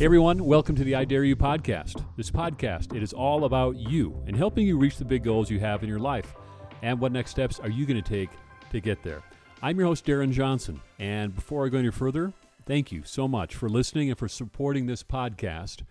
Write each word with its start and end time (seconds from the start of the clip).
Hey 0.00 0.06
everyone, 0.06 0.42
welcome 0.46 0.74
to 0.76 0.82
the 0.82 0.94
I 0.94 1.04
Dare 1.04 1.24
You 1.24 1.36
podcast. 1.36 2.02
This 2.16 2.30
podcast, 2.30 2.96
it 2.96 3.02
is 3.02 3.12
all 3.12 3.44
about 3.44 3.76
you 3.76 4.18
and 4.26 4.34
helping 4.34 4.66
you 4.66 4.78
reach 4.78 4.96
the 4.96 5.04
big 5.04 5.22
goals 5.22 5.50
you 5.50 5.60
have 5.60 5.82
in 5.82 5.90
your 5.90 5.98
life. 5.98 6.34
And 6.80 6.98
what 6.98 7.12
next 7.12 7.32
steps 7.32 7.60
are 7.60 7.68
you 7.68 7.84
going 7.84 8.02
to 8.02 8.10
take 8.10 8.30
to 8.70 8.80
get 8.80 9.02
there? 9.02 9.22
I'm 9.60 9.78
your 9.78 9.88
host 9.88 10.06
Darren 10.06 10.32
Johnson, 10.32 10.80
and 10.98 11.34
before 11.34 11.66
I 11.66 11.68
go 11.68 11.76
any 11.76 11.90
further, 11.90 12.32
thank 12.64 12.90
you 12.90 13.02
so 13.04 13.28
much 13.28 13.54
for 13.54 13.68
listening 13.68 14.08
and 14.08 14.18
for 14.18 14.26
supporting 14.26 14.86
this 14.86 15.02
podcast. 15.02 15.82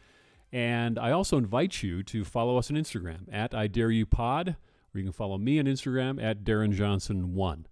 And 0.51 0.97
I 0.97 1.11
also 1.11 1.37
invite 1.37 1.83
you 1.83 2.01
to 2.01 2.25
follow 2.25 2.57
us 2.57 2.71
on 2.71 2.77
Instagram 2.77 3.31
at 3.31 3.53
I 3.53 3.67
Dare 3.67 3.91
You 3.91 4.07
Pod, 4.07 4.55
or 4.91 4.97
you 4.97 5.03
can 5.03 5.13
follow 5.13 5.37
me 5.37 5.59
on 5.59 5.65
Instagram 5.65 6.19
at 6.19 6.43
Darren 6.43 6.75
Johnson1. 6.75 7.65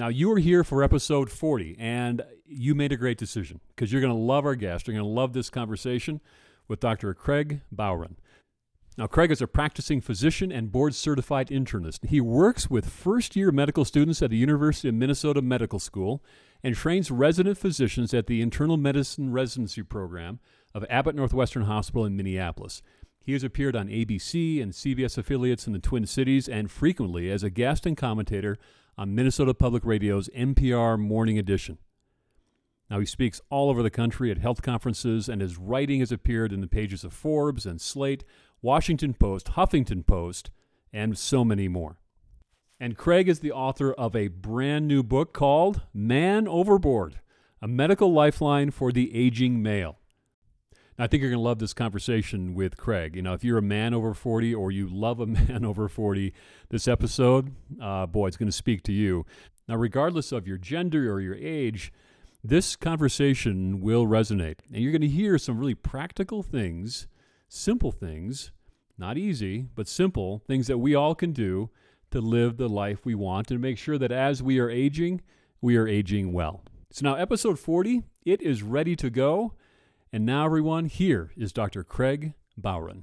Now, 0.00 0.08
you 0.08 0.32
are 0.32 0.38
here 0.38 0.64
for 0.64 0.82
episode 0.82 1.30
40, 1.30 1.76
and 1.78 2.22
you 2.46 2.74
made 2.74 2.90
a 2.90 2.96
great 2.96 3.18
decision 3.18 3.60
because 3.68 3.92
you're 3.92 4.00
going 4.00 4.14
to 4.14 4.18
love 4.18 4.46
our 4.46 4.54
guest. 4.54 4.86
You're 4.86 4.94
going 4.94 5.04
to 5.04 5.10
love 5.10 5.34
this 5.34 5.50
conversation 5.50 6.22
with 6.68 6.80
Dr. 6.80 7.12
Craig 7.12 7.60
Bowron. 7.70 8.14
Now, 8.96 9.08
Craig 9.08 9.30
is 9.30 9.42
a 9.42 9.46
practicing 9.46 10.00
physician 10.00 10.50
and 10.50 10.72
board 10.72 10.94
certified 10.94 11.48
internist. 11.48 12.06
He 12.06 12.18
works 12.18 12.70
with 12.70 12.88
first 12.88 13.36
year 13.36 13.52
medical 13.52 13.84
students 13.84 14.22
at 14.22 14.30
the 14.30 14.38
University 14.38 14.88
of 14.88 14.94
Minnesota 14.94 15.42
Medical 15.42 15.78
School 15.78 16.24
and 16.62 16.74
trains 16.74 17.10
resident 17.10 17.58
physicians 17.58 18.14
at 18.14 18.26
the 18.26 18.40
Internal 18.40 18.78
Medicine 18.78 19.32
Residency 19.32 19.82
Program 19.82 20.40
of 20.74 20.86
Abbott 20.88 21.14
Northwestern 21.14 21.64
Hospital 21.64 22.06
in 22.06 22.16
Minneapolis. 22.16 22.80
He 23.22 23.34
has 23.34 23.44
appeared 23.44 23.76
on 23.76 23.88
ABC 23.88 24.62
and 24.62 24.72
CBS 24.72 25.18
affiliates 25.18 25.66
in 25.66 25.74
the 25.74 25.78
Twin 25.78 26.06
Cities 26.06 26.48
and 26.48 26.70
frequently 26.70 27.30
as 27.30 27.42
a 27.42 27.50
guest 27.50 27.84
and 27.84 27.98
commentator 27.98 28.56
on 29.00 29.14
Minnesota 29.14 29.54
Public 29.54 29.82
Radio's 29.86 30.28
NPR 30.36 30.98
Morning 30.98 31.38
Edition. 31.38 31.78
Now, 32.90 33.00
he 33.00 33.06
speaks 33.06 33.40
all 33.48 33.70
over 33.70 33.82
the 33.82 33.88
country 33.88 34.30
at 34.30 34.36
health 34.36 34.60
conferences, 34.60 35.26
and 35.26 35.40
his 35.40 35.56
writing 35.56 36.00
has 36.00 36.12
appeared 36.12 36.52
in 36.52 36.60
the 36.60 36.66
pages 36.66 37.02
of 37.02 37.14
Forbes 37.14 37.64
and 37.64 37.80
Slate, 37.80 38.24
Washington 38.60 39.14
Post, 39.14 39.52
Huffington 39.52 40.06
Post, 40.06 40.50
and 40.92 41.16
so 41.16 41.46
many 41.46 41.66
more. 41.66 41.96
And 42.78 42.94
Craig 42.94 43.26
is 43.26 43.40
the 43.40 43.52
author 43.52 43.90
of 43.94 44.14
a 44.14 44.28
brand 44.28 44.86
new 44.86 45.02
book 45.02 45.32
called 45.32 45.80
Man 45.94 46.46
Overboard 46.46 47.20
A 47.62 47.68
Medical 47.68 48.12
Lifeline 48.12 48.70
for 48.70 48.92
the 48.92 49.16
Aging 49.16 49.62
Male. 49.62 49.98
I 51.00 51.06
think 51.06 51.22
you're 51.22 51.30
going 51.30 51.40
to 51.40 51.48
love 51.48 51.60
this 51.60 51.72
conversation 51.72 52.54
with 52.54 52.76
Craig. 52.76 53.16
You 53.16 53.22
know, 53.22 53.32
if 53.32 53.42
you're 53.42 53.56
a 53.56 53.62
man 53.62 53.94
over 53.94 54.12
40 54.12 54.54
or 54.54 54.70
you 54.70 54.86
love 54.86 55.18
a 55.18 55.26
man 55.26 55.64
over 55.64 55.88
40, 55.88 56.34
this 56.68 56.86
episode, 56.86 57.54
uh, 57.80 58.04
boy, 58.04 58.26
it's 58.26 58.36
going 58.36 58.50
to 58.50 58.52
speak 58.52 58.82
to 58.82 58.92
you. 58.92 59.24
Now, 59.66 59.76
regardless 59.76 60.30
of 60.30 60.46
your 60.46 60.58
gender 60.58 61.10
or 61.10 61.22
your 61.22 61.36
age, 61.36 61.90
this 62.44 62.76
conversation 62.76 63.80
will 63.80 64.06
resonate. 64.06 64.58
And 64.70 64.82
you're 64.82 64.92
going 64.92 65.00
to 65.00 65.08
hear 65.08 65.38
some 65.38 65.58
really 65.58 65.74
practical 65.74 66.42
things, 66.42 67.06
simple 67.48 67.92
things, 67.92 68.52
not 68.98 69.16
easy, 69.16 69.68
but 69.74 69.88
simple 69.88 70.42
things 70.46 70.66
that 70.66 70.78
we 70.78 70.94
all 70.94 71.14
can 71.14 71.32
do 71.32 71.70
to 72.10 72.20
live 72.20 72.58
the 72.58 72.68
life 72.68 73.06
we 73.06 73.14
want 73.14 73.50
and 73.50 73.60
make 73.62 73.78
sure 73.78 73.96
that 73.96 74.12
as 74.12 74.42
we 74.42 74.58
are 74.58 74.68
aging, 74.68 75.22
we 75.62 75.78
are 75.78 75.88
aging 75.88 76.34
well. 76.34 76.62
So 76.90 77.06
now, 77.06 77.14
episode 77.14 77.58
40, 77.58 78.02
it 78.26 78.42
is 78.42 78.62
ready 78.62 78.96
to 78.96 79.08
go. 79.08 79.54
And 80.12 80.26
now, 80.26 80.44
everyone, 80.44 80.86
here 80.86 81.30
is 81.36 81.52
Dr. 81.52 81.84
Craig 81.84 82.34
Bowron. 82.60 83.02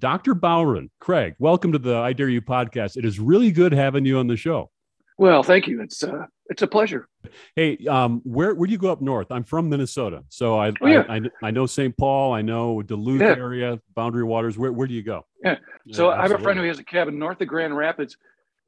Dr. 0.00 0.34
Bowron, 0.34 0.90
Craig, 1.00 1.34
welcome 1.38 1.72
to 1.72 1.78
the 1.78 1.96
I 1.96 2.12
Dare 2.12 2.28
You 2.28 2.42
podcast. 2.42 2.98
It 2.98 3.06
is 3.06 3.18
really 3.18 3.50
good 3.50 3.72
having 3.72 4.04
you 4.04 4.18
on 4.18 4.26
the 4.26 4.36
show. 4.36 4.70
Well, 5.16 5.42
thank 5.42 5.66
you. 5.66 5.80
It's 5.80 6.02
uh, 6.02 6.26
it's 6.50 6.60
a 6.60 6.66
pleasure. 6.66 7.08
Hey, 7.56 7.78
um, 7.88 8.20
where 8.24 8.54
where 8.54 8.66
do 8.66 8.72
you 8.72 8.76
go 8.76 8.92
up 8.92 9.00
north? 9.00 9.28
I'm 9.30 9.44
from 9.44 9.70
Minnesota, 9.70 10.24
so 10.28 10.58
I 10.58 10.72
oh, 10.82 10.86
yeah. 10.86 11.04
I, 11.08 11.16
I, 11.16 11.20
I, 11.44 11.50
know 11.50 11.64
St. 11.64 11.96
Paul, 11.96 12.34
I 12.34 12.42
know 12.42 12.82
Duluth 12.82 13.22
yeah. 13.22 13.28
area, 13.28 13.80
Boundary 13.94 14.24
Waters. 14.24 14.58
Where 14.58 14.72
where 14.72 14.86
do 14.86 14.92
you 14.92 15.02
go? 15.02 15.24
Yeah, 15.42 15.56
so 15.90 16.10
yeah, 16.10 16.18
I 16.18 16.22
have 16.22 16.32
a 16.32 16.38
friend 16.38 16.58
who 16.58 16.66
has 16.66 16.80
a 16.80 16.84
cabin 16.84 17.18
north 17.18 17.40
of 17.40 17.48
Grand 17.48 17.74
Rapids, 17.74 18.18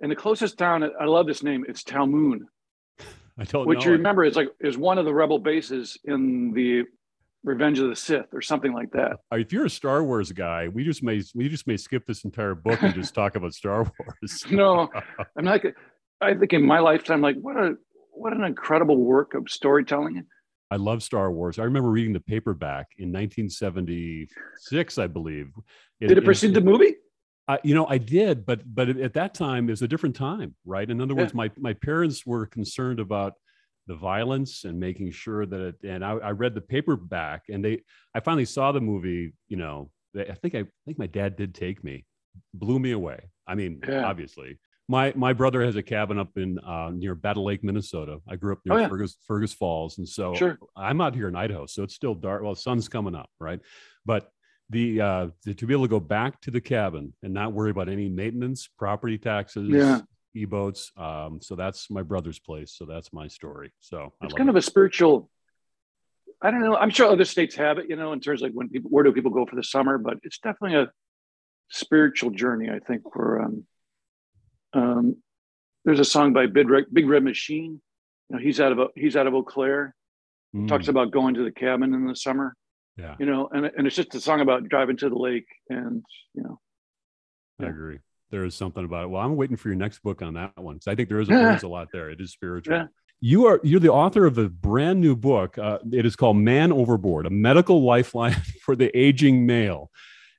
and 0.01 0.11
the 0.11 0.17
closest 0.17 0.57
town. 0.57 0.91
I 0.99 1.05
love 1.05 1.27
this 1.27 1.43
name. 1.43 1.67
It's 1.69 1.83
Talmoon. 1.83 2.47
I 3.39 3.45
don't 3.45 3.67
Which 3.67 3.81
know 3.81 3.87
you 3.87 3.93
remember 3.93 4.25
is 4.25 4.37
like 4.37 4.49
is 4.61 4.79
one 4.79 4.99
of 4.99 5.05
the 5.05 5.15
rebel 5.15 5.39
bases 5.39 5.99
in 6.05 6.53
the 6.53 6.85
Revenge 7.45 7.79
of 7.79 7.91
the 7.91 7.97
Sith 7.97 8.33
or 8.33 8.41
something 8.41 8.73
like 8.73 8.91
that. 8.93 9.19
Uh, 9.31 9.37
if 9.37 9.53
you're 9.53 9.67
a 9.67 9.71
Star 9.71 10.03
Wars 10.03 10.33
guy, 10.33 10.67
we 10.69 10.83
just 10.83 11.03
may 11.03 11.23
we 11.35 11.49
just 11.49 11.67
may 11.67 11.77
skip 11.77 12.07
this 12.07 12.25
entire 12.25 12.55
book 12.55 12.83
and 12.83 12.95
just 12.95 13.15
talk 13.15 13.37
about 13.37 13.53
Star 13.53 13.83
Wars. 13.99 14.45
no, 14.51 14.89
I'm 15.37 15.45
not. 15.45 15.61
I 16.23 16.35
think 16.35 16.55
in 16.55 16.65
my 16.65 16.79
lifetime, 16.79 17.21
like 17.21 17.37
what 17.37 17.57
a 17.57 17.75
what 18.13 18.33
an 18.33 18.45
incredible 18.45 18.97
work 18.97 19.35
of 19.35 19.51
storytelling. 19.51 20.25
I 20.71 20.77
love 20.77 21.03
Star 21.03 21.31
Wars. 21.31 21.59
I 21.59 21.65
remember 21.65 21.91
reading 21.91 22.15
the 22.15 22.21
paperback 22.21 22.87
in 22.97 23.13
1976, 23.13 24.99
I 24.99 25.07
believe. 25.07 25.51
Did 26.01 26.17
it 26.17 26.25
precede 26.25 26.55
the 26.55 26.63
movie? 26.63 26.95
Uh, 27.47 27.59
you 27.63 27.75
know, 27.75 27.87
I 27.87 27.99
did, 27.99 28.47
but 28.47 28.63
but 28.65 28.89
at 28.89 29.15
that 29.15 29.35
time 29.35 29.69
it 29.69 29.73
was 29.73 29.83
a 29.83 29.89
different 29.89 30.17
time, 30.17 30.55
right? 30.65 30.89
In 30.89 31.01
other 31.01 31.15
words, 31.15 31.35
my 31.35 31.51
my 31.59 31.75
parents 31.75 32.25
were 32.25 32.47
concerned 32.47 33.01
about 33.01 33.35
the 33.87 33.95
violence 33.95 34.65
and 34.65 34.81
making 34.81 35.11
sure 35.11 35.45
that 35.45 35.61
it, 35.61 35.75
and 35.85 36.03
I, 36.03 36.13
I, 36.13 36.31
read 36.31 36.55
the 36.55 36.63
paperback 36.63 37.43
and 37.51 37.63
they 37.63 37.83
I 38.15 38.21
finally 38.21 38.47
saw 38.47 38.73
the 38.73 38.81
movie. 38.81 39.35
You 39.49 39.57
know, 39.59 39.91
I 40.17 40.33
think 40.33 40.55
I, 40.55 40.61
I 40.61 40.85
think 40.87 40.99
my 40.99 41.07
dad 41.07 41.37
did 41.37 41.55
take 41.55 41.85
me, 41.85 42.07
blew 42.55 42.79
me 42.79 42.93
away. 42.93 43.29
I 43.47 43.55
mean, 43.55 43.81
yeah. 43.87 44.07
obviously. 44.07 44.59
My 44.87 45.15
my 45.17 45.33
brother 45.33 45.63
has 45.65 45.77
a 45.77 45.83
cabin 45.83 46.19
up 46.19 46.37
in 46.37 46.59
uh, 46.59 46.91
near 46.95 47.15
Battle 47.15 47.45
Lake, 47.45 47.65
Minnesota. 47.65 48.19
I 48.29 48.37
grew 48.37 48.53
up 48.53 48.61
near 48.67 48.79
oh, 48.79 48.81
yeah. 48.83 48.89
Fergus, 48.89 49.17
Fergus 49.27 49.55
Falls, 49.55 49.97
and 49.97 50.07
so 50.07 50.35
sure. 50.35 50.59
I'm 50.77 51.01
out 51.01 51.15
here 51.15 51.27
in 51.27 51.37
Idaho, 51.37 51.65
so 51.65 51.83
it's 51.83 51.95
still 51.95 52.15
dark. 52.15 52.43
Well, 52.43 52.55
the 52.55 52.61
sun's 52.61 52.87
coming 52.87 53.15
up, 53.15 53.31
right? 53.41 53.61
But 54.05 54.31
the 54.71 55.01
uh 55.01 55.27
to 55.45 55.67
be 55.67 55.75
able 55.75 55.85
to 55.85 55.91
go 55.91 56.01
back 56.01 56.41
to 56.41 56.51
the 56.51 56.61
cabin 56.61 57.13
and 57.23 57.35
not 57.35 57.53
worry 57.53 57.71
about 57.71 57.89
any 57.89 58.09
maintenance 58.09 58.69
property 58.79 59.19
taxes 59.19 59.69
yeah. 59.69 60.01
e-boats 60.35 60.91
um 60.97 61.39
so 61.43 61.55
that's 61.55 61.91
my 61.91 62.03
brother's 62.03 62.39
place 62.39 62.73
so 62.77 62.85
that's 62.87 63.13
my 63.13 63.29
story 63.29 63.73
so 63.81 64.13
it's 64.23 64.35
kind 64.35 64.49
it. 64.49 64.53
of 64.53 64.57
a 64.57 64.63
spiritual 64.63 65.29
i 66.43 66.51
don't 66.51 66.63
know 66.63 66.77
i'm 66.77 66.91
sure 66.91 67.11
other 67.11 67.25
states 67.25 67.55
have 67.55 67.79
it 67.79 67.87
you 67.89 67.97
know 67.97 68.13
in 68.13 68.21
terms 68.21 68.41
of 68.41 68.49
like 68.49 68.55
when 68.55 68.69
people 68.69 68.91
where 68.91 69.05
do 69.05 69.13
people 69.13 69.31
go 69.31 69.45
for 69.45 69.57
the 69.57 69.63
summer 69.63 69.99
but 69.99 70.19
it's 70.23 70.39
definitely 70.39 70.79
a 70.79 70.91
spiritual 71.71 72.31
journey 72.31 72.71
i 72.71 72.79
think 72.79 73.03
for 73.13 73.43
um 73.43 73.67
um 74.73 75.17
there's 75.85 76.01
a 76.01 76.05
song 76.05 76.33
by 76.33 76.47
big 76.47 76.71
red, 76.71 76.85
big 76.91 77.07
red 77.07 77.23
machine 77.23 77.83
you 78.31 78.37
know 78.37 78.43
he's 78.43 78.61
out 78.61 78.73
of 78.73 78.89
he's 78.97 79.15
out 79.15 79.27
of 79.27 79.35
eau 79.35 79.43
claire 79.43 79.95
mm. 80.57 80.67
talks 80.69 80.89
about 80.89 81.11
going 81.11 81.35
to 81.35 81.45
the 81.45 81.53
cabin 81.53 81.93
in 81.93 82.07
the 82.07 82.17
summer 82.17 82.57
yeah. 82.97 83.17
You 83.19 83.27
know, 83.27 83.49
and, 83.53 83.67
and 83.67 83.87
it's 83.87 83.97
just 83.97 84.15
a 84.15 84.21
song 84.21 84.41
about 84.41 84.69
driving 84.69 84.97
to 84.99 85.09
the 85.09 85.19
lake 85.19 85.47
and, 85.69 86.05
you 86.35 86.43
know. 86.43 86.61
Yeah. 87.59 87.67
I 87.67 87.69
agree. 87.71 87.99
There 88.31 88.45
is 88.45 88.55
something 88.55 88.85
about 88.85 89.05
it. 89.05 89.11
Well, 89.11 89.23
I'm 89.23 89.37
waiting 89.37 89.57
for 89.57 89.69
your 89.69 89.77
next 89.77 90.03
book 90.03 90.23
on 90.23 90.35
that 90.35 90.57
one. 90.57 90.81
So 90.81 90.91
I 90.91 90.95
think 90.95 91.09
there 91.09 91.21
is, 91.21 91.29
a, 91.29 91.33
there 91.33 91.55
is 91.55 91.63
a 91.63 91.69
lot 91.69 91.89
there. 91.93 92.11
It 92.11 92.21
is 92.21 92.33
spiritual. 92.33 92.77
Yeah. 92.77 92.87
You 93.21 93.47
are 93.47 93.61
you're 93.63 93.81
the 93.81 93.93
author 93.93 94.27
of 94.27 94.37
a 94.39 94.49
brand 94.49 95.01
new 95.01 95.17
book. 95.17 95.57
Uh, 95.57 95.79
it 95.93 96.05
is 96.05 96.15
called 96.17 96.37
Man 96.37 96.73
Overboard: 96.73 97.27
A 97.27 97.31
Medical 97.31 97.83
Lifeline 97.83 98.35
for 98.63 98.77
the 98.77 98.95
Aging 98.95 99.47
Male. 99.47 99.91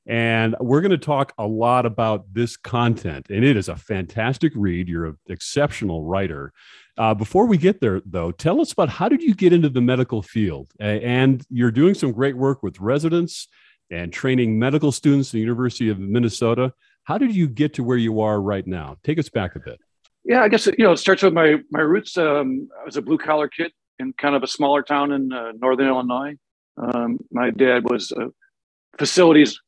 And 0.05 0.55
we're 0.59 0.81
going 0.81 0.91
to 0.91 0.97
talk 0.99 1.33
a 1.39 1.47
lot 1.47 1.87
about 1.87 2.31
this 2.31 2.57
content. 2.57 3.27
And 3.31 3.43
it 3.43 3.57
is 3.57 3.69
a 3.69 3.75
fantastic 3.75 4.53
read. 4.55 4.87
You're 4.87 5.07
an 5.07 5.17
exceptional 5.29 6.03
writer. 6.03 6.53
Uh, 6.97 7.13
before 7.13 7.45
we 7.45 7.57
get 7.57 7.81
there, 7.81 8.01
though, 8.05 8.31
tell 8.31 8.61
us 8.61 8.71
about 8.71 8.89
how 8.89 9.09
did 9.09 9.21
you 9.21 9.35
get 9.35 9.51
into 9.51 9.69
the 9.69 9.81
medical 9.81 10.21
field? 10.21 10.71
and 10.79 11.45
you're 11.49 11.71
doing 11.71 11.93
some 11.93 12.11
great 12.11 12.37
work 12.37 12.63
with 12.63 12.79
residents 12.79 13.47
and 13.91 14.13
training 14.13 14.57
medical 14.57 14.91
students 14.91 15.29
at 15.29 15.33
the 15.33 15.39
University 15.39 15.89
of 15.89 15.99
Minnesota. 15.99 16.73
How 17.03 17.17
did 17.17 17.35
you 17.35 17.47
get 17.47 17.73
to 17.75 17.83
where 17.83 17.97
you 17.97 18.21
are 18.21 18.41
right 18.41 18.65
now? 18.65 18.97
Take 19.03 19.19
us 19.19 19.29
back 19.29 19.55
a 19.55 19.59
bit. 19.59 19.79
Yeah, 20.23 20.41
I 20.41 20.47
guess 20.47 20.65
you 20.65 20.73
know 20.79 20.93
it 20.93 20.97
starts 20.97 21.21
with 21.21 21.33
my 21.33 21.57
my 21.69 21.81
roots. 21.81 22.17
Um, 22.17 22.67
I 22.81 22.83
was 22.83 22.97
a 22.97 23.01
blue 23.01 23.17
collar 23.17 23.47
kid 23.47 23.71
in 23.99 24.13
kind 24.13 24.35
of 24.35 24.41
a 24.41 24.47
smaller 24.47 24.81
town 24.81 25.11
in 25.11 25.31
uh, 25.31 25.51
northern 25.59 25.87
Illinois. 25.87 26.35
Um, 26.77 27.19
my 27.31 27.51
dad 27.51 27.87
was 27.87 28.11
a 28.11 28.31
facilities 28.97 29.59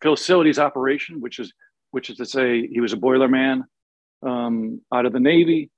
facilities 0.00 0.58
operation, 0.58 1.20
which 1.20 1.38
is 1.38 1.52
which 1.90 2.08
is 2.08 2.16
to 2.16 2.24
say 2.24 2.66
he 2.66 2.80
was 2.80 2.94
a 2.94 2.96
boiler 2.96 3.28
man 3.28 3.64
um, 4.22 4.80
out 4.92 5.04
of 5.04 5.12
the 5.12 5.20
Navy 5.20 5.70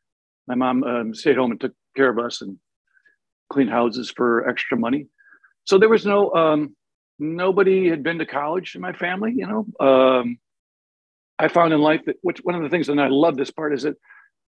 my 0.48 0.54
mom 0.54 0.82
um, 0.82 1.14
stayed 1.14 1.36
home 1.36 1.50
and 1.50 1.60
took 1.60 1.74
care 1.94 2.08
of 2.08 2.18
us 2.18 2.40
and 2.40 2.58
cleaned 3.52 3.70
houses 3.70 4.10
for 4.10 4.48
extra 4.48 4.76
money. 4.76 5.06
So 5.64 5.78
there 5.78 5.88
was 5.88 6.06
no 6.06 6.32
um, 6.34 6.74
nobody 7.18 7.88
had 7.88 8.02
been 8.02 8.18
to 8.18 8.26
college 8.26 8.74
in 8.74 8.80
my 8.80 8.92
family. 8.92 9.34
You 9.36 9.46
know, 9.46 9.86
um, 9.86 10.38
I 11.38 11.48
found 11.48 11.72
in 11.72 11.80
life 11.80 12.02
that 12.06 12.16
which 12.22 12.38
one 12.38 12.54
of 12.54 12.62
the 12.62 12.68
things, 12.68 12.88
and 12.88 13.00
I 13.00 13.08
love 13.08 13.36
this 13.36 13.50
part, 13.50 13.74
is 13.74 13.82
that 13.82 13.96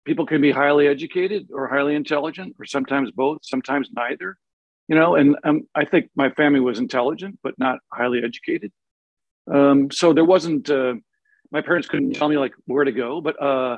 people 0.05 0.25
can 0.25 0.41
be 0.41 0.51
highly 0.51 0.87
educated 0.87 1.49
or 1.51 1.67
highly 1.67 1.95
intelligent, 1.95 2.55
or 2.59 2.65
sometimes 2.65 3.11
both, 3.11 3.39
sometimes 3.43 3.89
neither. 3.93 4.37
You 4.87 4.95
know, 4.95 5.15
and 5.15 5.35
um, 5.43 5.63
I 5.75 5.83
think 5.83 6.09
my 6.15 6.29
family 6.29 6.61
was 6.61 6.79
intelligent 6.79 7.39
but 7.43 7.55
not 7.57 7.79
highly 7.91 8.21
educated. 8.23 8.71
Um, 9.51 9.91
so 9.91 10.13
there 10.13 10.25
wasn't. 10.25 10.69
Uh, 10.69 10.95
my 11.51 11.61
parents 11.61 11.87
couldn't 11.87 12.13
tell 12.13 12.29
me 12.29 12.37
like 12.37 12.53
where 12.65 12.83
to 12.83 12.91
go, 12.91 13.21
but 13.21 13.41
uh, 13.41 13.77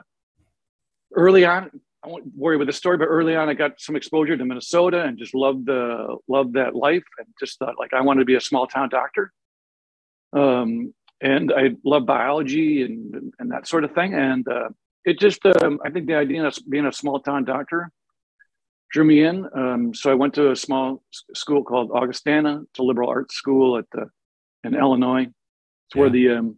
early 1.16 1.46
on, 1.46 1.70
I 2.04 2.08
won't 2.08 2.26
worry 2.36 2.58
with 2.58 2.68
the 2.68 2.74
story, 2.74 2.98
but 2.98 3.06
early 3.06 3.36
on, 3.36 3.50
I 3.50 3.54
got 3.54 3.80
some 3.80 3.96
exposure 3.96 4.38
to 4.38 4.46
Minnesota 4.46 5.04
and 5.04 5.18
just 5.18 5.36
loved 5.36 5.66
the 5.66 6.18
loved 6.28 6.54
that 6.54 6.76
life, 6.76 7.04
and 7.18 7.28
just 7.40 7.60
thought 7.60 7.76
like 7.78 7.94
I 7.94 8.02
wanted 8.02 8.20
to 8.20 8.26
be 8.26 8.36
a 8.36 8.42
small 8.42 8.68
town 8.68 8.90
doctor. 8.90 9.34
Um, 10.32 10.94
and 11.22 11.52
I 11.52 11.72
love 11.84 12.06
biology 12.06 12.84
and 12.84 13.34
and 13.40 13.52
that 13.52 13.68
sort 13.68 13.84
of 13.84 13.94
thing. 13.94 14.14
And 14.14 14.48
uh, 14.48 14.70
it 15.06 15.20
just, 15.20 15.46
um, 15.46 15.80
I 15.84 15.90
think 15.90 16.08
the 16.08 16.16
idea 16.16 16.46
of 16.46 16.58
being 16.70 16.86
a 16.86 16.94
small 16.94 17.20
town 17.20 17.46
doctor 17.46 17.92
drew 18.92 19.04
me 19.04 19.24
in. 19.24 19.48
Um, 19.56 19.94
so 19.94 20.12
I 20.12 20.16
went 20.16 20.34
to 20.36 20.52
a 20.52 20.56
small 20.56 21.04
school 21.34 21.64
called 21.64 21.92
Augustana. 21.92 22.62
It's 22.70 22.80
a 22.80 22.84
liberal 22.84 23.10
arts 23.10 23.36
school 23.36 23.78
at 23.78 23.86
the 23.92 24.10
in 24.64 24.76
Illinois. 24.76 25.24
It's 25.24 25.96
yeah. 25.96 26.02
where 26.02 26.10
the 26.10 26.30
um, 26.30 26.58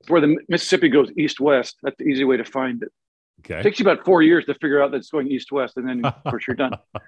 it's 0.00 0.10
where 0.10 0.20
the 0.20 0.36
Mississippi 0.48 0.88
goes 0.88 1.10
east 1.16 1.40
west. 1.40 1.76
That's 1.82 1.96
the 1.98 2.04
easy 2.04 2.24
way 2.24 2.36
to 2.36 2.44
find 2.44 2.82
it. 2.82 2.92
Okay. 3.40 3.60
It 3.60 3.62
takes 3.62 3.78
you 3.80 3.84
about 3.88 4.04
four 4.04 4.22
years 4.22 4.44
to 4.46 4.54
figure 4.54 4.82
out 4.82 4.92
that 4.92 4.98
it's 4.98 5.10
going 5.10 5.28
east 5.28 5.50
west, 5.50 5.76
and 5.76 5.88
then 5.88 6.04
of 6.04 6.24
course 6.24 6.46
you're 6.46 6.56
done. 6.56 6.76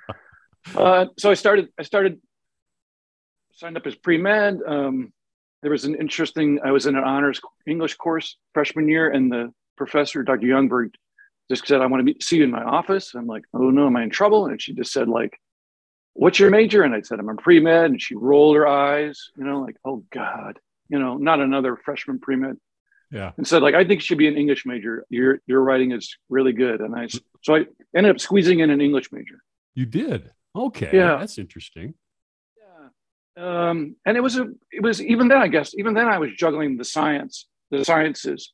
Uh, 0.74 1.04
so 1.18 1.30
I 1.30 1.34
started. 1.34 1.68
I 1.78 1.82
started 1.82 2.22
signed 3.52 3.76
up 3.76 3.86
as 3.86 3.94
pre 3.94 4.16
med. 4.16 4.60
Um, 4.66 5.12
there 5.62 5.70
was 5.70 5.84
an 5.84 5.94
interesting. 5.94 6.58
I 6.64 6.70
was 6.70 6.86
in 6.86 6.96
an 6.96 7.04
honors 7.04 7.40
English 7.66 7.96
course 7.96 8.38
freshman 8.52 8.88
year, 8.88 9.10
and 9.10 9.30
the 9.30 9.52
professor, 9.76 10.22
Dr. 10.22 10.46
Youngberg, 10.46 10.94
just 11.50 11.66
said, 11.66 11.80
"I 11.80 11.86
want 11.86 12.00
to 12.00 12.04
meet, 12.04 12.22
see 12.22 12.38
you 12.38 12.44
in 12.44 12.50
my 12.50 12.62
office." 12.62 13.14
I'm 13.14 13.26
like, 13.26 13.44
"Oh 13.52 13.70
no, 13.70 13.86
am 13.86 13.96
I 13.96 14.04
in 14.04 14.10
trouble?" 14.10 14.46
And 14.46 14.60
she 14.60 14.72
just 14.72 14.92
said, 14.92 15.08
"Like, 15.08 15.38
what's 16.14 16.38
your 16.38 16.50
major?" 16.50 16.82
And 16.82 16.94
I 16.94 17.02
said, 17.02 17.18
"I'm 17.18 17.28
a 17.28 17.34
pre 17.34 17.60
med," 17.60 17.90
and 17.90 18.00
she 18.00 18.14
rolled 18.14 18.56
her 18.56 18.66
eyes, 18.66 19.30
you 19.36 19.44
know, 19.44 19.60
like, 19.60 19.76
"Oh 19.84 20.04
God." 20.10 20.58
You 20.88 20.98
know, 20.98 21.16
not 21.16 21.40
another 21.40 21.76
freshman 21.76 22.18
pre 22.20 22.36
med 22.36 22.56
yeah. 23.14 23.30
And 23.36 23.46
said 23.46 23.62
like 23.62 23.74
i 23.74 23.84
think 23.84 24.00
you 24.00 24.04
should 24.04 24.18
be 24.18 24.26
an 24.26 24.36
english 24.36 24.66
major. 24.66 25.06
Your 25.08 25.40
your 25.46 25.62
writing 25.62 25.92
is 25.92 26.16
really 26.28 26.52
good. 26.52 26.80
And 26.80 26.94
i 26.96 27.06
so 27.42 27.54
i 27.54 27.64
ended 27.96 28.10
up 28.10 28.20
squeezing 28.20 28.58
in 28.58 28.70
an 28.70 28.80
english 28.80 29.12
major. 29.12 29.38
You 29.74 29.86
did? 29.86 30.32
Okay. 30.56 30.90
Yeah. 30.92 31.16
That's 31.18 31.38
interesting. 31.38 31.94
Yeah. 32.58 33.68
Um 33.68 33.96
and 34.04 34.16
it 34.16 34.20
was 34.20 34.36
a 34.36 34.48
it 34.72 34.82
was 34.82 35.00
even 35.00 35.28
then 35.28 35.38
i 35.38 35.48
guess 35.48 35.74
even 35.78 35.94
then 35.94 36.08
i 36.08 36.18
was 36.18 36.30
juggling 36.36 36.76
the 36.76 36.84
science 36.84 37.46
the 37.70 37.84
sciences 37.84 38.52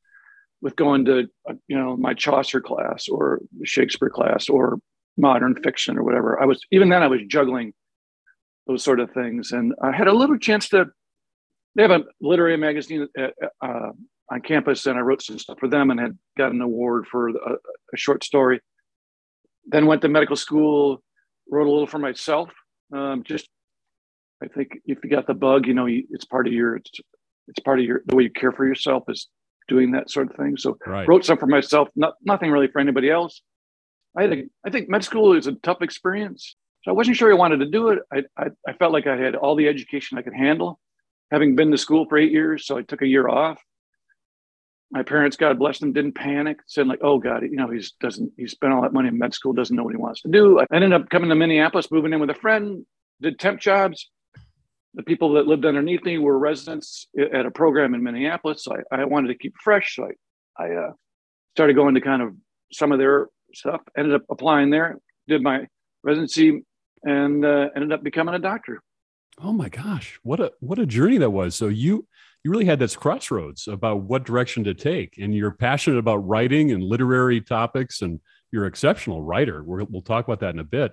with 0.60 0.76
going 0.76 1.06
to 1.06 1.26
uh, 1.48 1.54
you 1.66 1.78
know 1.78 1.96
my 1.96 2.12
chaucer 2.12 2.60
class 2.60 3.08
or 3.08 3.40
shakespeare 3.64 4.10
class 4.10 4.50
or 4.50 4.78
modern 5.16 5.54
fiction 5.62 5.98
or 5.98 6.02
whatever. 6.02 6.40
I 6.40 6.44
was 6.44 6.60
even 6.70 6.90
then 6.90 7.02
i 7.02 7.06
was 7.06 7.20
juggling 7.26 7.72
those 8.66 8.84
sort 8.84 9.00
of 9.00 9.10
things. 9.12 9.52
And 9.52 9.74
i 9.82 9.90
had 9.90 10.06
a 10.06 10.12
little 10.12 10.38
chance 10.38 10.68
to 10.68 10.90
they 11.74 11.82
have 11.82 11.90
a 11.90 12.04
literary 12.20 12.56
magazine 12.56 13.08
uh, 13.18 13.28
uh, 13.62 13.92
on 14.30 14.40
campus 14.40 14.86
and 14.86 14.96
I 14.96 15.02
wrote 15.02 15.22
some 15.22 15.38
stuff 15.38 15.58
for 15.58 15.68
them 15.68 15.90
and 15.90 15.98
had 15.98 16.18
got 16.38 16.52
an 16.52 16.60
award 16.60 17.06
for 17.06 17.28
a, 17.28 17.32
a 17.32 17.96
short 17.96 18.22
story. 18.24 18.60
Then 19.66 19.86
went 19.86 20.02
to 20.02 20.08
medical 20.08 20.36
school, 20.36 21.02
wrote 21.50 21.66
a 21.66 21.70
little 21.70 21.86
for 21.86 21.98
myself. 21.98 22.50
Um, 22.94 23.22
just, 23.24 23.48
I 24.42 24.46
think 24.46 24.78
if 24.86 24.98
you 25.02 25.10
got 25.10 25.26
the 25.26 25.34
bug, 25.34 25.66
you 25.66 25.74
know, 25.74 25.86
you, 25.86 26.04
it's 26.10 26.24
part 26.24 26.46
of 26.46 26.52
your, 26.52 26.76
it's, 26.76 26.90
it's 27.48 27.60
part 27.60 27.80
of 27.80 27.84
your, 27.84 28.02
the 28.06 28.16
way 28.16 28.22
you 28.24 28.30
care 28.30 28.52
for 28.52 28.66
yourself 28.66 29.04
is 29.08 29.28
doing 29.68 29.92
that 29.92 30.10
sort 30.10 30.30
of 30.30 30.36
thing. 30.36 30.56
So 30.56 30.76
right. 30.86 31.06
wrote 31.06 31.24
some 31.24 31.38
for 31.38 31.46
myself, 31.46 31.88
not, 31.96 32.14
nothing 32.22 32.50
really 32.50 32.68
for 32.68 32.80
anybody 32.80 33.10
else. 33.10 33.42
I 34.16 34.22
had 34.22 34.32
a, 34.32 34.42
I 34.64 34.70
think 34.70 34.88
med 34.88 35.04
school 35.04 35.34
is 35.34 35.46
a 35.46 35.52
tough 35.52 35.82
experience. 35.82 36.56
So 36.82 36.90
I 36.90 36.94
wasn't 36.94 37.16
sure 37.16 37.30
I 37.30 37.36
wanted 37.36 37.58
to 37.58 37.66
do 37.66 37.88
it. 37.90 37.98
I, 38.12 38.22
I, 38.36 38.46
I 38.66 38.72
felt 38.74 38.92
like 38.92 39.06
I 39.06 39.16
had 39.16 39.34
all 39.34 39.54
the 39.54 39.68
education 39.68 40.18
I 40.18 40.22
could 40.22 40.34
handle, 40.34 40.80
having 41.30 41.54
been 41.54 41.70
to 41.72 41.78
school 41.78 42.06
for 42.08 42.16
eight 42.16 42.32
years. 42.32 42.66
So 42.66 42.78
I 42.78 42.82
took 42.82 43.02
a 43.02 43.06
year 43.06 43.28
off 43.28 43.60
my 44.90 45.02
parents, 45.02 45.36
God 45.36 45.58
bless 45.58 45.78
them, 45.78 45.92
didn't 45.92 46.14
panic, 46.14 46.58
said 46.66 46.86
like, 46.86 46.98
"Oh 47.02 47.18
God, 47.18 47.42
you 47.42 47.56
know, 47.56 47.68
he's 47.68 47.92
doesn't 47.92 48.32
he 48.36 48.46
spent 48.46 48.72
all 48.72 48.82
that 48.82 48.92
money 48.92 49.08
in 49.08 49.18
med 49.18 49.32
school, 49.32 49.52
doesn't 49.52 49.74
know 49.74 49.84
what 49.84 49.94
he 49.94 50.00
wants 50.00 50.22
to 50.22 50.28
do." 50.28 50.60
I 50.60 50.66
ended 50.72 50.92
up 50.92 51.08
coming 51.10 51.28
to 51.28 51.36
Minneapolis, 51.36 51.90
moving 51.90 52.12
in 52.12 52.20
with 52.20 52.30
a 52.30 52.34
friend, 52.34 52.84
did 53.20 53.38
temp 53.38 53.60
jobs. 53.60 54.10
The 54.94 55.04
people 55.04 55.34
that 55.34 55.46
lived 55.46 55.64
underneath 55.64 56.04
me 56.04 56.18
were 56.18 56.36
residents 56.36 57.06
at 57.16 57.46
a 57.46 57.50
program 57.50 57.94
in 57.94 58.02
Minneapolis. 58.02 58.64
So 58.64 58.74
I, 58.90 59.02
I 59.02 59.04
wanted 59.04 59.28
to 59.28 59.36
keep 59.36 59.54
fresh, 59.62 59.94
so 59.94 60.08
I, 60.58 60.64
I 60.64 60.74
uh, 60.74 60.92
started 61.54 61.74
going 61.74 61.94
to 61.94 62.00
kind 62.00 62.22
of 62.22 62.34
some 62.72 62.90
of 62.90 62.98
their 62.98 63.28
stuff. 63.54 63.82
Ended 63.96 64.14
up 64.14 64.22
applying 64.28 64.70
there, 64.70 64.98
did 65.28 65.42
my 65.42 65.68
residency, 66.02 66.64
and 67.04 67.44
uh, 67.44 67.68
ended 67.76 67.92
up 67.92 68.02
becoming 68.02 68.34
a 68.34 68.40
doctor. 68.40 68.82
Oh 69.42 69.52
my 69.52 69.68
gosh, 69.68 70.18
what 70.22 70.40
a 70.40 70.52
what 70.58 70.78
a 70.78 70.86
journey 70.86 71.18
that 71.18 71.30
was! 71.30 71.54
So 71.54 71.68
you 71.68 72.06
you 72.42 72.50
really 72.50 72.64
had 72.64 72.78
this 72.78 72.96
crossroads 72.96 73.68
about 73.68 74.02
what 74.02 74.24
direction 74.24 74.64
to 74.64 74.74
take. 74.74 75.18
And 75.18 75.34
you're 75.34 75.50
passionate 75.50 75.98
about 75.98 76.26
writing 76.26 76.72
and 76.72 76.82
literary 76.82 77.40
topics, 77.40 78.02
and 78.02 78.20
you're 78.50 78.64
an 78.64 78.68
exceptional 78.68 79.22
writer. 79.22 79.62
we 79.62 79.84
will 79.84 80.02
talk 80.02 80.26
about 80.26 80.40
that 80.40 80.54
in 80.54 80.58
a 80.58 80.64
bit. 80.64 80.92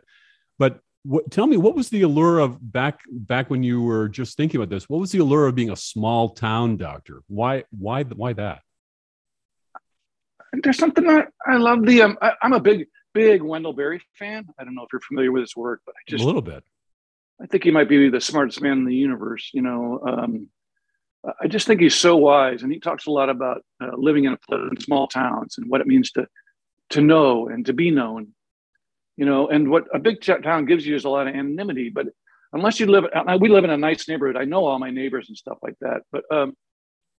But 0.59 0.79
what, 1.03 1.31
tell 1.31 1.47
me, 1.47 1.55
what 1.55 1.75
was 1.75 1.89
the 1.89 2.01
allure 2.01 2.39
of 2.39 2.57
back 2.71 2.99
back 3.09 3.49
when 3.49 3.63
you 3.63 3.81
were 3.81 4.09
just 4.09 4.35
thinking 4.35 4.59
about 4.59 4.69
this? 4.69 4.89
What 4.89 4.99
was 4.99 5.11
the 5.11 5.19
allure 5.19 5.47
of 5.47 5.55
being 5.55 5.71
a 5.71 5.75
small 5.75 6.29
town 6.29 6.75
doctor? 6.75 7.21
Why 7.27 7.63
why 7.71 8.03
why 8.03 8.33
that? 8.33 8.61
There's 10.51 10.77
something 10.77 11.05
that 11.05 11.29
I 11.45 11.57
love. 11.57 11.85
The 11.85 12.01
um, 12.01 12.17
I, 12.21 12.33
am 12.41 12.53
a 12.53 12.59
big 12.59 12.87
big 13.13 13.41
Wendell 13.41 13.73
Berry 13.73 14.01
fan. 14.15 14.47
I 14.59 14.65
don't 14.65 14.75
know 14.75 14.83
if 14.83 14.89
you're 14.91 15.01
familiar 15.01 15.31
with 15.31 15.41
his 15.41 15.55
work, 15.55 15.81
but 15.85 15.95
I 15.95 15.99
just 16.09 16.23
a 16.23 16.27
little 16.27 16.41
bit. 16.41 16.63
I 17.41 17.45
think 17.45 17.63
he 17.63 17.71
might 17.71 17.87
be 17.87 18.09
the 18.09 18.19
smartest 18.19 18.61
man 18.61 18.79
in 18.79 18.85
the 18.85 18.95
universe. 18.95 19.51
You 19.53 19.61
know, 19.61 20.01
um, 20.05 20.49
I 21.41 21.47
just 21.47 21.67
think 21.67 21.81
he's 21.81 21.95
so 21.95 22.15
wise, 22.15 22.63
and 22.63 22.71
he 22.71 22.79
talks 22.79 23.07
a 23.07 23.11
lot 23.11 23.29
about 23.29 23.63
uh, 23.81 23.95
living 23.95 24.25
in, 24.25 24.37
in 24.51 24.79
small 24.79 25.07
towns 25.07 25.57
and 25.57 25.69
what 25.69 25.81
it 25.81 25.87
means 25.87 26.11
to 26.11 26.27
to 26.91 27.01
know 27.01 27.49
and 27.49 27.65
to 27.65 27.73
be 27.73 27.91
known. 27.91 28.29
You 29.17 29.25
know, 29.25 29.47
and 29.47 29.69
what 29.69 29.85
a 29.93 29.99
big 29.99 30.21
town 30.21 30.65
gives 30.65 30.85
you 30.85 30.95
is 30.95 31.05
a 31.05 31.09
lot 31.09 31.27
of 31.27 31.33
anonymity. 31.33 31.89
But 31.89 32.07
unless 32.53 32.79
you 32.79 32.85
live, 32.85 33.05
we 33.39 33.49
live 33.49 33.63
in 33.63 33.71
a 33.71 33.77
nice 33.77 34.07
neighborhood. 34.07 34.37
I 34.37 34.45
know 34.45 34.65
all 34.65 34.77
my 34.79 34.91
neighbors 34.91 35.27
and 35.27 35.35
stuff 35.35 35.57
like 35.63 35.75
that. 35.81 36.01
But 36.11 36.23
um, 36.31 36.55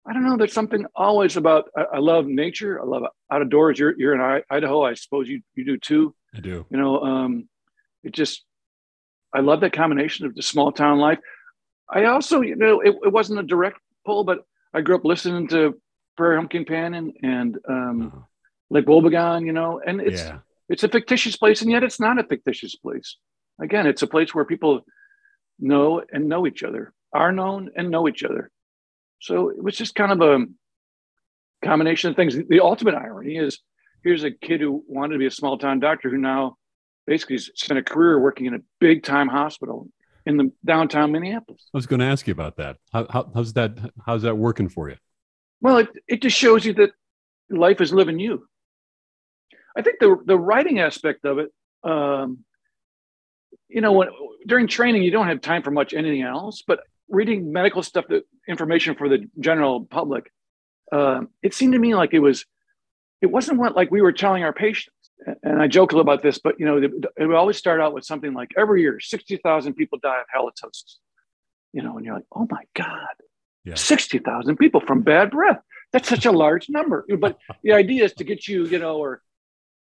I 0.07 0.13
don't 0.13 0.25
know. 0.25 0.37
There's 0.37 0.53
something 0.53 0.87
always 0.95 1.37
about. 1.37 1.69
I, 1.77 1.83
I 1.95 1.99
love 1.99 2.27
nature. 2.27 2.81
I 2.81 2.85
love 2.85 3.03
out 3.31 3.43
of 3.43 3.51
doors. 3.51 3.79
You're 3.79 3.95
you're 3.99 4.15
in 4.15 4.43
Idaho. 4.51 4.85
I 4.85 4.95
suppose 4.95 5.29
you 5.29 5.43
you 5.55 5.65
do 5.65 5.77
too. 5.77 6.15
I 6.35 6.41
do. 6.41 6.65
You 6.71 6.79
know, 6.79 7.01
um, 7.01 7.49
it 8.05 8.13
just 8.13 8.45
I 9.35 9.41
love 9.41 9.61
that 9.61 9.73
combination 9.73 10.25
of 10.27 10.35
the 10.35 10.43
small 10.43 10.73
town 10.73 10.99
life. 10.99 11.19
I 11.91 12.05
also, 12.05 12.43
you 12.43 12.57
know, 12.57 12.81
it, 12.81 12.95
it 13.03 13.13
wasn't 13.13 13.41
a 13.41 13.43
direct 13.43 13.79
pull, 14.05 14.25
but 14.25 14.41
I 14.75 14.81
grew 14.81 14.97
up 14.97 15.05
listening 15.05 15.49
to 15.49 15.81
Prairie 16.17 16.37
Home 16.37 16.49
Companion 16.49 17.13
and 17.23 17.59
um, 17.69 18.07
uh-huh. 18.07 18.23
Lake 18.71 18.87
Wobegon, 18.87 19.47
you 19.47 19.53
know, 19.53 19.81
and 19.85 20.01
it's 20.01 20.23
yeah. 20.23 20.39
it's 20.69 20.85
a 20.85 20.89
fictitious 20.89 21.37
place, 21.37 21.63
and 21.63 21.71
yet 21.71 21.85
it's 21.85 22.01
not 22.01 22.19
a 22.19 22.25
fictitious 22.25 22.77
place. 22.77 23.17
Again, 23.61 23.87
it's 23.87 24.03
a 24.03 24.07
place 24.07 24.35
where 24.35 24.45
people 24.45 24.83
know 25.59 26.03
and 26.13 26.29
know 26.29 26.47
each 26.47 26.63
other, 26.63 26.93
are 27.13 27.33
known 27.33 27.71
and 27.77 27.91
know 27.91 28.09
each 28.09 28.23
other. 28.23 28.51
So 29.21 29.51
it 29.51 29.63
was 29.63 29.77
just 29.77 29.95
kind 29.95 30.13
of 30.13 30.21
a 30.21 30.47
combination 31.65 32.11
of 32.11 32.17
things. 32.17 32.37
The 32.37 32.61
ultimate 32.61 32.95
irony 32.95 33.37
is 33.37 33.59
here's 34.05 34.25
a 34.25 34.31
kid 34.31 34.61
who 34.61 34.85
wanted 34.87 35.15
to 35.15 35.19
be 35.19 35.27
a 35.27 35.31
small 35.31 35.59
town 35.59 35.81
doctor 35.81 36.09
who 36.11 36.19
now 36.19 36.57
basically 37.07 37.39
spent 37.39 37.79
a 37.79 37.83
career 37.83 38.21
working 38.21 38.47
in 38.47 38.55
a 38.55 38.61
big 38.81 39.03
time 39.03 39.29
hospital 39.29 39.89
in 40.29 40.37
the 40.37 40.53
downtown 40.65 41.11
Minneapolis. 41.11 41.63
I 41.75 41.79
was 41.79 41.87
going 41.87 42.01
to 42.01 42.07
ask 42.07 42.27
you 42.27 42.33
about 42.33 42.57
that. 42.59 42.77
How, 42.93 43.07
how, 43.11 43.31
how's 43.35 43.55
that? 43.55 43.77
How's 44.05 44.23
that 44.23 44.37
working 44.37 44.69
for 44.69 44.91
you? 44.91 44.97
Well, 45.61 45.79
it, 45.79 45.89
it 46.07 46.23
just 46.23 46.37
shows 46.37 46.65
you 46.67 46.75
that 46.75 46.91
life 47.51 47.81
is 47.81 47.93
living 47.93 48.19
you. 48.21 48.47
I 49.77 49.83
think 49.83 49.99
the 50.01 50.17
the 50.25 50.39
writing 50.39 50.81
aspect 50.81 51.25
of 51.25 51.39
it, 51.39 51.51
um, 51.83 52.45
you 53.69 53.81
know, 53.81 53.93
when 53.93 54.09
during 54.47 54.67
training 54.67 55.03
you 55.03 55.11
don't 55.11 55.29
have 55.29 55.41
time 55.41 55.63
for 55.63 55.71
much 55.71 55.95
anything 55.95 56.23
else, 56.23 56.63
but 56.67 56.81
reading 57.09 57.51
medical 57.51 57.83
stuff, 57.83 58.05
the 58.07 58.23
information 58.47 58.95
for 58.97 59.09
the 59.09 59.27
general 59.41 59.87
public, 59.87 60.31
uh, 60.93 61.23
it 61.43 61.55
seemed 61.55 61.73
to 61.73 61.79
me 61.79 61.95
like 61.95 62.13
it 62.13 62.19
was, 62.19 62.45
it 63.23 63.31
wasn't 63.31 63.59
what 63.59 63.75
like 63.75 63.91
we 63.91 64.03
were 64.03 64.13
telling 64.13 64.43
our 64.43 64.53
patients 64.53 64.93
and 65.43 65.61
I 65.61 65.67
joke 65.67 65.93
a 65.93 65.97
little 65.97 66.11
about 66.11 66.23
this, 66.23 66.39
but 66.39 66.59
you 66.59 66.67
know, 66.67 66.77
it 66.79 67.27
would 67.27 67.37
always 67.37 67.57
start 67.57 67.81
out 67.81 67.93
with 67.93 68.05
something 68.05 68.33
like 68.33 68.51
every 68.57 68.83
year, 68.83 69.01
60,000 69.01 69.75
people 69.75 69.99
die 69.99 70.21
of 70.21 70.27
halitosis. 70.35 70.97
You 71.73 71.83
know, 71.83 71.97
and 71.97 72.07
you're 72.07 72.15
like, 72.15 72.27
oh 72.35 72.47
my 72.51 72.63
God, 72.75 73.09
yeah. 73.65 73.75
60,000 73.75 74.57
people 74.57 74.81
from 74.81 75.03
bad 75.03 75.31
breath. 75.31 75.61
That's 75.93 76.09
such 76.09 76.27
a 76.27 76.33
large 76.33 76.69
number. 76.71 77.05
But 77.19 77.39
the 77.63 77.73
idea 77.73 78.05
is 78.05 78.15
to 78.15 78.25
get 78.25 78.49
you, 78.49 78.65
you 78.67 78.79
know, 78.79 78.97
or, 78.97 79.23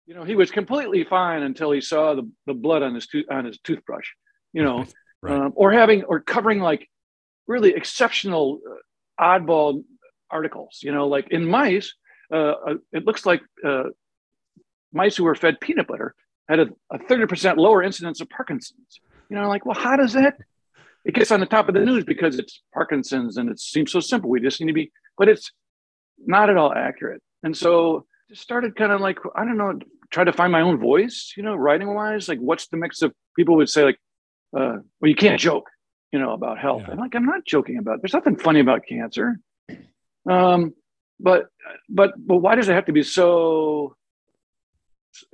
you 0.06 0.14
know, 0.14 0.24
he 0.24 0.34
was 0.34 0.50
completely 0.50 1.04
fine 1.04 1.42
until 1.42 1.70
he 1.70 1.80
saw 1.80 2.14
the, 2.14 2.28
the 2.46 2.54
blood 2.54 2.82
on 2.82 2.94
his, 2.94 3.06
to- 3.08 3.26
on 3.30 3.44
his 3.44 3.58
toothbrush, 3.60 4.08
you 4.52 4.62
know, 4.62 4.86
right. 5.22 5.32
um, 5.32 5.52
or 5.54 5.72
having, 5.72 6.04
or 6.04 6.20
covering 6.20 6.60
like 6.60 6.88
really 7.46 7.74
exceptional 7.74 8.60
uh, 8.68 9.22
oddball 9.22 9.84
articles, 10.30 10.80
you 10.82 10.92
know, 10.92 11.06
like 11.06 11.28
in 11.30 11.44
mice, 11.44 11.94
uh, 12.32 12.54
uh 12.66 12.74
it 12.92 13.04
looks 13.04 13.24
like 13.24 13.42
uh, 13.64 13.84
mice 14.96 15.16
who 15.16 15.24
were 15.24 15.34
fed 15.34 15.60
peanut 15.60 15.86
butter 15.86 16.14
had 16.48 16.60
a, 16.60 16.68
a 16.90 16.98
30% 16.98 17.56
lower 17.56 17.82
incidence 17.82 18.20
of 18.20 18.30
Parkinson's. 18.30 19.00
You 19.28 19.36
know, 19.36 19.48
like, 19.48 19.66
well, 19.66 19.78
how 19.78 19.96
does 19.96 20.12
that? 20.12 20.38
It 21.04 21.14
gets 21.14 21.30
on 21.30 21.40
the 21.40 21.46
top 21.46 21.68
of 21.68 21.74
the 21.74 21.80
news 21.80 22.04
because 22.04 22.38
it's 22.38 22.62
Parkinson's 22.72 23.36
and 23.36 23.48
it 23.48 23.60
seems 23.60 23.92
so 23.92 24.00
simple. 24.00 24.30
We 24.30 24.40
just 24.40 24.60
need 24.60 24.68
to 24.68 24.72
be, 24.72 24.92
but 25.18 25.28
it's 25.28 25.52
not 26.24 26.50
at 26.50 26.56
all 26.56 26.72
accurate. 26.72 27.22
And 27.42 27.56
so 27.56 28.06
just 28.28 28.42
started 28.42 28.74
kind 28.74 28.92
of 28.92 29.00
like, 29.00 29.18
I 29.36 29.44
don't 29.44 29.56
know, 29.56 29.78
try 30.10 30.24
to 30.24 30.32
find 30.32 30.50
my 30.50 30.62
own 30.62 30.78
voice, 30.78 31.32
you 31.36 31.42
know, 31.42 31.54
writing 31.54 31.94
wise. 31.94 32.28
Like, 32.28 32.38
what's 32.38 32.68
the 32.68 32.76
mix 32.76 33.02
of 33.02 33.12
people 33.36 33.56
would 33.56 33.68
say, 33.68 33.84
like, 33.84 33.98
uh, 34.56 34.78
well, 35.00 35.08
you 35.08 35.14
can't 35.14 35.40
joke, 35.40 35.68
you 36.12 36.18
know, 36.18 36.32
about 36.32 36.58
health. 36.58 36.82
Yeah. 36.86 36.92
I'm 36.92 36.98
like, 36.98 37.14
I'm 37.14 37.26
not 37.26 37.44
joking 37.44 37.78
about. 37.78 37.96
It. 37.96 38.02
There's 38.02 38.14
nothing 38.14 38.36
funny 38.36 38.60
about 38.60 38.86
cancer. 38.88 39.38
Um, 40.28 40.74
but 41.20 41.46
but 41.88 42.14
but 42.18 42.38
why 42.38 42.54
does 42.54 42.68
it 42.68 42.74
have 42.74 42.86
to 42.86 42.92
be 42.92 43.02
so 43.02 43.96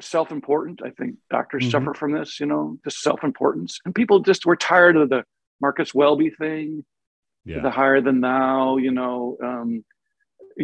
self-important? 0.00 0.80
I 0.84 0.90
think 0.90 1.16
doctors 1.30 1.64
mm-hmm. 1.64 1.70
suffer 1.70 1.94
from 1.94 2.12
this, 2.12 2.40
you 2.40 2.46
know, 2.46 2.78
the 2.84 2.90
self-importance, 2.90 3.80
and 3.84 3.94
people 3.94 4.20
just 4.20 4.46
we're 4.46 4.56
tired 4.56 4.96
of 4.96 5.08
the 5.08 5.24
Marcus 5.60 5.94
Welby 5.94 6.30
thing, 6.30 6.84
yeah. 7.44 7.60
the 7.60 7.70
higher 7.70 8.00
than 8.00 8.20
thou, 8.20 8.76
you 8.76 8.90
know. 8.90 9.36
Um, 9.42 9.84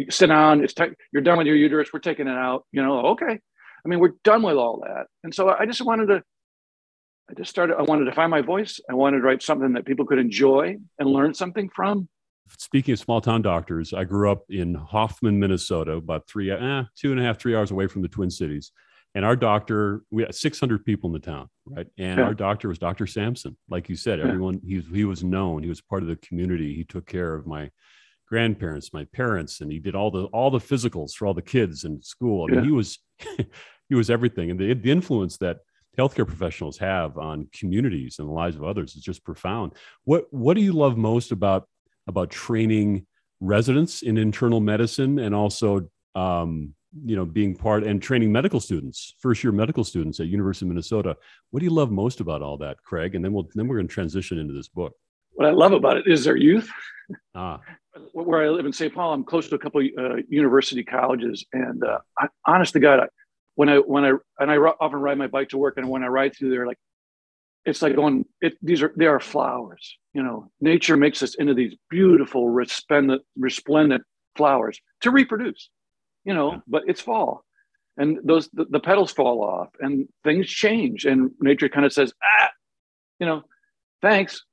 sit 0.09 0.27
down. 0.27 0.63
It's 0.63 0.73
t- 0.73 0.85
you're 1.11 1.21
done 1.21 1.37
with 1.37 1.47
your 1.47 1.55
uterus. 1.55 1.89
We're 1.93 1.99
taking 1.99 2.27
it 2.27 2.37
out. 2.37 2.65
You 2.71 2.83
know, 2.83 2.99
okay. 3.07 3.39
I 3.85 3.87
mean, 3.87 3.99
we're 3.99 4.15
done 4.23 4.43
with 4.43 4.55
all 4.55 4.83
that. 4.85 5.07
And 5.23 5.33
so 5.33 5.49
I 5.49 5.65
just 5.65 5.81
wanted 5.81 6.07
to. 6.07 6.23
I 7.29 7.33
just 7.35 7.49
started. 7.49 7.77
I 7.77 7.83
wanted 7.83 8.05
to 8.05 8.11
find 8.11 8.31
my 8.31 8.41
voice. 8.41 8.79
I 8.89 8.95
wanted 8.95 9.17
to 9.17 9.23
write 9.23 9.43
something 9.43 9.73
that 9.73 9.85
people 9.85 10.05
could 10.05 10.19
enjoy 10.19 10.77
and 10.97 11.09
learn 11.09 11.33
something 11.33 11.69
from. 11.69 12.09
Speaking 12.57 12.93
of 12.93 12.99
small 12.99 13.21
town 13.21 13.43
doctors, 13.43 13.93
I 13.93 14.05
grew 14.05 14.31
up 14.31 14.45
in 14.49 14.73
Hoffman, 14.73 15.39
Minnesota, 15.39 15.93
about 15.93 16.27
three, 16.27 16.49
eh, 16.49 16.83
two 16.95 17.11
and 17.11 17.19
a 17.19 17.23
half, 17.23 17.39
three 17.39 17.55
hours 17.55 17.69
away 17.69 17.85
from 17.85 18.01
the 18.01 18.07
Twin 18.07 18.31
Cities. 18.31 18.71
And 19.15 19.25
our 19.25 19.35
doctor, 19.35 20.03
we 20.11 20.21
had 20.23 20.35
600 20.35 20.85
people 20.85 21.09
in 21.09 21.13
the 21.13 21.19
town, 21.19 21.49
right? 21.65 21.87
And 21.97 22.19
yeah. 22.19 22.25
our 22.25 22.33
doctor 22.35 22.67
was 22.67 22.77
Dr. 22.77 23.07
Sampson. 23.07 23.57
Like 23.67 23.89
you 23.89 23.95
said, 23.95 24.19
everyone, 24.19 24.59
yeah. 24.63 24.81
he, 24.81 24.97
he 24.97 25.05
was 25.05 25.23
known. 25.23 25.63
He 25.63 25.69
was 25.69 25.81
part 25.81 26.03
of 26.03 26.09
the 26.09 26.15
community. 26.17 26.75
He 26.75 26.83
took 26.83 27.07
care 27.07 27.33
of 27.33 27.47
my 27.47 27.71
grandparents, 28.27 28.93
my 28.93 29.05
parents, 29.05 29.61
and 29.61 29.71
he 29.71 29.79
did 29.79 29.95
all 29.95 30.11
the 30.11 30.25
all 30.25 30.51
the 30.51 30.59
physicals 30.59 31.13
for 31.13 31.25
all 31.25 31.33
the 31.33 31.41
kids 31.41 31.83
in 31.83 32.01
school. 32.01 32.47
I 32.47 32.55
mean, 32.55 32.63
he 32.63 32.71
was 32.71 32.99
he 33.89 33.95
was 33.95 34.09
everything, 34.09 34.51
and 34.51 34.59
the, 34.59 34.73
the 34.75 34.91
influence 34.91 35.37
that 35.37 35.57
healthcare 35.97 36.27
professionals 36.27 36.77
have 36.77 37.17
on 37.17 37.49
communities 37.51 38.19
and 38.19 38.27
the 38.27 38.33
lives 38.33 38.55
of 38.55 38.63
others 38.63 38.95
is 38.95 39.01
just 39.01 39.25
profound. 39.25 39.73
What 40.05 40.25
what 40.31 40.53
do 40.53 40.61
you 40.61 40.73
love 40.73 40.97
most 40.97 41.31
about 41.31 41.67
about 42.07 42.29
training 42.29 43.07
residents 43.41 44.01
in 44.01 44.17
internal 44.17 44.59
medicine 44.59 45.19
and 45.19 45.33
also 45.33 45.89
um, 46.15 46.73
you 47.05 47.15
know 47.15 47.25
being 47.25 47.55
part 47.55 47.83
and 47.83 48.01
training 48.01 48.31
medical 48.31 48.59
students 48.59 49.13
first 49.19 49.43
year 49.43 49.53
medical 49.53 49.83
students 49.83 50.19
at 50.19 50.27
university 50.27 50.65
of 50.65 50.69
minnesota 50.69 51.15
what 51.51 51.59
do 51.59 51.65
you 51.65 51.71
love 51.71 51.91
most 51.91 52.19
about 52.19 52.41
all 52.41 52.57
that 52.57 52.81
craig 52.83 53.13
and 53.13 53.23
then 53.23 53.31
we'll 53.31 53.47
then 53.53 53.67
we're 53.67 53.75
going 53.75 53.87
to 53.87 53.93
transition 53.93 54.39
into 54.39 54.53
this 54.53 54.67
book 54.67 54.93
what 55.33 55.47
i 55.47 55.51
love 55.51 55.71
about 55.71 55.97
it 55.97 56.07
is 56.07 56.23
their 56.23 56.35
youth 56.35 56.69
ah 57.35 57.59
where 58.13 58.43
I 58.43 58.49
live 58.49 58.65
in 58.65 58.73
St. 58.73 58.93
Paul, 58.93 59.13
I'm 59.13 59.23
close 59.23 59.47
to 59.49 59.55
a 59.55 59.59
couple 59.59 59.81
uh, 59.81 60.17
university 60.27 60.83
colleges, 60.83 61.45
and 61.53 61.83
uh, 61.83 61.99
I, 62.17 62.27
honest 62.45 62.73
to 62.73 62.79
God, 62.79 62.99
I, 62.99 63.07
when 63.55 63.69
I 63.69 63.77
when 63.77 64.05
I 64.05 64.13
and 64.39 64.51
I 64.51 64.57
often 64.57 64.99
ride 64.99 65.17
my 65.17 65.27
bike 65.27 65.49
to 65.49 65.57
work, 65.57 65.77
and 65.77 65.89
when 65.89 66.03
I 66.03 66.07
ride 66.07 66.35
through 66.35 66.51
there, 66.51 66.67
like 66.67 66.77
it's 67.65 67.81
like 67.81 67.95
going. 67.95 68.25
It, 68.41 68.57
these 68.61 68.81
are 68.81 68.93
they 68.95 69.07
are 69.07 69.19
flowers. 69.19 69.97
You 70.13 70.23
know, 70.23 70.51
nature 70.61 70.97
makes 70.97 71.21
us 71.23 71.35
into 71.35 71.53
these 71.53 71.75
beautiful, 71.89 72.49
resplendent, 72.49 73.21
resplendent 73.37 74.03
flowers 74.35 74.79
to 75.01 75.11
reproduce. 75.11 75.69
You 76.25 76.33
know, 76.33 76.61
but 76.67 76.83
it's 76.87 77.01
fall, 77.01 77.43
and 77.97 78.19
those 78.23 78.49
the, 78.49 78.65
the 78.65 78.79
petals 78.79 79.11
fall 79.11 79.43
off, 79.43 79.69
and 79.79 80.07
things 80.23 80.47
change, 80.47 81.05
and 81.05 81.31
nature 81.39 81.69
kind 81.69 81.85
of 81.85 81.93
says, 81.93 82.13
ah, 82.23 82.49
you 83.19 83.25
know, 83.25 83.43
thanks, 84.01 84.43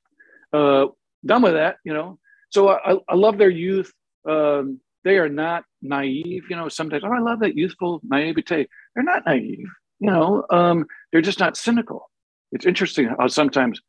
uh, 0.52 0.86
done 1.24 1.42
with 1.42 1.54
that. 1.54 1.76
You 1.84 1.92
know 1.92 2.18
so 2.50 2.68
I, 2.70 2.96
I 3.08 3.14
love 3.14 3.38
their 3.38 3.50
youth. 3.50 3.92
Um, 4.28 4.80
they 5.04 5.18
are 5.18 5.28
not 5.28 5.64
naive. 5.82 6.44
You 6.48 6.56
know, 6.56 6.68
sometimes, 6.68 7.02
oh, 7.04 7.12
I 7.12 7.20
love 7.20 7.40
that 7.40 7.56
youthful 7.56 8.00
naivete. 8.02 8.66
They're 8.94 9.04
not 9.04 9.24
naive. 9.26 9.66
You 10.00 10.10
know, 10.10 10.44
um, 10.50 10.86
they're 11.12 11.20
just 11.20 11.40
not 11.40 11.56
cynical. 11.56 12.10
It's 12.52 12.66
interesting 12.66 13.08
how 13.18 13.26
sometimes 13.28 13.80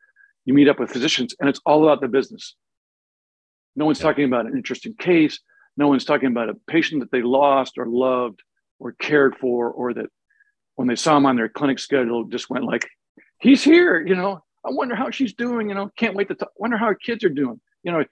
you 0.45 0.53
meet 0.53 0.67
up 0.67 0.79
with 0.79 0.91
physicians 0.91 1.35
and 1.39 1.49
it's 1.49 1.61
all 1.65 1.83
about 1.83 2.01
the 2.01 2.07
business. 2.07 2.55
No 3.75 3.85
one's 3.85 3.99
yeah. 3.99 4.03
talking 4.03 4.25
about 4.25 4.45
an 4.45 4.55
interesting 4.55 4.95
case. 4.95 5.39
No 5.77 5.87
one's 5.87 6.05
talking 6.05 6.27
about 6.29 6.49
a 6.49 6.55
patient 6.67 7.01
that 7.01 7.11
they 7.11 7.21
lost 7.21 7.77
or 7.77 7.85
loved 7.85 8.41
or 8.79 8.91
cared 8.93 9.37
for, 9.37 9.69
or 9.69 9.93
that 9.93 10.07
when 10.75 10.87
they 10.87 10.95
saw 10.95 11.17
him 11.17 11.25
on 11.25 11.35
their 11.35 11.49
clinic 11.49 11.79
schedule, 11.79 12.25
just 12.25 12.49
went 12.49 12.65
like, 12.65 12.87
he's 13.39 13.63
here. 13.63 14.05
You 14.05 14.15
know, 14.15 14.43
I 14.65 14.71
wonder 14.71 14.95
how 14.95 15.11
she's 15.11 15.33
doing. 15.33 15.69
You 15.69 15.75
know, 15.75 15.89
can't 15.95 16.15
wait 16.15 16.27
to 16.29 16.35
talk. 16.35 16.51
wonder 16.57 16.77
how 16.77 16.87
her 16.87 16.95
kids 16.95 17.23
are 17.23 17.29
doing. 17.29 17.59
You 17.83 17.91
know, 17.91 18.03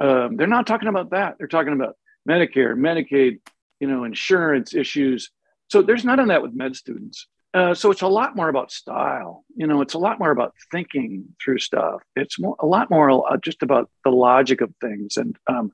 um, 0.00 0.36
they're 0.36 0.46
not 0.46 0.66
talking 0.66 0.88
about 0.88 1.10
that. 1.10 1.36
They're 1.38 1.46
talking 1.48 1.72
about 1.72 1.96
Medicare, 2.28 2.74
Medicaid, 2.74 3.40
you 3.80 3.88
know, 3.88 4.04
insurance 4.04 4.74
issues. 4.74 5.30
So 5.68 5.82
there's 5.82 6.04
none 6.04 6.20
of 6.20 6.28
that 6.28 6.42
with 6.42 6.54
med 6.54 6.76
students. 6.76 7.26
Uh, 7.52 7.72
so 7.72 7.92
it's 7.92 8.02
a 8.02 8.08
lot 8.08 8.34
more 8.34 8.48
about 8.48 8.72
style. 8.72 9.44
You 9.54 9.68
know, 9.68 9.80
it's 9.80 9.94
a 9.94 9.98
lot 9.98 10.18
more 10.18 10.32
about 10.32 10.54
thinking 10.72 11.24
through 11.42 11.60
stuff. 11.60 12.02
It's 12.16 12.40
more, 12.40 12.56
a 12.58 12.66
lot 12.66 12.90
more 12.90 13.10
uh, 13.32 13.36
just 13.36 13.62
about 13.62 13.88
the 14.04 14.10
logic 14.10 14.60
of 14.60 14.74
things. 14.80 15.16
And 15.16 15.36
um, 15.46 15.72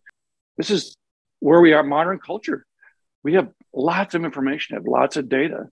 this 0.58 0.70
is 0.70 0.94
where 1.40 1.60
we 1.60 1.72
are 1.72 1.82
modern 1.82 2.18
culture. 2.18 2.66
We 3.22 3.34
have 3.34 3.48
lots 3.74 4.14
of 4.14 4.24
information, 4.24 4.76
have 4.76 4.86
lots 4.86 5.16
of 5.16 5.28
data. 5.28 5.68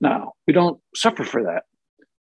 Now 0.00 0.32
we 0.46 0.52
don't 0.52 0.80
suffer 0.94 1.24
for 1.24 1.44
that. 1.44 1.64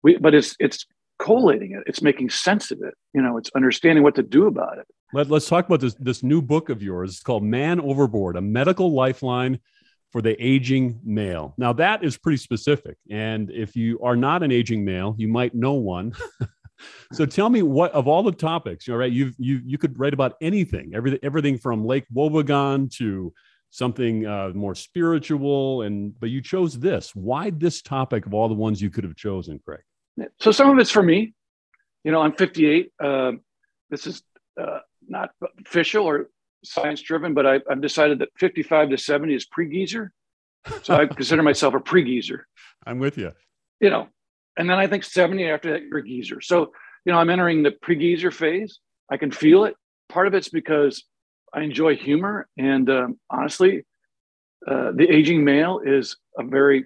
We, 0.03 0.17
but 0.17 0.33
it's 0.33 0.55
it's 0.60 0.86
collating 1.19 1.74
it. 1.74 1.83
It's 1.86 2.01
making 2.01 2.29
sense 2.29 2.72
of 2.72 2.81
it. 2.81 2.93
You 3.13 3.22
know, 3.22 3.38
it's 3.38 3.50
understanding 3.55 4.03
what 4.03 4.15
to 4.15 4.24
do 4.24 4.48
about 4.48 4.77
it. 4.77 4.88
Let, 5.13 5.31
us 5.31 5.48
talk 5.48 5.65
about 5.67 5.79
this 5.79 5.95
this 5.95 6.24
new 6.24 6.41
book 6.41 6.69
of 6.69 6.81
yours. 6.81 7.12
It's 7.12 7.24
called 7.24 7.43
Man 7.43 7.79
Overboard: 7.79 8.36
A 8.36 8.41
Medical 8.41 8.93
Lifeline 8.93 9.60
for 10.12 10.22
the 10.22 10.36
Aging 10.43 11.00
Male. 11.03 11.53
Now 11.57 11.74
that 11.74 12.03
is 12.03 12.17
pretty 12.17 12.38
specific, 12.38 12.98
and 13.10 13.50
if 13.51 13.75
you 13.75 14.00
are 14.01 14.15
not 14.15 14.43
an 14.43 14.51
aging 14.51 14.83
male, 14.86 15.15
you 15.17 15.27
might 15.27 15.55
know 15.55 15.74
one. 15.74 16.13
so 17.12 17.25
tell 17.25 17.50
me 17.50 17.62
what 17.62 17.92
of 17.92 18.08
all 18.08 18.24
the 18.24 18.32
topics, 18.32 18.88
you 18.88 18.94
know, 18.94 19.00
right? 19.00 19.12
You 19.12 19.32
you 19.38 19.62
you 19.66 19.78
could 19.78 19.98
write 20.00 20.13
about 20.13 20.34
anything, 20.42 20.94
everything 20.96 21.20
everything 21.24 21.58
from 21.58 21.86
Lake 21.86 22.06
Wobegon 22.13 22.92
to 22.98 23.34
something 23.70 24.25
uh, 24.25 24.52
more 24.54 24.75
spiritual, 24.75 25.82
and 25.82 26.18
but 26.20 26.30
you 26.30 26.42
chose 26.42 26.80
this. 26.80 27.16
Why 27.16 27.50
this 27.50 27.82
topic 27.82 28.25
of 28.25 28.34
all 28.34 28.48
the 28.48 28.54
ones 28.54 28.82
you 28.82 28.90
could 28.90 29.04
have 29.04 29.16
chosen, 29.16 29.60
Craig? 29.66 29.82
So 30.40 30.52
some 30.52 30.70
of 30.70 30.78
it's 30.78 30.92
for 30.92 31.04
me. 31.04 31.34
You 32.04 32.12
know, 32.12 32.22
I'm 32.22 32.34
58. 32.34 32.92
Uh, 33.04 33.32
this 33.90 34.06
is 34.06 34.22
uh, 34.62 34.80
not 35.08 35.32
official 35.66 36.06
or 36.06 36.30
science 36.63 37.02
driven, 37.02 37.34
but 37.34 37.46
I, 37.46 37.60
have 37.70 37.82
decided 37.82 38.20
that 38.20 38.30
55 38.38 38.90
to 38.92 38.98
70 38.98 39.34
is 39.34 39.46
pre 39.46 39.70
geezer. 39.70 40.12
So 40.84 40.96
I 40.96 41.06
consider 41.08 41.44
myself 41.44 41.74
a 41.74 41.80
pre 41.80 42.04
geezer. 42.04 42.48
I'm 42.86 43.00
with 43.00 43.18
you. 43.18 43.32
You 43.80 43.90
know, 43.90 44.08
and 44.57 44.69
then 44.69 44.77
I 44.77 44.88
think 44.88 45.03
70 45.03 45.50
after 45.50 45.72
that, 45.72 45.83
you're 45.83 46.00
a 46.00 46.03
geezer. 46.03 46.41
So, 46.41 46.72
you 47.05 47.12
know, 47.12 47.17
I'm 47.17 47.29
entering 47.29 47.63
the 47.63 47.72
pre 47.72 47.95
geezer 47.95 48.31
phase. 48.31 48.79
I 49.10 49.17
can 49.17 49.31
feel 49.31 49.65
it. 49.65 49.75
Part 50.10 50.27
of 50.27 50.33
it's 50.33 50.50
because 50.50 51.03
I 51.53 51.62
enjoy 51.62 51.95
humor. 51.95 52.48
And 52.57 52.89
um, 52.89 53.19
honestly, 53.29 53.86
uh, 54.67 54.91
the 54.95 55.07
aging 55.10 55.43
male 55.43 55.81
is 55.83 56.17
a 56.38 56.43
very 56.43 56.86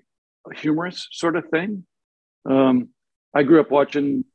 humorous 0.56 1.08
sort 1.12 1.36
of 1.36 1.50
thing. 1.50 1.86
Um, 2.50 2.90
I 3.34 3.44
grew 3.44 3.60
up 3.60 3.70
watching 3.70 4.26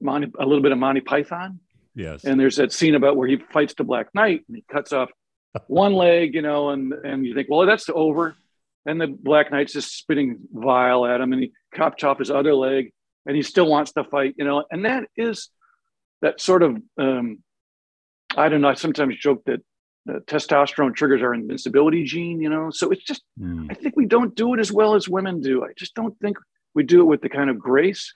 Monty, 0.00 0.30
a 0.38 0.44
little 0.44 0.62
bit 0.62 0.72
of 0.72 0.78
Monty 0.78 1.00
Python. 1.00 1.60
Yes. 1.94 2.24
And 2.24 2.38
there's 2.38 2.56
that 2.56 2.72
scene 2.72 2.94
about 2.94 3.16
where 3.16 3.28
he 3.28 3.38
fights 3.52 3.74
the 3.74 3.84
Black 3.84 4.08
Knight 4.14 4.44
and 4.48 4.56
he 4.56 4.64
cuts 4.70 4.92
off 4.92 5.10
one 5.66 5.92
leg, 5.94 6.34
you 6.34 6.42
know, 6.42 6.70
and 6.70 6.92
and 6.92 7.26
you 7.26 7.34
think, 7.34 7.48
well, 7.50 7.66
that's 7.66 7.88
over. 7.92 8.36
And 8.86 9.00
the 9.00 9.06
Black 9.06 9.50
Knight's 9.50 9.72
just 9.72 9.96
spitting 9.96 10.38
vile 10.52 11.04
at 11.04 11.20
him, 11.20 11.32
and 11.32 11.42
he 11.42 11.52
chops 11.74 12.04
off 12.04 12.18
his 12.18 12.30
other 12.30 12.54
leg, 12.54 12.92
and 13.26 13.36
he 13.36 13.42
still 13.42 13.66
wants 13.66 13.92
to 13.92 14.04
fight, 14.04 14.34
you 14.38 14.44
know. 14.44 14.64
And 14.70 14.84
that 14.84 15.04
is 15.16 15.50
that 16.22 16.40
sort 16.40 16.62
of 16.62 16.76
um, 16.98 17.42
I 18.36 18.48
don't 18.48 18.60
know. 18.60 18.68
I 18.68 18.74
sometimes 18.74 19.16
joke 19.16 19.42
that 19.46 19.60
the 20.06 20.20
testosterone 20.20 20.94
triggers 20.94 21.22
our 21.22 21.34
invincibility 21.34 22.04
gene, 22.04 22.40
you 22.40 22.48
know. 22.48 22.70
So 22.70 22.90
it's 22.90 23.04
just 23.04 23.22
mm. 23.38 23.66
I 23.70 23.74
think 23.74 23.96
we 23.96 24.06
don't 24.06 24.34
do 24.34 24.54
it 24.54 24.60
as 24.60 24.72
well 24.72 24.94
as 24.94 25.08
women 25.08 25.40
do. 25.40 25.64
I 25.64 25.72
just 25.76 25.94
don't 25.94 26.18
think 26.20 26.38
we 26.74 26.82
do 26.84 27.00
it 27.00 27.04
with 27.04 27.20
the 27.20 27.28
kind 27.28 27.50
of 27.50 27.58
grace, 27.58 28.14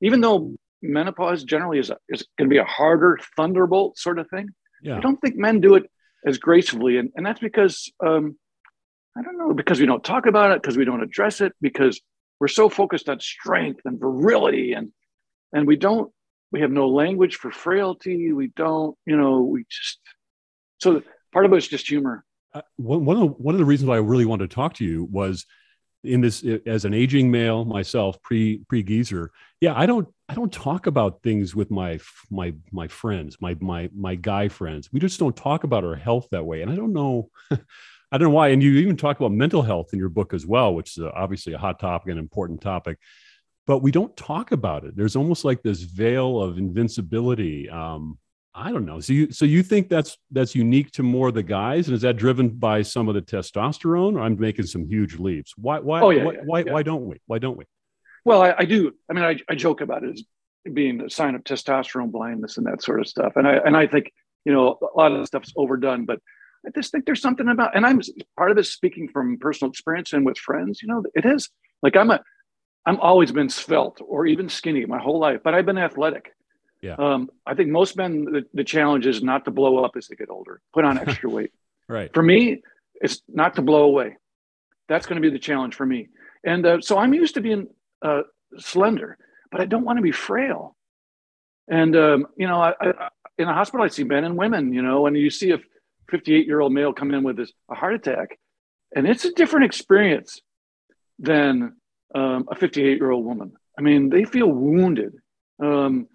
even 0.00 0.20
though 0.20 0.54
menopause 0.82 1.44
generally 1.44 1.78
is, 1.78 1.90
a, 1.90 1.96
is 2.08 2.24
going 2.36 2.48
to 2.48 2.54
be 2.54 2.58
a 2.58 2.64
harder 2.64 3.18
thunderbolt 3.36 3.98
sort 3.98 4.18
of 4.18 4.28
thing. 4.28 4.48
Yeah. 4.82 4.96
I 4.96 5.00
don't 5.00 5.16
think 5.16 5.36
men 5.36 5.60
do 5.60 5.74
it 5.74 5.90
as 6.24 6.38
gracefully. 6.38 6.98
And, 6.98 7.10
and 7.16 7.26
that's 7.26 7.40
because, 7.40 7.90
um, 8.04 8.36
I 9.16 9.22
don't 9.22 9.38
know, 9.38 9.54
because 9.54 9.80
we 9.80 9.86
don't 9.86 10.04
talk 10.04 10.26
about 10.26 10.52
it, 10.52 10.62
because 10.62 10.76
we 10.76 10.84
don't 10.84 11.02
address 11.02 11.40
it, 11.40 11.52
because 11.60 12.00
we're 12.40 12.48
so 12.48 12.68
focused 12.68 13.08
on 13.08 13.20
strength 13.20 13.80
and 13.84 13.98
virility 13.98 14.72
and, 14.72 14.92
and 15.52 15.66
we 15.66 15.76
don't, 15.76 16.12
we 16.52 16.60
have 16.60 16.70
no 16.70 16.88
language 16.88 17.36
for 17.36 17.50
frailty. 17.50 18.32
We 18.32 18.48
don't, 18.48 18.96
you 19.06 19.16
know, 19.16 19.42
we 19.42 19.64
just, 19.68 19.98
so 20.78 21.02
part 21.32 21.44
of 21.44 21.52
it 21.52 21.56
is 21.56 21.68
just 21.68 21.88
humor. 21.88 22.24
Uh, 22.54 22.62
one, 22.76 23.04
one, 23.04 23.16
of 23.16 23.20
the, 23.20 23.26
one 23.26 23.54
of 23.54 23.58
the 23.58 23.64
reasons 23.64 23.88
why 23.88 23.96
I 23.96 24.00
really 24.00 24.24
wanted 24.24 24.48
to 24.48 24.54
talk 24.54 24.74
to 24.74 24.84
you 24.84 25.06
was 25.10 25.44
in 26.04 26.20
this 26.20 26.44
as 26.66 26.84
an 26.84 26.94
aging 26.94 27.30
male 27.30 27.64
myself 27.64 28.22
pre 28.22 28.58
pre 28.68 28.82
geezer 28.82 29.32
yeah 29.60 29.74
i 29.76 29.84
don't 29.84 30.06
i 30.28 30.34
don't 30.34 30.52
talk 30.52 30.86
about 30.86 31.22
things 31.22 31.56
with 31.56 31.70
my 31.70 31.98
my 32.30 32.54
my 32.70 32.86
friends 32.86 33.36
my 33.40 33.56
my 33.60 33.90
my 33.94 34.14
guy 34.14 34.46
friends 34.46 34.92
we 34.92 35.00
just 35.00 35.18
don't 35.18 35.36
talk 35.36 35.64
about 35.64 35.84
our 35.84 35.96
health 35.96 36.28
that 36.30 36.46
way 36.46 36.62
and 36.62 36.70
i 36.70 36.76
don't 36.76 36.92
know 36.92 37.28
I 38.10 38.18
don't 38.18 38.28
know 38.28 38.34
why. 38.34 38.48
And 38.48 38.62
you 38.62 38.72
even 38.78 38.96
talk 38.96 39.18
about 39.18 39.32
mental 39.32 39.62
health 39.62 39.90
in 39.92 39.98
your 39.98 40.08
book 40.08 40.32
as 40.32 40.46
well, 40.46 40.74
which 40.74 40.96
is 40.96 41.04
obviously 41.04 41.52
a 41.52 41.58
hot 41.58 41.78
topic, 41.78 42.10
an 42.10 42.18
important 42.18 42.60
topic. 42.60 42.98
But 43.66 43.78
we 43.78 43.90
don't 43.90 44.16
talk 44.16 44.52
about 44.52 44.84
it. 44.84 44.96
There's 44.96 45.16
almost 45.16 45.44
like 45.44 45.62
this 45.62 45.82
veil 45.82 46.40
of 46.40 46.56
invincibility. 46.56 47.68
Um, 47.68 48.18
I 48.54 48.72
don't 48.72 48.86
know. 48.86 48.98
So 49.00 49.12
you 49.12 49.30
so 49.30 49.44
you 49.44 49.62
think 49.62 49.88
that's 49.88 50.16
that's 50.30 50.54
unique 50.54 50.90
to 50.92 51.02
more 51.02 51.28
of 51.28 51.34
the 51.34 51.42
guys, 51.42 51.86
and 51.86 51.94
is 51.94 52.02
that 52.02 52.16
driven 52.16 52.48
by 52.48 52.82
some 52.82 53.08
of 53.08 53.14
the 53.14 53.22
testosterone? 53.22 54.14
Or 54.14 54.20
I'm 54.20 54.38
making 54.38 54.66
some 54.66 54.88
huge 54.88 55.18
leaps. 55.18 55.52
Why 55.56 55.78
why 55.78 56.00
oh, 56.00 56.10
yeah, 56.10 56.24
why, 56.24 56.32
yeah, 56.32 56.40
why, 56.44 56.58
yeah. 56.60 56.72
why 56.72 56.82
don't 56.82 57.06
we? 57.06 57.20
Why 57.26 57.38
don't 57.38 57.56
we? 57.56 57.64
Well, 58.24 58.42
I, 58.42 58.54
I 58.58 58.64
do. 58.64 58.92
I 59.08 59.12
mean, 59.12 59.24
I, 59.24 59.38
I 59.48 59.54
joke 59.54 59.80
about 59.80 60.02
it 60.02 60.10
as 60.14 60.24
being 60.72 61.02
a 61.02 61.10
sign 61.10 61.34
of 61.34 61.44
testosterone 61.44 62.10
blindness 62.10 62.56
and 62.56 62.66
that 62.66 62.82
sort 62.82 63.00
of 63.00 63.06
stuff. 63.06 63.34
And 63.36 63.46
I 63.46 63.56
and 63.56 63.76
I 63.76 63.86
think 63.86 64.12
you 64.44 64.52
know 64.52 64.78
a 64.82 64.98
lot 64.98 65.12
of 65.12 65.20
the 65.20 65.26
stuff's 65.26 65.52
overdone, 65.56 66.04
but 66.04 66.20
I 66.66 66.70
just 66.74 66.92
think 66.92 67.06
there's 67.06 67.22
something 67.22 67.48
about. 67.48 67.76
And 67.76 67.86
I'm 67.86 68.00
part 68.36 68.50
of 68.50 68.56
this 68.56 68.72
speaking 68.72 69.08
from 69.08 69.38
personal 69.38 69.70
experience 69.70 70.12
and 70.12 70.26
with 70.26 70.38
friends. 70.38 70.82
You 70.82 70.88
know, 70.88 71.04
it 71.14 71.24
is 71.24 71.48
like 71.82 71.96
I'm 71.96 72.10
a 72.10 72.20
I'm 72.86 72.98
always 73.00 73.32
been 73.32 73.48
svelte 73.48 74.00
or 74.06 74.26
even 74.26 74.48
skinny 74.48 74.84
my 74.86 74.98
whole 74.98 75.18
life, 75.18 75.40
but 75.44 75.54
I've 75.54 75.66
been 75.66 75.78
athletic. 75.78 76.32
Yeah. 76.80 76.94
Um, 76.94 77.30
I 77.44 77.54
think 77.54 77.70
most 77.70 77.96
men 77.96 78.24
the, 78.24 78.44
the 78.54 78.64
challenge 78.64 79.06
is 79.06 79.22
not 79.22 79.44
to 79.44 79.50
blow 79.50 79.84
up 79.84 79.92
as 79.96 80.08
they 80.08 80.16
get 80.16 80.30
older, 80.30 80.60
put 80.72 80.84
on 80.84 80.98
extra 81.06 81.28
weight. 81.28 81.52
Right. 81.88 82.12
For 82.14 82.22
me, 82.22 82.62
it's 83.00 83.22
not 83.28 83.56
to 83.56 83.62
blow 83.62 83.82
away. 83.82 84.16
That's 84.88 85.06
going 85.06 85.20
to 85.20 85.26
be 85.26 85.32
the 85.32 85.38
challenge 85.38 85.74
for 85.74 85.84
me. 85.84 86.08
And 86.44 86.64
uh, 86.64 86.80
so 86.80 86.98
I'm 86.98 87.12
used 87.12 87.34
to 87.34 87.40
being 87.40 87.68
uh, 88.02 88.22
slender, 88.58 89.18
but 89.50 89.60
I 89.60 89.66
don't 89.66 89.84
want 89.84 89.98
to 89.98 90.02
be 90.02 90.12
frail. 90.12 90.76
And 91.68 91.94
um, 91.96 92.26
you 92.36 92.46
know, 92.46 92.60
I, 92.60 92.74
I, 92.80 93.08
in 93.36 93.48
a 93.48 93.52
hospital, 93.54 93.84
I 93.84 93.88
see 93.88 94.04
men 94.04 94.24
and 94.24 94.36
women. 94.36 94.72
You 94.72 94.82
know, 94.82 95.06
and 95.06 95.16
you 95.16 95.30
see 95.30 95.50
a 95.50 95.58
58 96.10 96.46
year 96.46 96.60
old 96.60 96.72
male 96.72 96.92
come 96.92 97.12
in 97.12 97.22
with 97.22 97.36
this, 97.36 97.52
a 97.70 97.74
heart 97.74 97.94
attack, 97.94 98.38
and 98.94 99.06
it's 99.06 99.24
a 99.24 99.32
different 99.32 99.66
experience 99.66 100.40
than 101.18 101.76
um, 102.14 102.46
a 102.50 102.54
58 102.54 102.98
year 102.98 103.10
old 103.10 103.24
woman. 103.24 103.52
I 103.78 103.82
mean, 103.82 104.08
they 104.08 104.24
feel 104.24 104.48
wounded. 104.48 105.14
Um, 105.62 106.08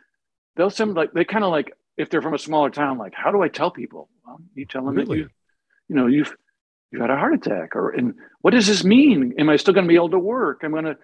they'll 0.56 0.70
seem 0.70 0.94
like 0.94 1.14
they 1.14 1.26
kind 1.26 1.44
of 1.44 1.52
like 1.52 1.74
if 1.98 2.10
they're 2.10 2.22
from 2.22 2.34
a 2.34 2.40
smaller 2.40 2.70
town, 2.70 2.98
like 2.98 3.14
how 3.14 3.32
do 3.32 3.42
I 3.42 3.48
tell 3.50 3.72
people? 3.72 4.10
Well, 4.26 4.40
you 4.56 4.66
tell 4.66 4.84
them 4.86 4.96
Really? 4.96 5.18
that 5.18 5.24
you, 5.24 5.30
you 5.90 5.96
know, 5.96 6.08
you've 6.08 6.36
you've 6.92 7.02
had 7.02 7.12
a 7.12 7.18
heart 7.18 7.34
attack, 7.34 7.76
or 7.76 7.92
and 7.92 8.16
what 8.42 8.52
does 8.52 8.68
this 8.68 8.84
mean? 8.84 9.34
Am 9.38 9.50
I 9.50 9.58
still 9.58 9.74
going 9.74 9.86
to 9.86 9.90
be 9.90 9.96
able 9.96 10.12
to 10.12 10.20
work? 10.20 10.62
I'm 10.64 10.72
going 10.72 10.86
to. 10.86 10.98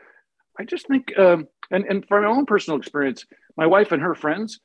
I 0.59 0.65
just 0.65 0.87
think, 0.87 1.17
um, 1.17 1.47
and 1.71 1.85
and 1.85 2.05
from 2.07 2.23
my 2.23 2.29
own 2.29 2.45
personal 2.45 2.79
experience, 2.79 3.25
my 3.55 3.67
wife 3.67 3.91
and 3.91 4.01
her 4.01 4.15
friends, 4.15 4.59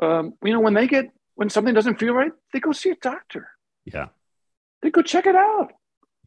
um, 0.00 0.34
you 0.44 0.52
know, 0.52 0.60
when 0.60 0.74
they 0.74 0.86
get 0.86 1.06
when 1.42 1.50
something 1.50 1.74
doesn't 1.74 1.98
feel 1.98 2.14
right, 2.14 2.30
they 2.52 2.60
go 2.60 2.70
see 2.70 2.90
a 2.90 2.94
doctor. 2.94 3.48
Yeah. 3.84 4.10
They 4.80 4.92
go 4.92 5.02
check 5.02 5.26
it 5.26 5.34
out. 5.34 5.72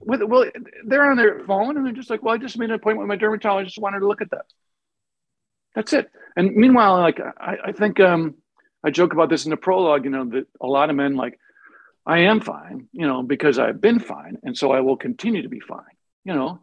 With, 0.01 0.21
well, 0.23 0.43
they're 0.85 1.09
on 1.09 1.15
their 1.15 1.39
phone 1.45 1.77
and 1.77 1.85
they're 1.85 1.93
just 1.93 2.09
like, 2.09 2.21
well, 2.21 2.35
I 2.35 2.37
just 2.37 2.57
made 2.57 2.69
an 2.69 2.75
appointment 2.75 3.07
with 3.07 3.07
my 3.07 3.15
dermatologist. 3.15 3.77
Wanted 3.77 3.99
to 3.99 4.09
look 4.09 4.21
at 4.21 4.31
that. 4.31 4.43
That's 5.73 5.93
it. 5.93 6.11
And 6.35 6.53
meanwhile, 6.57 6.99
like 6.99 7.21
I, 7.21 7.55
I 7.67 7.71
think 7.71 8.01
um, 8.01 8.35
I 8.83 8.91
joke 8.91 9.13
about 9.13 9.29
this 9.29 9.45
in 9.45 9.51
the 9.51 9.55
prologue. 9.55 10.03
You 10.03 10.09
know 10.11 10.25
that 10.31 10.47
a 10.59 10.67
lot 10.67 10.89
of 10.89 10.97
men 10.97 11.15
like 11.15 11.39
I 12.05 12.23
am 12.23 12.41
fine. 12.41 12.89
You 12.91 13.07
know 13.07 13.23
because 13.23 13.57
I've 13.57 13.79
been 13.79 13.99
fine, 13.99 14.39
and 14.43 14.57
so 14.57 14.73
I 14.73 14.81
will 14.81 14.97
continue 14.97 15.43
to 15.43 15.49
be 15.49 15.61
fine. 15.61 15.95
You 16.25 16.33
know, 16.33 16.59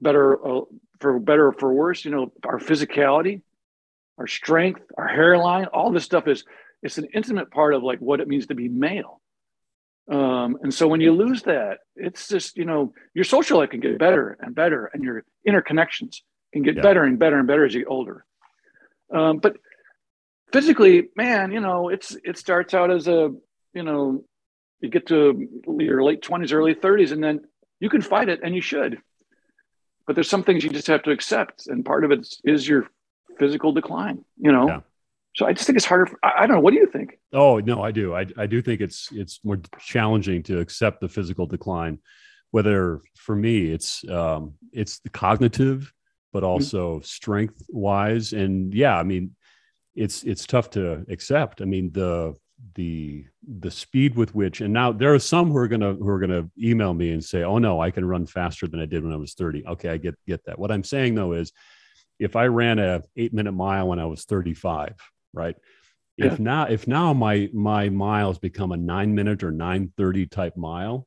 better 0.00 0.46
uh, 0.46 0.60
for 1.00 1.18
better 1.18 1.48
or 1.48 1.52
for 1.52 1.74
worse. 1.74 2.06
You 2.06 2.10
know, 2.10 2.32
our 2.42 2.58
physicality, 2.58 3.42
our 4.16 4.26
strength, 4.26 4.80
our 4.96 5.08
hairline, 5.08 5.66
all 5.66 5.92
this 5.92 6.04
stuff 6.04 6.26
is 6.26 6.44
it's 6.82 6.98
an 6.98 7.08
intimate 7.14 7.50
part 7.50 7.74
of 7.74 7.82
like 7.82 7.98
what 8.00 8.20
it 8.20 8.28
means 8.28 8.46
to 8.46 8.54
be 8.54 8.68
male. 8.68 9.20
Um, 10.08 10.58
and 10.62 10.72
so 10.72 10.86
when 10.86 11.00
you 11.00 11.12
lose 11.12 11.42
that, 11.42 11.78
it's 11.96 12.28
just, 12.28 12.56
you 12.56 12.64
know, 12.64 12.92
your 13.12 13.24
social 13.24 13.58
life 13.58 13.70
can 13.70 13.80
get 13.80 13.98
better 13.98 14.38
and 14.40 14.54
better, 14.54 14.86
and 14.92 15.02
your 15.02 15.24
interconnections 15.48 16.18
can 16.52 16.62
get 16.62 16.76
Yeah. 16.76 16.82
better 16.82 17.02
and 17.02 17.18
better 17.18 17.38
and 17.38 17.48
better 17.48 17.64
as 17.64 17.74
you 17.74 17.80
get 17.80 17.88
older. 17.90 18.24
Um, 19.12 19.38
but 19.38 19.56
physically, 20.52 21.08
man, 21.16 21.50
you 21.50 21.60
know, 21.60 21.88
it's 21.88 22.16
it 22.24 22.38
starts 22.38 22.72
out 22.72 22.90
as 22.90 23.08
a, 23.08 23.34
you 23.74 23.82
know, 23.82 24.24
you 24.80 24.90
get 24.90 25.06
to 25.06 25.64
your 25.78 26.04
late 26.04 26.22
20s, 26.22 26.52
early 26.52 26.74
30s, 26.74 27.10
and 27.10 27.22
then 27.22 27.40
you 27.80 27.88
can 27.90 28.02
fight 28.02 28.28
it 28.28 28.40
and 28.44 28.54
you 28.54 28.60
should. 28.60 28.98
But 30.06 30.14
there's 30.14 30.30
some 30.30 30.44
things 30.44 30.62
you 30.62 30.70
just 30.70 30.86
have 30.86 31.02
to 31.04 31.10
accept. 31.10 31.66
And 31.66 31.84
part 31.84 32.04
of 32.04 32.12
it 32.12 32.28
is 32.44 32.68
your 32.68 32.88
physical 33.38 33.72
decline, 33.72 34.24
you 34.38 34.52
know. 34.52 34.68
Yeah. 34.68 34.80
So 35.36 35.46
I 35.46 35.52
just 35.52 35.66
think 35.66 35.76
it's 35.76 35.84
harder. 35.84 36.06
For, 36.06 36.18
I, 36.22 36.32
I 36.38 36.46
don't 36.46 36.56
know. 36.56 36.60
What 36.60 36.72
do 36.72 36.78
you 36.78 36.86
think? 36.86 37.18
Oh 37.32 37.58
no, 37.58 37.82
I 37.82 37.90
do. 37.90 38.14
I 38.14 38.26
I 38.36 38.46
do 38.46 38.62
think 38.62 38.80
it's 38.80 39.10
it's 39.12 39.40
more 39.44 39.60
challenging 39.78 40.42
to 40.44 40.60
accept 40.60 41.00
the 41.00 41.08
physical 41.08 41.46
decline. 41.46 41.98
Whether 42.52 43.00
for 43.16 43.36
me, 43.36 43.70
it's 43.70 44.08
um, 44.08 44.54
it's 44.72 44.98
the 45.00 45.10
cognitive, 45.10 45.92
but 46.32 46.42
also 46.42 47.00
strength 47.00 47.62
wise, 47.68 48.32
and 48.32 48.72
yeah, 48.72 48.98
I 48.98 49.02
mean, 49.02 49.36
it's 49.94 50.22
it's 50.24 50.46
tough 50.46 50.70
to 50.70 51.04
accept. 51.10 51.60
I 51.60 51.66
mean 51.66 51.92
the 51.92 52.34
the 52.74 53.26
the 53.46 53.70
speed 53.70 54.16
with 54.16 54.34
which, 54.34 54.62
and 54.62 54.72
now 54.72 54.90
there 54.90 55.12
are 55.12 55.18
some 55.18 55.50
who 55.50 55.58
are 55.58 55.68
gonna 55.68 55.92
who 55.92 56.08
are 56.08 56.18
gonna 56.18 56.48
email 56.58 56.94
me 56.94 57.10
and 57.10 57.22
say, 57.22 57.42
"Oh 57.42 57.58
no, 57.58 57.78
I 57.78 57.90
can 57.90 58.06
run 58.06 58.24
faster 58.24 58.66
than 58.66 58.80
I 58.80 58.86
did 58.86 59.04
when 59.04 59.12
I 59.12 59.16
was 59.16 59.34
30." 59.34 59.66
Okay, 59.66 59.90
I 59.90 59.98
get 59.98 60.14
get 60.26 60.42
that. 60.46 60.58
What 60.58 60.72
I'm 60.72 60.84
saying 60.84 61.14
though 61.14 61.32
is, 61.32 61.52
if 62.18 62.36
I 62.36 62.46
ran 62.46 62.78
a 62.78 63.02
eight 63.16 63.34
minute 63.34 63.52
mile 63.52 63.88
when 63.88 63.98
I 63.98 64.06
was 64.06 64.24
35, 64.24 64.94
right? 65.36 65.54
Yeah. 66.16 66.26
If 66.32 66.40
now 66.40 66.64
if 66.64 66.88
now 66.88 67.12
my 67.12 67.48
my 67.52 67.88
miles 67.90 68.38
become 68.38 68.72
a 68.72 68.76
nine 68.76 69.14
minute 69.14 69.44
or 69.44 69.52
nine 69.52 69.92
thirty 69.96 70.26
type 70.26 70.56
mile, 70.56 71.06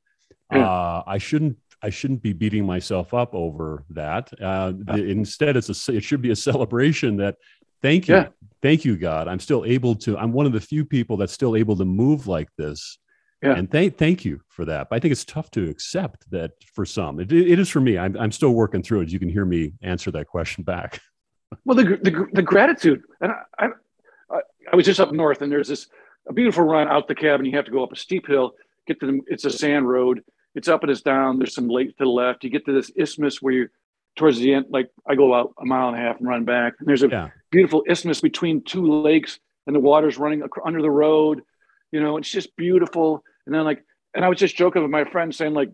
Yeah. 0.53 0.69
uh, 0.69 1.03
I 1.07 1.17
shouldn't 1.17 1.57
I 1.81 1.89
shouldn't 1.89 2.21
be 2.21 2.33
beating 2.33 2.65
myself 2.65 3.13
up 3.13 3.33
over 3.33 3.85
that. 3.89 4.31
Uh, 4.39 4.73
the- 4.77 5.05
instead, 5.05 5.57
it's 5.57 5.69
a 5.89 5.95
it 5.95 6.03
should 6.03 6.21
be 6.21 6.29
a 6.31 6.35
celebration 6.35 7.17
that 7.17 7.35
thank 7.81 8.07
you, 8.07 8.27
thank 8.61 8.85
you, 8.85 8.97
God. 8.97 9.27
I'm 9.27 9.39
still 9.39 9.65
able 9.65 9.95
to. 9.95 10.17
I'm 10.17 10.31
one 10.31 10.45
of 10.45 10.51
the 10.53 10.61
few 10.61 10.85
people 10.85 11.17
that's 11.17 11.33
still 11.33 11.55
able 11.55 11.75
to 11.77 11.85
move 11.85 12.27
like 12.27 12.49
this. 12.57 12.99
Yeah. 13.41 13.53
And 13.55 13.71
thank 13.71 13.97
thank 13.97 14.25
you 14.25 14.41
for 14.49 14.65
that. 14.65 14.89
But 14.89 14.97
I 14.97 14.99
think 14.99 15.13
it's 15.13 15.25
tough 15.25 15.49
to 15.51 15.69
accept 15.69 16.29
that 16.29 16.51
for 16.75 16.85
some. 16.85 17.19
It, 17.19 17.31
it 17.31 17.57
is 17.57 17.69
for 17.69 17.79
me. 17.79 17.97
I'm 17.97 18.15
I'm 18.17 18.31
still 18.33 18.51
working 18.51 18.83
through 18.83 19.01
it. 19.01 19.09
You 19.09 19.17
can 19.17 19.29
hear 19.29 19.45
me 19.45 19.73
answer 19.81 20.11
that 20.11 20.27
question 20.27 20.63
back. 20.65 20.99
Well, 21.65 21.75
the, 21.77 21.97
the, 22.03 22.27
the 22.33 22.41
gratitude, 22.43 23.01
and 23.21 23.31
I, 23.31 23.65
I, 23.65 23.69
I 24.71 24.75
was 24.75 24.85
just 24.85 24.99
up 24.99 25.11
north, 25.11 25.41
and 25.41 25.51
there's 25.51 25.67
this 25.67 25.87
a 26.27 26.33
beautiful 26.33 26.63
run 26.63 26.87
out 26.87 27.07
the 27.07 27.15
cabin. 27.15 27.45
You 27.45 27.55
have 27.55 27.65
to 27.65 27.71
go 27.71 27.83
up 27.83 27.91
a 27.91 27.95
steep 27.95 28.27
hill, 28.27 28.53
get 28.87 28.99
to 28.99 29.05
the, 29.07 29.19
it's 29.27 29.45
a 29.45 29.49
sand 29.49 29.87
road. 29.89 30.23
It's 30.55 30.67
up 30.67 30.83
and 30.83 30.91
it's 30.91 31.01
down. 31.01 31.37
There's 31.39 31.53
some 31.53 31.67
lake 31.69 31.89
to 31.97 32.03
the 32.03 32.09
left. 32.09 32.43
You 32.43 32.49
get 32.49 32.65
to 32.65 32.73
this 32.73 32.91
isthmus 32.97 33.41
where 33.41 33.53
you're 33.53 33.71
towards 34.15 34.39
the 34.39 34.53
end. 34.53 34.65
Like 34.69 34.89
I 35.07 35.15
go 35.15 35.33
out 35.33 35.53
a 35.61 35.65
mile 35.65 35.87
and 35.89 35.97
a 35.97 35.99
half 35.99 36.19
and 36.19 36.27
run 36.27 36.43
back, 36.45 36.73
and 36.79 36.87
there's 36.87 37.03
a 37.03 37.07
Yeah. 37.09 37.29
beautiful 37.51 37.83
isthmus 37.89 38.21
between 38.21 38.63
two 38.63 38.85
lakes, 39.01 39.39
and 39.67 39.75
the 39.75 39.79
water's 39.79 40.17
running 40.17 40.43
under 40.65 40.81
the 40.81 40.91
road. 40.91 41.41
You 41.91 42.01
know, 42.01 42.17
it's 42.17 42.29
just 42.29 42.55
beautiful. 42.55 43.23
And 43.45 43.55
then 43.55 43.63
like, 43.63 43.83
and 44.15 44.25
I 44.25 44.29
was 44.29 44.39
just 44.39 44.55
joking 44.55 44.81
with 44.81 44.91
my 44.91 45.05
friend 45.05 45.33
saying 45.33 45.53
like, 45.53 45.69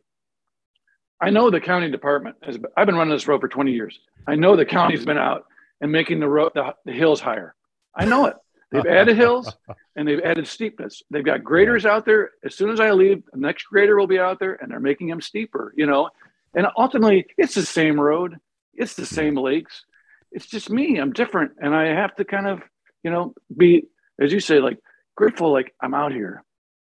I 1.21 1.29
know 1.29 1.49
the 1.49 1.62
county 1.62 1.89
department 1.89 2.36
has. 2.43 2.58
I've 2.77 2.86
been 2.86 2.95
running 2.95 3.13
this 3.13 3.27
road 3.27 3.41
for 3.41 3.47
20 3.47 3.71
years. 3.71 3.99
I 4.27 4.36
know 4.36 4.55
the 4.55 4.65
county's 4.65 5.05
been 5.05 5.17
out 5.17 5.45
and 5.81 5.91
making 5.91 6.19
the 6.19 6.27
road 6.27 6.51
the, 6.55 6.75
the 6.86 6.91
hills 6.91 7.21
higher. 7.21 7.55
I 7.95 8.05
know 8.05 8.25
it. 8.25 8.36
They've 8.75 8.93
added 8.93 9.17
hills 9.17 9.53
and 9.95 10.07
they've 10.07 10.21
added 10.21 10.47
steepness. 10.47 11.01
They've 11.09 11.25
got 11.25 11.43
graders 11.43 11.85
out 11.85 12.05
there. 12.05 12.31
As 12.43 12.55
soon 12.55 12.69
as 12.69 12.79
I 12.79 12.91
leave, 12.91 13.23
the 13.31 13.39
next 13.39 13.63
grader 13.63 13.97
will 13.97 14.07
be 14.07 14.19
out 14.19 14.39
there, 14.39 14.53
and 14.53 14.71
they're 14.71 14.79
making 14.79 15.07
them 15.07 15.21
steeper. 15.21 15.73
You 15.75 15.85
know, 15.85 16.09
and 16.53 16.67
ultimately, 16.77 17.25
it's 17.38 17.55
the 17.55 17.65
same 17.65 17.99
road. 17.99 18.38
It's 18.73 18.95
the 18.95 19.05
same 19.05 19.35
lakes. 19.35 19.85
It's 20.31 20.47
just 20.47 20.69
me. 20.69 20.97
I'm 20.97 21.13
different, 21.13 21.53
and 21.61 21.73
I 21.73 21.85
have 21.85 22.15
to 22.15 22.25
kind 22.25 22.47
of, 22.47 22.61
you 23.03 23.11
know, 23.11 23.33
be 23.55 23.85
as 24.19 24.31
you 24.31 24.39
say, 24.39 24.59
like 24.59 24.79
grateful. 25.15 25.51
Like 25.51 25.73
I'm 25.81 25.93
out 25.93 26.11
here. 26.11 26.43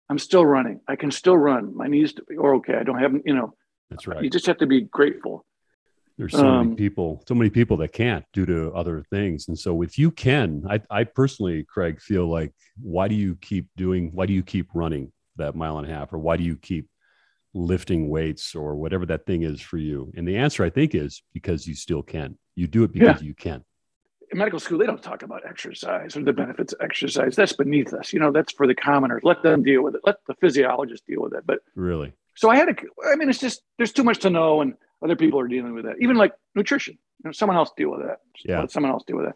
I'm 0.09 0.19
still 0.19 0.45
running. 0.45 0.81
I 0.87 0.95
can 0.95 1.11
still 1.11 1.37
run. 1.37 1.75
My 1.75 1.87
knees 1.87 2.13
are 2.37 2.55
okay. 2.55 2.73
I 2.73 2.83
don't 2.83 2.99
have, 2.99 3.13
you 3.25 3.35
know. 3.35 3.53
That's 3.91 4.07
right. 4.07 4.23
You 4.23 4.29
just 4.29 4.47
have 4.47 4.57
to 4.57 4.65
be 4.65 4.81
grateful. 4.81 5.45
There's 6.19 6.33
so 6.33 6.43
many 6.43 6.71
Um, 6.71 6.75
people, 6.75 7.23
so 7.27 7.33
many 7.33 7.49
people 7.49 7.77
that 7.77 7.93
can't 7.93 8.25
due 8.33 8.45
to 8.45 8.71
other 8.73 9.03
things. 9.09 9.47
And 9.47 9.57
so 9.57 9.81
if 9.81 9.97
you 9.97 10.11
can, 10.11 10.65
I, 10.69 10.81
I 10.91 11.05
personally, 11.05 11.63
Craig, 11.63 11.99
feel 12.01 12.27
like 12.27 12.51
why 12.79 13.07
do 13.07 13.15
you 13.15 13.35
keep 13.37 13.65
doing, 13.77 14.11
why 14.13 14.25
do 14.25 14.33
you 14.33 14.43
keep 14.43 14.67
running 14.73 15.11
that 15.37 15.55
mile 15.55 15.77
and 15.79 15.89
a 15.89 15.93
half? 15.95 16.11
Or 16.13 16.19
why 16.19 16.35
do 16.35 16.43
you 16.43 16.57
keep 16.57 16.87
lifting 17.53 18.09
weights 18.09 18.53
or 18.53 18.75
whatever 18.75 19.05
that 19.07 19.25
thing 19.25 19.43
is 19.43 19.61
for 19.61 19.77
you? 19.77 20.11
And 20.17 20.27
the 20.27 20.37
answer 20.37 20.63
I 20.65 20.69
think 20.69 20.93
is 20.93 21.23
because 21.33 21.65
you 21.65 21.73
still 21.73 22.03
can. 22.03 22.37
You 22.55 22.67
do 22.67 22.83
it 22.83 22.91
because 22.91 23.21
you 23.23 23.33
can. 23.33 23.63
in 24.31 24.37
medical 24.37 24.59
school, 24.59 24.77
they 24.77 24.85
don't 24.85 25.01
talk 25.01 25.23
about 25.23 25.41
exercise 25.47 26.15
or 26.15 26.23
the 26.23 26.33
benefits 26.33 26.73
of 26.73 26.81
exercise. 26.81 27.35
That's 27.35 27.53
beneath 27.53 27.93
us. 27.93 28.13
You 28.13 28.19
know, 28.19 28.31
that's 28.31 28.53
for 28.53 28.67
the 28.67 28.75
commoners. 28.75 29.23
Let 29.23 29.41
them 29.41 29.63
deal 29.63 29.81
with 29.81 29.95
it. 29.95 30.01
Let 30.05 30.17
the 30.27 30.35
physiologist 30.35 31.05
deal 31.07 31.21
with 31.21 31.33
it. 31.33 31.43
But 31.45 31.59
Really. 31.75 32.13
so 32.35 32.49
I 32.49 32.55
had 32.57 32.65
to, 32.65 32.75
I 33.11 33.15
mean, 33.15 33.29
it's 33.29 33.39
just, 33.39 33.61
there's 33.77 33.91
too 33.93 34.03
much 34.03 34.19
to 34.19 34.29
know 34.29 34.61
and 34.61 34.75
other 35.03 35.15
people 35.15 35.39
are 35.39 35.47
dealing 35.47 35.73
with 35.73 35.85
that. 35.85 35.95
Even 35.99 36.17
like 36.17 36.33
nutrition, 36.55 36.97
you 37.23 37.27
know, 37.27 37.31
someone 37.31 37.57
else 37.57 37.71
deal 37.75 37.91
with 37.91 38.01
that. 38.01 38.19
Just 38.35 38.47
Yeah. 38.47 38.59
Let 38.61 38.71
someone 38.71 38.91
else 38.91 39.03
deal 39.05 39.17
with 39.17 39.27
that. 39.27 39.35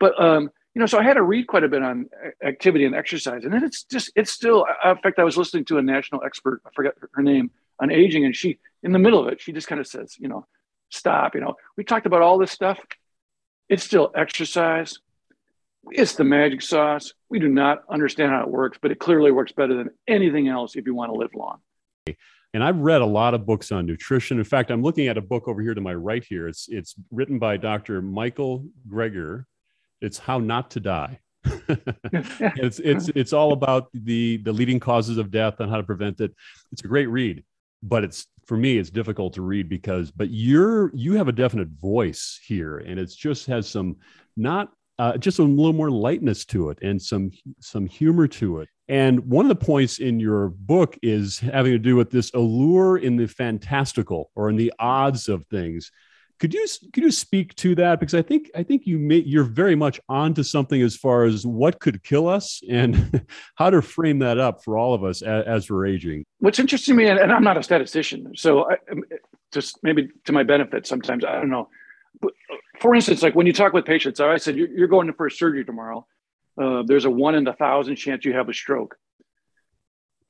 But, 0.00 0.22
um, 0.22 0.50
you 0.74 0.80
know, 0.80 0.86
so 0.86 0.98
I 0.98 1.02
had 1.02 1.14
to 1.14 1.22
read 1.22 1.46
quite 1.46 1.64
a 1.64 1.68
bit 1.68 1.82
on 1.82 2.08
activity 2.44 2.84
and 2.84 2.94
exercise. 2.94 3.44
And 3.44 3.52
then 3.52 3.64
it's 3.64 3.84
just, 3.84 4.12
it's 4.14 4.30
still, 4.30 4.66
in 4.84 4.96
fact, 4.98 5.18
I 5.18 5.24
was 5.24 5.36
listening 5.36 5.64
to 5.66 5.78
a 5.78 5.82
national 5.82 6.22
expert, 6.24 6.62
I 6.66 6.70
forget 6.74 6.94
her 7.12 7.22
name, 7.22 7.50
on 7.80 7.90
aging, 7.90 8.24
and 8.24 8.34
she 8.34 8.58
in 8.82 8.92
the 8.92 8.98
middle 8.98 9.20
of 9.20 9.28
it, 9.28 9.40
she 9.40 9.52
just 9.52 9.66
kind 9.66 9.80
of 9.80 9.86
says, 9.86 10.16
you 10.18 10.28
know, 10.28 10.46
stop. 10.90 11.34
You 11.34 11.40
know, 11.40 11.56
we 11.76 11.84
talked 11.84 12.06
about 12.06 12.22
all 12.22 12.38
this 12.38 12.52
stuff. 12.52 12.78
It's 13.68 13.84
still 13.84 14.12
exercise. 14.14 14.98
It's 15.90 16.14
the 16.14 16.24
magic 16.24 16.62
sauce. 16.62 17.12
We 17.28 17.38
do 17.38 17.48
not 17.48 17.82
understand 17.88 18.32
how 18.32 18.42
it 18.42 18.48
works, 18.48 18.78
but 18.80 18.90
it 18.90 18.98
clearly 18.98 19.30
works 19.30 19.52
better 19.52 19.74
than 19.74 19.90
anything 20.06 20.48
else 20.48 20.76
if 20.76 20.86
you 20.86 20.94
want 20.94 21.12
to 21.12 21.18
live 21.18 21.34
long. 21.34 21.58
And 22.54 22.64
I've 22.64 22.78
read 22.78 23.02
a 23.02 23.06
lot 23.06 23.34
of 23.34 23.44
books 23.44 23.70
on 23.72 23.86
nutrition. 23.86 24.38
In 24.38 24.44
fact, 24.44 24.70
I'm 24.70 24.82
looking 24.82 25.08
at 25.08 25.18
a 25.18 25.22
book 25.22 25.48
over 25.48 25.60
here 25.60 25.74
to 25.74 25.80
my 25.80 25.94
right 25.94 26.24
here. 26.26 26.48
It's 26.48 26.66
it's 26.68 26.94
written 27.10 27.38
by 27.38 27.56
Dr. 27.56 28.00
Michael 28.00 28.64
Greger. 28.88 29.44
It's 30.00 30.18
How 30.18 30.38
Not 30.38 30.70
to 30.72 30.80
Die. 30.80 31.18
it's 31.68 32.78
it's 32.80 33.08
it's 33.10 33.32
all 33.32 33.52
about 33.52 33.88
the 33.92 34.38
the 34.38 34.52
leading 34.52 34.80
causes 34.80 35.18
of 35.18 35.30
death 35.30 35.60
and 35.60 35.70
how 35.70 35.76
to 35.76 35.82
prevent 35.82 36.20
it. 36.20 36.34
It's 36.72 36.84
a 36.84 36.88
great 36.88 37.06
read, 37.06 37.44
but 37.82 38.04
it's 38.04 38.26
for 38.46 38.56
me 38.56 38.78
it's 38.78 38.90
difficult 38.90 39.34
to 39.34 39.42
read 39.42 39.68
because 39.68 40.10
but 40.10 40.30
you're 40.30 40.90
you 40.94 41.14
have 41.14 41.28
a 41.28 41.32
definite 41.32 41.68
voice 41.68 42.40
here, 42.44 42.78
and 42.78 42.98
it's 42.98 43.14
just 43.14 43.46
has 43.46 43.68
some 43.68 43.96
not 44.36 44.72
uh, 44.98 45.16
just 45.16 45.38
a 45.38 45.42
little 45.42 45.72
more 45.72 45.90
lightness 45.90 46.44
to 46.46 46.70
it 46.70 46.78
and 46.82 47.00
some 47.00 47.30
some 47.60 47.86
humor 47.86 48.26
to 48.26 48.60
it. 48.60 48.68
And 48.88 49.20
one 49.26 49.44
of 49.44 49.50
the 49.50 49.64
points 49.64 49.98
in 49.98 50.18
your 50.18 50.48
book 50.48 50.96
is 51.02 51.38
having 51.38 51.72
to 51.72 51.78
do 51.78 51.94
with 51.94 52.10
this 52.10 52.30
allure 52.32 52.96
in 52.96 53.16
the 53.16 53.26
fantastical 53.26 54.30
or 54.34 54.48
in 54.48 54.56
the 54.56 54.72
odds 54.78 55.28
of 55.28 55.44
things. 55.46 55.90
Could 56.38 56.54
you 56.54 56.66
could 56.92 57.02
you 57.02 57.10
speak 57.10 57.54
to 57.56 57.74
that 57.74 57.98
because 57.98 58.14
I 58.14 58.22
think 58.22 58.48
I 58.54 58.62
think 58.62 58.86
you 58.86 58.98
may, 58.98 59.16
you're 59.16 59.42
very 59.42 59.74
much 59.74 60.00
onto 60.08 60.44
something 60.44 60.80
as 60.80 60.94
far 60.94 61.24
as 61.24 61.44
what 61.44 61.80
could 61.80 62.04
kill 62.04 62.28
us 62.28 62.62
and 62.70 63.26
how 63.56 63.70
to 63.70 63.82
frame 63.82 64.20
that 64.20 64.38
up 64.38 64.62
for 64.62 64.78
all 64.78 64.94
of 64.94 65.02
us 65.02 65.20
as, 65.20 65.44
as 65.46 65.70
we're 65.70 65.86
aging. 65.86 66.24
What's 66.38 66.60
interesting 66.60 66.96
to 66.96 67.02
me, 67.02 67.08
and, 67.08 67.32
I'm 67.32 67.42
not 67.42 67.56
a 67.56 67.62
statistician, 67.62 68.32
so 68.36 68.70
I, 68.70 68.76
um, 68.90 69.02
just 69.52 69.80
maybe 69.82 70.10
to 70.26 70.32
my 70.32 70.44
benefit, 70.44 70.86
sometimes 70.86 71.24
I 71.24 71.32
don't 71.32 71.50
know. 71.50 71.68
But 72.20 72.32
uh, 72.52 72.56
for 72.80 72.94
instance, 72.94 73.20
like 73.20 73.34
when 73.34 73.46
you 73.48 73.52
talk 73.52 73.72
with 73.72 73.84
patients, 73.84 74.20
I 74.20 74.36
said 74.36 74.56
you're, 74.56 74.68
you're 74.68 74.88
going 74.88 75.08
in 75.08 75.14
for 75.14 75.26
a 75.26 75.30
surgery 75.30 75.64
tomorrow. 75.64 76.06
Uh, 76.60 76.82
there's 76.84 77.04
a 77.04 77.10
one 77.10 77.34
in 77.34 77.46
a 77.46 77.52
thousand 77.52 77.96
chance 77.96 78.24
you 78.24 78.32
have 78.32 78.48
a 78.48 78.54
stroke. 78.54 78.96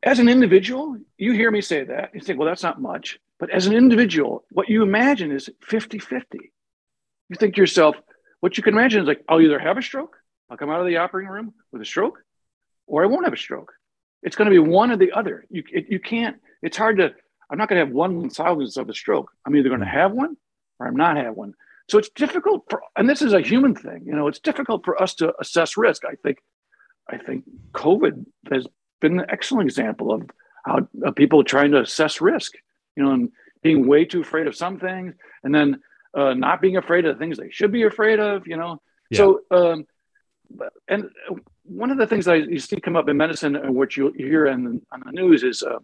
As 0.03 0.19
an 0.19 0.29
individual, 0.29 0.97
you 1.17 1.33
hear 1.33 1.51
me 1.51 1.61
say 1.61 1.85
that. 1.85 2.11
You 2.15 2.21
think, 2.21 2.39
well, 2.39 2.49
that's 2.49 2.63
not 2.63 2.81
much. 2.81 3.19
But 3.39 3.51
as 3.51 3.67
an 3.67 3.75
individual, 3.75 4.45
what 4.51 4.69
you 4.69 4.83
imagine 4.83 5.33
is 5.33 5.49
50 5.63 5.99
50. 5.99 6.53
You 7.29 7.37
think 7.37 7.55
to 7.55 7.61
yourself, 7.61 7.97
what 8.41 8.57
you 8.57 8.63
can 8.63 8.75
imagine 8.75 9.03
is 9.03 9.09
like, 9.09 9.25
I'll 9.29 9.41
either 9.41 9.59
have 9.59 9.79
a 9.79 9.83
stroke, 9.83 10.17
I'll 10.51 10.57
come 10.57 10.71
out 10.71 10.81
of 10.81 10.87
the 10.87 10.99
operating 10.99 11.31
room 11.31 11.55
with 11.73 11.83
a 11.83 11.85
stroke, 11.85 12.23
or 12.87 13.03
I 13.03 13.07
won't 13.07 13.25
have 13.25 13.33
a 13.33 13.39
stroke. 13.39 13.73
It's 14.23 14.37
going 14.37 14.47
to 14.47 14.51
be 14.51 14.59
one 14.59 14.91
or 14.91 14.97
the 14.97 15.13
other. 15.13 15.45
You, 15.51 15.63
it, 15.73 15.87
you 15.89 16.01
can't, 16.01 16.37
it's 16.63 16.77
hard 16.77 16.99
to, 16.99 17.15
I'm 17.51 17.59
not 17.59 17.69
going 17.69 17.81
to 17.81 17.87
have 17.87 17.95
one 17.95 18.29
thousandth 18.31 18.77
of 18.77 18.89
a 18.89 18.95
stroke. 18.95 19.31
I'm 19.47 19.57
either 19.57 19.69
going 19.69 19.81
to 19.81 19.87
have 19.87 20.13
one 20.13 20.37
or 20.79 20.87
I'm 20.87 20.97
not 20.97 21.17
have 21.17 21.35
one. 21.35 21.55
So 21.89 21.99
it's 21.99 22.11
difficult 22.11 22.65
for, 22.69 22.83
and 22.97 23.09
this 23.09 23.23
is 23.23 23.33
a 23.33 23.41
human 23.41 23.75
thing, 23.75 24.03
you 24.05 24.15
know, 24.15 24.29
it's 24.29 24.41
difficult 24.41 24.85
for 24.85 25.01
us 25.01 25.15
to 25.17 25.33
assess 25.41 25.77
risk. 25.77 26.05
I 26.05 26.15
think, 26.23 26.39
I 27.09 27.17
think 27.17 27.45
COVID 27.73 28.27
has 28.51 28.67
been 29.01 29.21
an 29.21 29.27
excellent 29.29 29.69
example 29.69 30.13
of 30.13 30.29
how 30.65 30.89
of 31.03 31.15
people 31.15 31.43
trying 31.45 31.71
to 31.71 31.81
assess 31.81 32.21
risk 32.21 32.53
you 32.99 33.05
know, 33.05 33.13
and 33.13 33.31
being 33.63 33.87
way 33.87 34.05
too 34.05 34.21
afraid 34.21 34.49
of 34.49 34.57
some 34.57 34.79
things, 34.79 35.15
and 35.45 35.55
then 35.55 35.81
uh, 36.15 36.35
not 36.35 36.61
being 36.61 36.77
afraid 36.77 37.07
of 37.07 37.15
the 37.15 37.19
things 37.19 37.39
they 37.39 37.51
should 37.51 37.71
be 37.71 37.85
afraid 37.85 38.19
of, 38.19 38.47
you 38.47 38.57
know. 38.57 38.83
Yeah. 39.09 39.19
So, 39.19 39.41
um, 39.53 39.87
and 40.89 41.09
one 41.63 41.91
of 41.91 41.99
the 41.99 42.07
things 42.07 42.27
I 42.27 42.35
you 42.35 42.59
see 42.59 42.81
come 42.81 42.97
up 42.97 43.09
in 43.09 43.17
medicine 43.17 43.55
and 43.55 43.75
what 43.75 43.97
you 43.97 44.13
hear 44.17 44.49
on, 44.49 44.83
on 44.91 45.03
the 45.07 45.13
news 45.13 45.45
is 45.45 45.63
uh, 45.63 45.79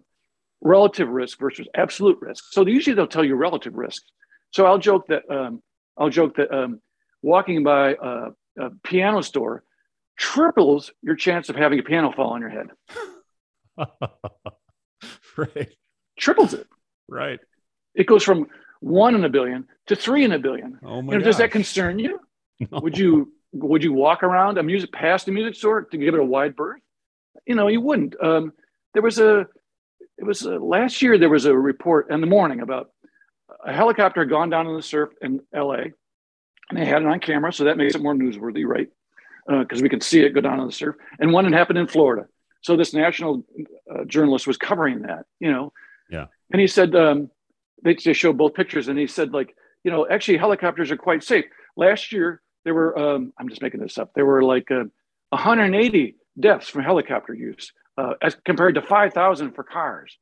relative 0.61 1.09
risk 1.09 1.39
versus 1.39 1.69
absolute 1.77 2.19
risk. 2.21 2.45
So 2.51 2.67
usually 2.67 2.95
they'll 2.95 3.07
tell 3.07 3.25
you 3.25 3.37
relative 3.37 3.75
risk. 3.75 4.03
So 4.51 4.67
I'll 4.67 4.79
joke 4.79 5.07
that 5.09 5.23
um, 5.31 5.63
I'll 5.97 6.11
joke 6.11 6.37
that 6.37 6.53
um, 6.53 6.81
walking 7.23 7.63
by 7.63 7.95
a, 8.01 8.31
a 8.59 8.71
piano 8.83 9.23
store 9.23 9.65
triples 10.17 10.93
your 11.03 11.17
chance 11.17 11.49
of 11.49 11.57
having 11.57 11.79
a 11.79 11.83
piano 11.83 12.13
fall 12.13 12.31
on 12.31 12.41
your 12.41 12.51
head. 12.51 12.69
right. 15.37 15.69
Triples 16.19 16.55
it. 16.55 16.67
Right. 17.09 17.41
It 17.95 18.07
goes 18.07 18.23
from 18.23 18.47
one 18.81 19.15
in 19.15 19.25
a 19.25 19.29
billion 19.29 19.67
to 19.87 19.97
three 19.97 20.25
in 20.25 20.33
a 20.33 20.39
billion. 20.39 20.79
Oh 20.85 21.03
my 21.03 21.13
you 21.13 21.19
know, 21.19 21.25
does 21.25 21.39
that 21.39 21.51
concern 21.51 21.99
you? 21.99 22.21
No. 22.71 22.79
Would 22.79 22.97
you 22.97 23.33
would 23.53 23.83
you 23.83 23.93
walk 23.93 24.23
around 24.23 24.59
a 24.59 24.63
music 24.63 24.93
past 24.93 25.27
a 25.27 25.33
music 25.33 25.57
store 25.57 25.83
to 25.83 25.97
give 25.99 26.15
it 26.15 26.21
a 26.21 26.25
wide 26.25 26.55
berth? 26.55 26.81
You 27.47 27.57
know, 27.57 27.67
you 27.67 27.81
wouldn't. 27.81 28.15
Um, 28.23 28.53
there 28.93 29.03
was 29.03 29.19
a 29.19 29.49
it 30.19 30.25
was 30.25 30.43
a, 30.43 30.57
last 30.57 31.03
year 31.03 31.19
there 31.19 31.29
was 31.29 31.47
a 31.47 31.55
report 31.55 32.13
in 32.13 32.21
the 32.21 32.29
morning 32.29 32.61
about 32.61 32.91
a 33.65 33.73
helicopter 33.73 34.21
had 34.21 34.31
gone 34.31 34.51
down 34.51 34.67
in 34.67 34.75
the 34.75 34.83
surf 34.83 35.11
in 35.21 35.41
LA 35.55 35.85
and 36.71 36.79
they 36.79 36.85
had 36.85 37.03
it 37.03 37.09
on 37.09 37.21
camera, 37.21 37.53
so 37.53 37.65
that 37.65 37.77
makes 37.77 37.95
it 37.95 38.03
more 38.03 38.15
newsworthy, 38.15 38.67
right? 38.67 38.89
Because 39.47 39.81
uh, 39.81 39.83
we 39.83 39.89
could 39.89 40.03
see 40.03 40.21
it 40.21 40.35
go 40.35 40.41
down 40.41 40.61
in 40.61 40.67
the 40.67 40.73
surf. 40.73 40.97
And 41.19 41.33
one 41.33 41.45
had 41.45 41.53
happened 41.53 41.79
in 41.79 41.87
Florida. 41.87 42.27
So 42.63 42.77
this 42.77 42.95
national 42.95 43.45
uh, 43.91 44.05
journalist 44.05 44.47
was 44.47 44.57
covering 44.57 45.03
that, 45.03 45.27
you 45.39 45.53
know. 45.53 45.73
Yeah. 46.11 46.27
And 46.51 46.61
he 46.61 46.67
said, 46.67 46.95
um, 46.95 47.31
they 47.83 47.95
just 47.95 48.19
showed 48.19 48.39
both 48.39 48.55
pictures, 48.55 48.89
and 48.89 48.99
he 48.99 49.07
said, 49.07 49.35
like, 49.35 49.55
you 49.83 49.91
know, 49.91 50.07
actually 50.09 50.39
helicopters 50.39 50.91
are 50.91 50.97
quite 50.97 51.23
safe. 51.23 51.45
Last 51.77 52.13
year, 52.13 52.41
there 52.65 52.73
were, 52.73 52.99
um, 52.99 53.35
I'm 53.39 53.51
just 53.51 53.61
making 53.61 53.81
this 53.81 53.99
up, 53.99 54.13
there 54.15 54.25
were 54.25 54.43
like 54.43 54.71
uh, 54.71 54.85
180 55.31 56.17
deaths 56.41 56.69
from 56.69 56.83
helicopter 56.83 57.35
use 57.35 57.73
uh, 57.99 58.15
as 58.23 58.37
compared 58.47 58.77
to 58.77 58.83
5,000 58.83 59.53
for 59.53 59.63
cars. 59.63 60.17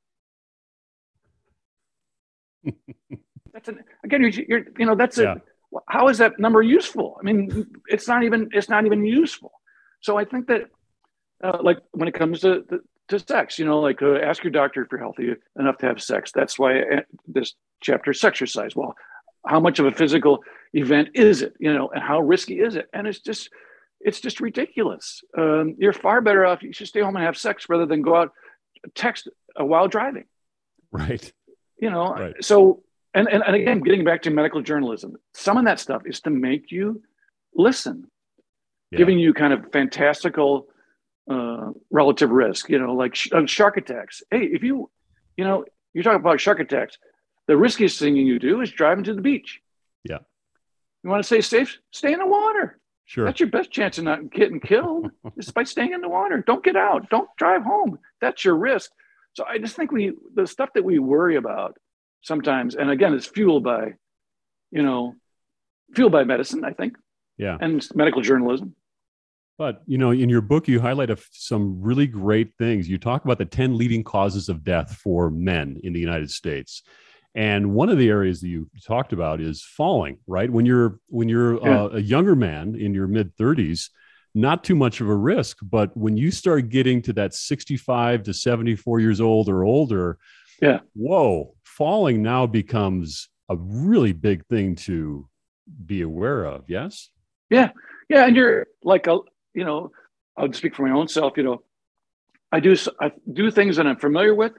that's 3.53 3.69
an, 3.69 3.85
again, 4.05 4.23
you're, 4.23 4.31
you're, 4.49 4.65
you 4.79 4.87
know, 4.87 4.95
that's 4.95 5.19
yeah. 5.19 5.35
a, 5.75 5.79
how 5.89 6.09
is 6.09 6.19
that 6.19 6.39
number 6.39 6.63
useful? 6.63 7.17
I 7.21 7.23
mean, 7.23 7.67
it's 7.87 8.09
not 8.09 8.23
even, 8.25 8.49
it's 8.53 8.69
not 8.69 8.87
even 8.87 9.05
useful. 9.05 9.53
So 10.01 10.17
I 10.17 10.25
think 10.25 10.47
that, 10.49 10.71
uh, 11.43 11.59
like 11.63 11.79
when 11.93 12.09
it 12.09 12.15
comes 12.15 12.41
to 12.41 12.65
the, 12.69 12.81
to 13.09 13.19
sex. 13.19 13.59
You 13.59 13.65
know, 13.65 13.81
like 13.81 14.03
uh, 14.03 14.17
ask 14.17 14.43
your 14.43 14.51
doctor 14.51 14.83
if 14.83 14.89
you're 14.91 15.01
healthy 15.01 15.35
enough 15.59 15.79
to 15.79 15.87
have 15.87 16.03
sex. 16.03 16.33
That's 16.33 16.59
why 16.59 16.81
uh, 16.81 17.01
this 17.27 17.55
chapter 17.81 18.11
is 18.11 18.25
exercise. 18.25 18.75
Well, 18.75 18.95
how 19.47 19.61
much 19.61 19.79
of 19.79 19.87
a 19.87 19.93
physical 19.93 20.43
event 20.73 21.11
is 21.15 21.43
it? 21.43 21.55
You 21.59 21.73
know, 21.73 21.89
and 21.89 22.03
how 22.03 22.21
risky 22.21 22.61
is 22.61 22.77
it? 22.77 22.89
And 22.93 23.07
it's 23.07 23.21
just, 23.21 23.51
it's 24.01 24.21
just 24.21 24.41
ridiculous. 24.41 25.23
Um, 25.37 25.77
you're 25.79 25.93
far 25.93 26.21
better 26.21 26.45
off. 26.47 26.63
You 26.63 26.73
should 26.73 26.89
stay 26.89 27.01
home 27.01 27.17
and 27.17 27.25
have 27.25 27.37
sex 27.37 27.69
rather 27.69 27.87
than 27.87 28.03
go 28.03 28.17
out 28.17 28.33
text 28.95 29.29
uh, 29.59 29.65
while 29.65 29.89
driving. 29.89 30.25
Right. 30.91 31.33
You 31.79 31.91
know. 31.91 32.15
Right. 32.15 32.35
So, 32.45 32.83
and, 33.15 33.29
and 33.29 33.43
and 33.43 33.55
again, 33.55 33.81
getting 33.81 34.05
back 34.05 34.23
to 34.23 34.31
medical 34.31 34.63
journalism, 34.63 35.17
some 35.35 35.57
of 35.59 35.65
that 35.65 35.81
stuff 35.81 36.03
is 36.07 36.21
to 36.23 36.31
make 36.31 36.71
you 36.71 37.03
listen, 37.55 38.11
yeah. 38.91 38.99
giving 38.99 39.19
you 39.19 39.35
kind 39.35 39.53
of 39.53 39.71
fantastical 39.73 40.69
uh, 41.31 41.71
relative 41.91 42.31
risk, 42.31 42.69
you 42.69 42.79
know, 42.79 42.95
like 42.95 43.15
sh- 43.15 43.31
uh, 43.33 43.47
shark 43.47 43.77
attacks. 43.77 44.23
Hey, 44.31 44.45
if 44.45 44.63
you, 44.63 44.91
you 45.37 45.45
know, 45.45 45.65
you're 45.95 46.05
talking 46.05 46.21
about 46.21 46.41
shark 46.41 46.61
attacks, 46.61 46.99
the 47.47 47.57
riskiest 47.57 47.99
thing 47.99 48.17
you 48.17 48.39
do 48.39 48.61
is 48.61 48.71
driving 48.71 49.05
to 49.05 49.15
the 49.15 49.21
beach. 49.21 49.61
Yeah. 50.05 50.19
You 51.03 51.11
want 51.11 51.23
to 51.23 51.27
stay 51.27 51.41
safe? 51.41 51.79
Stay 51.91 52.13
in 52.13 52.19
the 52.19 52.27
water. 52.27 52.79
Sure. 53.05 53.25
That's 53.25 53.41
your 53.41 53.51
best 53.51 53.71
chance 53.71 53.99
of 53.99 54.05
not 54.05 54.31
getting 54.31 54.61
killed 54.61 55.11
is 55.37 55.51
by 55.51 55.65
staying 55.65 55.93
in 55.93 56.01
the 56.01 56.09
water. 56.09 56.43
Don't 56.47 56.65
get 56.65 56.77
out. 56.77 57.11
Don't 57.11 57.29
drive 57.37 57.63
home. 57.63 57.99
That's 58.21 58.45
your 58.45 58.57
risk. 58.57 58.91
So 59.35 59.45
I 59.45 59.59
just 59.59 59.77
think 59.77 59.93
we, 59.93 60.13
the 60.35 60.47
stuff 60.47 60.71
that 60.75 60.85
we 60.85 60.99
worry 60.99 61.37
about 61.37 61.77
sometimes, 62.23 62.75
and 62.75 62.91
again, 62.91 63.15
it's 63.15 63.27
fueled 63.27 63.65
by, 63.65 63.95
you 64.71 64.83
know, 64.83 65.15
fueled 65.95 66.13
by 66.13 66.25
medicine, 66.25 66.65
I 66.65 66.73
think. 66.73 66.97
Yeah. 67.37 67.59
And 67.61 67.87
medical 67.95 68.23
journalism. 68.23 68.75
But 69.59 69.83
you 69.87 69.99
know, 69.99 70.11
in 70.11 70.29
your 70.29 70.41
book, 70.41 70.67
you 70.67 70.81
highlight 70.81 71.11
a, 71.11 71.19
some 71.31 71.81
really 71.83 72.07
great 72.07 72.55
things. 72.59 72.89
You 72.89 72.99
talk 72.99 73.25
about 73.25 73.39
the 73.39 73.45
ten 73.45 73.77
leading 73.77 74.03
causes 74.03 74.49
of 74.49 74.65
death 74.65 74.97
for 74.97 75.31
men 75.31 75.79
in 75.85 75.93
the 75.93 76.01
United 76.01 76.31
States, 76.31 76.83
and 77.35 77.73
one 77.73 77.89
of 77.89 77.99
the 77.99 78.09
areas 78.09 78.41
that 78.41 78.49
you 78.49 78.69
talked 78.85 79.13
about 79.13 79.41
is 79.41 79.63
falling. 79.63 80.19
Right 80.27 80.51
when 80.51 80.67
you're 80.67 80.99
when 81.09 81.29
you're 81.29 81.61
yeah. 81.65 81.83
uh, 81.83 81.89
a 81.93 82.01
younger 82.01 82.35
man 82.35 82.75
in 82.75 82.95
your 82.95 83.07
mid 83.07 83.37
thirties, 83.37 83.91
not 84.35 84.65
too 84.65 84.75
much 84.75 85.01
of 85.01 85.09
a 85.09 85.15
risk. 85.15 85.59
But 85.63 85.97
when 85.97 86.17
you 86.17 86.31
start 86.31 86.71
getting 86.71 87.03
to 87.03 87.13
that 87.13 87.35
sixty-five 87.35 88.25
to 88.25 88.35
seventy-four 88.35 89.01
years 89.01 89.21
old 89.21 89.49
or 89.49 89.65
older, 89.65 90.19
yeah, 90.61 90.81
whoa, 90.95 91.55
falling 91.77 92.23
now 92.23 92.47
becomes 92.47 93.29
a 93.49 93.57
really 93.57 94.13
big 94.13 94.47
thing 94.47 94.75
to 94.75 95.29
be 95.87 96.03
aware 96.03 96.45
of. 96.45 96.65
Yes. 96.69 97.11
Yeah, 97.51 97.71
yeah, 98.09 98.27
and 98.27 98.37
you're 98.37 98.67
like 98.83 99.07
a 99.07 99.19
you 99.55 99.65
know, 99.65 99.91
I'll 100.37 100.53
speak 100.53 100.75
for 100.75 100.87
my 100.87 100.95
own 100.95 101.09
self. 101.09 101.37
You 101.37 101.43
know, 101.43 101.63
I 102.51 102.61
do 102.61 102.77
I 103.01 103.13
do 103.33 103.51
things 103.51 103.77
that 103.77 103.87
I'm 103.87 103.99
familiar 103.99 104.35
with, 104.35 104.53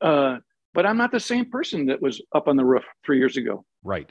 uh, 0.00 0.38
but 0.74 0.86
I'm 0.86 0.96
not 0.96 1.12
the 1.12 1.20
same 1.20 1.50
person 1.50 1.86
that 1.86 2.02
was 2.02 2.20
up 2.34 2.48
on 2.48 2.56
the 2.56 2.64
roof 2.64 2.84
three 3.04 3.18
years 3.18 3.36
ago. 3.36 3.64
Right. 3.82 4.10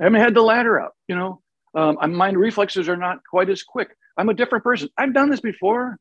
I 0.00 0.04
haven't 0.04 0.20
had 0.20 0.34
the 0.34 0.42
ladder 0.42 0.80
up. 0.80 0.94
You 1.08 1.16
know, 1.16 1.42
um, 1.74 1.98
my 2.14 2.30
reflexes 2.30 2.88
are 2.88 2.96
not 2.96 3.18
quite 3.28 3.50
as 3.50 3.62
quick. 3.62 3.88
I'm 4.16 4.28
a 4.28 4.34
different 4.34 4.64
person. 4.64 4.88
I've 4.96 5.14
done 5.14 5.30
this 5.30 5.40
before. 5.40 5.98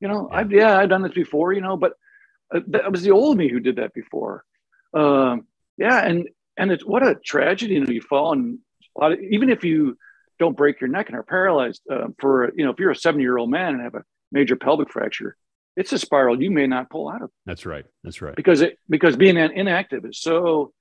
You 0.00 0.08
know, 0.08 0.28
yeah. 0.30 0.38
I've 0.38 0.52
yeah, 0.52 0.78
I've 0.78 0.88
done 0.88 1.02
this 1.02 1.12
before. 1.12 1.52
You 1.52 1.60
know, 1.60 1.76
but 1.76 1.92
uh, 2.54 2.60
that 2.68 2.90
was 2.90 3.02
the 3.02 3.12
old 3.12 3.36
me 3.36 3.48
who 3.48 3.60
did 3.60 3.76
that 3.76 3.94
before. 3.94 4.44
Um, 4.94 5.46
yeah, 5.76 6.04
and 6.04 6.28
and 6.56 6.70
it's 6.70 6.84
what 6.84 7.06
a 7.06 7.14
tragedy. 7.14 7.74
You 7.74 7.84
know, 7.84 7.90
you 7.90 8.00
fall 8.00 8.32
and 8.32 8.58
a 8.96 9.00
lot 9.00 9.12
of, 9.12 9.20
even 9.20 9.50
if 9.50 9.64
you 9.64 9.96
don't 10.38 10.56
break 10.56 10.80
your 10.80 10.88
neck 10.88 11.08
and 11.08 11.16
are 11.16 11.22
paralyzed 11.22 11.82
uh, 11.90 12.08
for 12.18 12.52
you 12.56 12.64
know 12.64 12.72
if 12.72 12.78
you're 12.78 12.90
a 12.90 12.96
70 12.96 13.22
year 13.22 13.38
old 13.38 13.50
man 13.50 13.74
and 13.74 13.82
have 13.82 13.94
a 13.94 14.04
major 14.30 14.56
pelvic 14.56 14.90
fracture, 14.90 15.36
it's 15.76 15.92
a 15.92 15.98
spiral 15.98 16.42
you 16.42 16.50
may 16.50 16.66
not 16.66 16.90
pull 16.90 17.08
out 17.08 17.22
of. 17.22 17.30
That's 17.46 17.66
right. 17.66 17.84
That's 18.04 18.20
right. 18.20 18.36
Because 18.36 18.60
it 18.60 18.78
because 18.88 19.16
being 19.16 19.36
inactive 19.36 20.04
is 20.04 20.20
so 20.20 20.72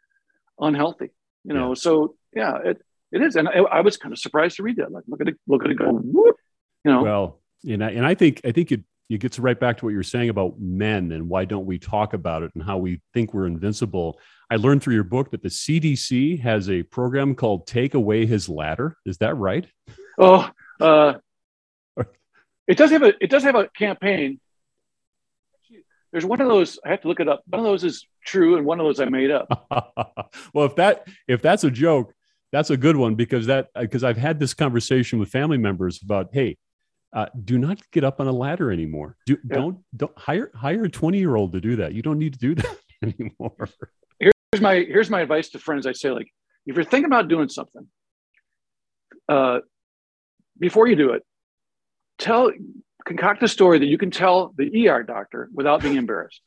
unhealthy. 0.59 1.09
You 1.43 1.53
know, 1.53 1.69
yeah. 1.69 1.73
so 1.75 2.15
yeah, 2.33 2.57
it 2.63 2.81
it 3.11 3.21
is, 3.21 3.35
and 3.35 3.47
I, 3.49 3.59
I, 3.59 3.81
was 3.81 3.97
kind 3.97 4.13
of 4.13 4.19
surprised 4.19 4.57
to 4.57 4.63
read 4.63 4.77
that. 4.77 4.91
Like, 4.91 5.03
look 5.07 5.19
at 5.19 5.27
it, 5.27 5.35
look 5.45 5.65
at 5.65 5.71
it 5.71 5.75
go, 5.75 5.91
whoop, 5.91 6.37
you 6.85 6.91
know. 6.91 7.03
Well, 7.03 7.39
and 7.67 7.83
I, 7.83 7.91
and 7.91 8.05
I 8.05 8.15
think 8.15 8.41
I 8.45 8.51
think 8.51 8.71
it 8.71 8.81
it 9.11 9.19
gets 9.19 9.39
right 9.39 9.59
back 9.59 9.77
to 9.77 9.85
what 9.85 9.93
you're 9.93 10.03
saying 10.03 10.29
about 10.29 10.59
men 10.59 11.11
and 11.11 11.27
why 11.27 11.43
don't 11.43 11.65
we 11.65 11.77
talk 11.77 12.13
about 12.13 12.43
it 12.43 12.51
and 12.55 12.63
how 12.63 12.77
we 12.77 13.01
think 13.13 13.33
we're 13.33 13.45
invincible. 13.45 14.19
I 14.49 14.55
learned 14.55 14.83
through 14.83 14.95
your 14.95 15.03
book 15.03 15.31
that 15.31 15.41
the 15.41 15.49
CDC 15.49 16.39
has 16.41 16.69
a 16.69 16.83
program 16.83 17.35
called 17.35 17.67
"Take 17.67 17.93
Away 17.93 18.25
His 18.25 18.47
Ladder." 18.47 18.97
Is 19.05 19.17
that 19.17 19.35
right? 19.35 19.67
Oh, 20.17 20.49
uh, 20.79 21.15
it 22.67 22.77
does 22.77 22.91
have 22.91 23.03
a 23.03 23.13
it 23.21 23.29
does 23.29 23.43
have 23.43 23.55
a 23.55 23.67
campaign. 23.69 24.39
There's 26.11 26.25
one 26.25 26.41
of 26.41 26.47
those. 26.47 26.79
I 26.85 26.89
have 26.89 27.01
to 27.01 27.07
look 27.07 27.19
it 27.19 27.29
up. 27.29 27.41
One 27.47 27.59
of 27.59 27.65
those 27.65 27.83
is 27.83 28.05
true, 28.25 28.55
and 28.55 28.65
one 28.65 28.79
of 28.79 28.85
those 28.85 28.99
I 28.99 29.05
made 29.05 29.31
up. 29.31 29.67
well, 30.53 30.65
if 30.65 30.75
that 30.75 31.07
if 31.27 31.41
that's 31.41 31.63
a 31.63 31.71
joke, 31.71 32.13
that's 32.51 32.69
a 32.69 32.77
good 32.77 32.95
one 32.95 33.15
because 33.15 33.47
that 33.47 33.67
because 33.77 34.03
I've 34.03 34.17
had 34.17 34.39
this 34.39 34.53
conversation 34.53 35.19
with 35.19 35.29
family 35.29 35.57
members 35.57 36.01
about 36.01 36.29
hey, 36.33 36.57
uh, 37.13 37.25
do 37.43 37.57
not 37.57 37.79
get 37.91 38.03
up 38.03 38.19
on 38.19 38.27
a 38.27 38.31
ladder 38.31 38.71
anymore. 38.71 39.17
Do, 39.25 39.37
yeah. 39.43 39.55
Don't 39.55 39.79
don't 39.95 40.17
hire 40.17 40.51
hire 40.55 40.85
a 40.85 40.89
twenty 40.89 41.19
year 41.19 41.35
old 41.35 41.53
to 41.53 41.61
do 41.61 41.77
that. 41.77 41.93
You 41.93 42.01
don't 42.01 42.19
need 42.19 42.33
to 42.33 42.39
do 42.39 42.55
that 42.55 42.77
anymore. 43.01 43.69
Here's 44.19 44.61
my 44.61 44.75
here's 44.75 45.09
my 45.09 45.21
advice 45.21 45.49
to 45.49 45.59
friends. 45.59 45.85
I 45.87 45.93
say 45.93 46.11
like 46.11 46.31
if 46.65 46.75
you're 46.75 46.85
thinking 46.85 47.05
about 47.05 47.27
doing 47.27 47.49
something, 47.49 47.87
uh, 49.27 49.59
before 50.59 50.87
you 50.87 50.95
do 50.95 51.11
it, 51.11 51.23
tell 52.17 52.51
concoct 53.05 53.43
a 53.43 53.47
story 53.47 53.79
that 53.79 53.87
you 53.87 53.97
can 53.97 54.11
tell 54.11 54.53
the 54.55 54.87
ER 54.87 55.03
doctor 55.03 55.49
without 55.53 55.81
being 55.81 55.95
embarrassed. 56.03 56.41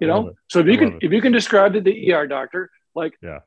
You 0.00 0.06
know, 0.06 0.32
so 0.48 0.60
if 0.60 0.66
you 0.66 0.78
can 0.78 0.92
it. 0.92 0.98
if 1.02 1.12
you 1.12 1.20
can 1.20 1.32
describe 1.32 1.72
to 1.72 1.80
the 1.80 2.12
ER 2.12 2.28
doctor 2.28 2.70
like 2.94 3.14
yeah 3.20 3.40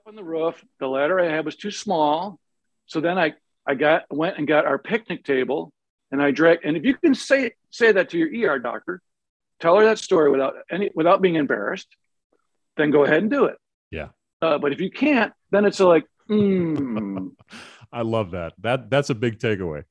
up 0.00 0.08
on 0.08 0.14
the 0.14 0.24
roof. 0.24 0.64
The 0.78 0.86
ladder 0.86 1.20
I 1.20 1.28
had 1.28 1.44
was 1.44 1.56
too 1.56 1.70
small. 1.70 2.38
So 2.86 3.00
then 3.00 3.18
I, 3.18 3.34
I 3.66 3.74
got 3.74 4.04
went 4.10 4.38
and 4.38 4.46
got 4.46 4.66
our 4.66 4.78
picnic 4.78 5.24
table 5.24 5.72
and 6.10 6.22
I 6.22 6.30
dragged 6.30 6.64
and 6.64 6.76
if 6.76 6.84
you 6.84 6.94
can 6.96 7.14
say 7.14 7.52
say 7.70 7.92
that 7.92 8.10
to 8.10 8.18
your 8.18 8.52
ER 8.52 8.58
doctor, 8.58 9.00
tell 9.60 9.76
her 9.76 9.84
that 9.84 9.98
story 9.98 10.30
without 10.30 10.54
any 10.70 10.90
without 10.94 11.22
being 11.22 11.36
embarrassed, 11.36 11.88
then 12.76 12.90
go 12.90 13.04
ahead 13.04 13.22
and 13.22 13.30
do 13.30 13.44
it. 13.44 13.56
Yeah. 13.90 14.08
Uh, 14.42 14.58
but 14.58 14.72
if 14.72 14.80
you 14.80 14.90
can't, 14.90 15.32
then 15.50 15.64
it's 15.64 15.80
like, 15.80 16.06
mm. 16.30 17.30
I 17.92 18.02
love 18.02 18.32
that. 18.32 18.54
That 18.60 18.90
that's 18.90 19.10
a 19.10 19.14
big 19.14 19.38
takeaway. 19.38 19.84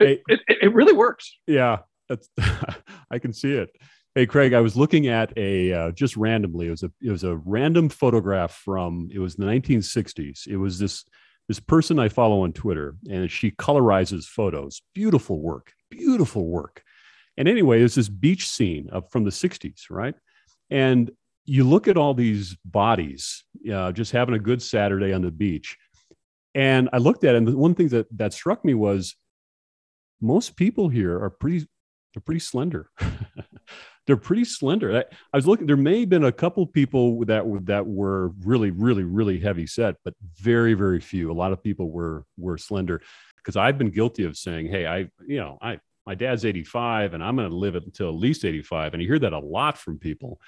It, 0.00 0.22
hey, 0.28 0.34
it, 0.34 0.40
it 0.62 0.74
really 0.74 0.92
works. 0.92 1.38
Yeah, 1.46 1.80
that's 2.08 2.28
I 3.10 3.18
can 3.18 3.32
see 3.32 3.52
it. 3.52 3.70
Hey, 4.14 4.26
Craig, 4.26 4.54
I 4.54 4.60
was 4.60 4.76
looking 4.76 5.08
at 5.08 5.36
a 5.36 5.72
uh, 5.72 5.90
just 5.90 6.16
randomly. 6.16 6.68
It 6.68 6.70
was 6.70 6.82
a 6.82 6.90
it 7.02 7.10
was 7.10 7.24
a 7.24 7.36
random 7.36 7.88
photograph 7.88 8.52
from 8.52 9.10
it 9.12 9.18
was 9.18 9.36
the 9.36 9.44
1960s. 9.44 10.46
It 10.46 10.56
was 10.56 10.78
this 10.78 11.04
this 11.48 11.60
person 11.60 11.98
I 11.98 12.08
follow 12.08 12.42
on 12.42 12.52
Twitter, 12.52 12.96
and 13.08 13.30
she 13.30 13.52
colorizes 13.52 14.24
photos. 14.24 14.82
Beautiful 14.94 15.40
work, 15.40 15.72
beautiful 15.90 16.46
work. 16.46 16.82
And 17.36 17.48
anyway, 17.48 17.78
there's 17.78 17.94
this 17.94 18.08
beach 18.08 18.48
scene 18.48 18.88
from 19.10 19.24
the 19.24 19.30
60s, 19.30 19.82
right? 19.90 20.14
And 20.70 21.10
you 21.44 21.64
look 21.64 21.86
at 21.86 21.96
all 21.96 22.14
these 22.14 22.56
bodies, 22.64 23.44
uh, 23.72 23.92
just 23.92 24.12
having 24.12 24.34
a 24.34 24.38
good 24.38 24.60
Saturday 24.60 25.12
on 25.12 25.22
the 25.22 25.30
beach. 25.30 25.76
And 26.54 26.88
I 26.92 26.98
looked 26.98 27.24
at 27.24 27.34
it, 27.34 27.38
and 27.38 27.54
one 27.54 27.74
thing 27.74 27.88
that 27.88 28.06
that 28.16 28.32
struck 28.32 28.64
me 28.64 28.74
was 28.74 29.14
most 30.20 30.56
people 30.56 30.88
here 30.88 31.22
are 31.22 31.30
pretty, 31.30 31.66
they're 32.14 32.22
pretty 32.24 32.40
slender. 32.40 32.88
they're 34.06 34.16
pretty 34.16 34.44
slender. 34.44 34.98
I, 34.98 35.04
I, 35.32 35.36
was 35.36 35.46
looking. 35.46 35.66
There 35.66 35.76
may 35.76 36.00
have 36.00 36.08
been 36.08 36.24
a 36.24 36.32
couple 36.32 36.66
people 36.66 37.24
that 37.24 37.44
that 37.64 37.86
were 37.86 38.28
really, 38.44 38.70
really, 38.70 39.02
really 39.02 39.40
heavy 39.40 39.66
set, 39.66 39.96
but 40.04 40.14
very, 40.36 40.74
very 40.74 41.00
few. 41.00 41.30
A 41.30 41.34
lot 41.34 41.52
of 41.52 41.62
people 41.62 41.90
were 41.90 42.24
were 42.38 42.56
slender. 42.56 43.02
Because 43.36 43.56
I've 43.56 43.78
been 43.78 43.90
guilty 43.90 44.24
of 44.24 44.36
saying, 44.36 44.68
"Hey, 44.68 44.86
I, 44.86 45.08
you 45.26 45.38
know, 45.38 45.58
I, 45.60 45.78
my 46.04 46.14
dad's 46.14 46.44
85, 46.44 47.14
and 47.14 47.22
I'm 47.22 47.36
going 47.36 47.48
to 47.48 47.54
live 47.54 47.76
it 47.76 47.84
until 47.84 48.08
at 48.08 48.14
least 48.14 48.44
85," 48.44 48.94
and 48.94 49.02
you 49.02 49.08
hear 49.08 49.18
that 49.20 49.32
a 49.32 49.38
lot 49.38 49.78
from 49.78 49.98
people. 49.98 50.40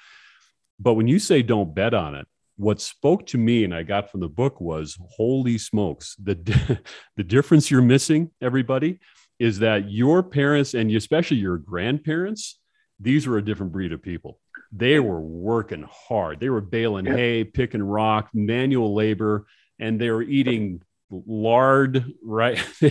But 0.79 0.93
when 0.93 1.07
you 1.07 1.19
say 1.19 1.41
don't 1.41 1.75
bet 1.75 1.93
on 1.93 2.15
it, 2.15 2.27
what 2.55 2.81
spoke 2.81 3.25
to 3.27 3.37
me 3.37 3.63
and 3.63 3.73
I 3.73 3.83
got 3.83 4.09
from 4.09 4.21
the 4.21 4.29
book 4.29 4.61
was, 4.61 4.97
"Holy 5.01 5.57
smokes! 5.57 6.15
The 6.15 6.79
the 7.17 7.23
difference 7.23 7.69
you're 7.69 7.81
missing, 7.81 8.31
everybody." 8.41 8.99
Is 9.37 9.59
that 9.59 9.89
your 9.89 10.21
parents 10.21 10.73
and 10.73 10.91
especially 10.91 11.37
your 11.37 11.57
grandparents 11.57 12.58
these 12.99 13.27
were 13.27 13.37
a 13.37 13.45
different 13.45 13.71
breed 13.71 13.93
of 13.93 14.01
people. 14.01 14.39
They 14.71 14.99
were 14.99 15.19
working 15.19 15.87
hard. 15.89 16.39
They 16.39 16.49
were 16.49 16.61
baling 16.61 17.05
yeah. 17.05 17.15
hay, 17.15 17.43
picking 17.43 17.81
rock, 17.81 18.29
manual 18.33 18.93
labor, 18.93 19.47
and 19.79 19.99
they 19.99 20.11
were 20.11 20.21
eating 20.21 20.81
lard, 21.09 22.13
right? 22.23 22.63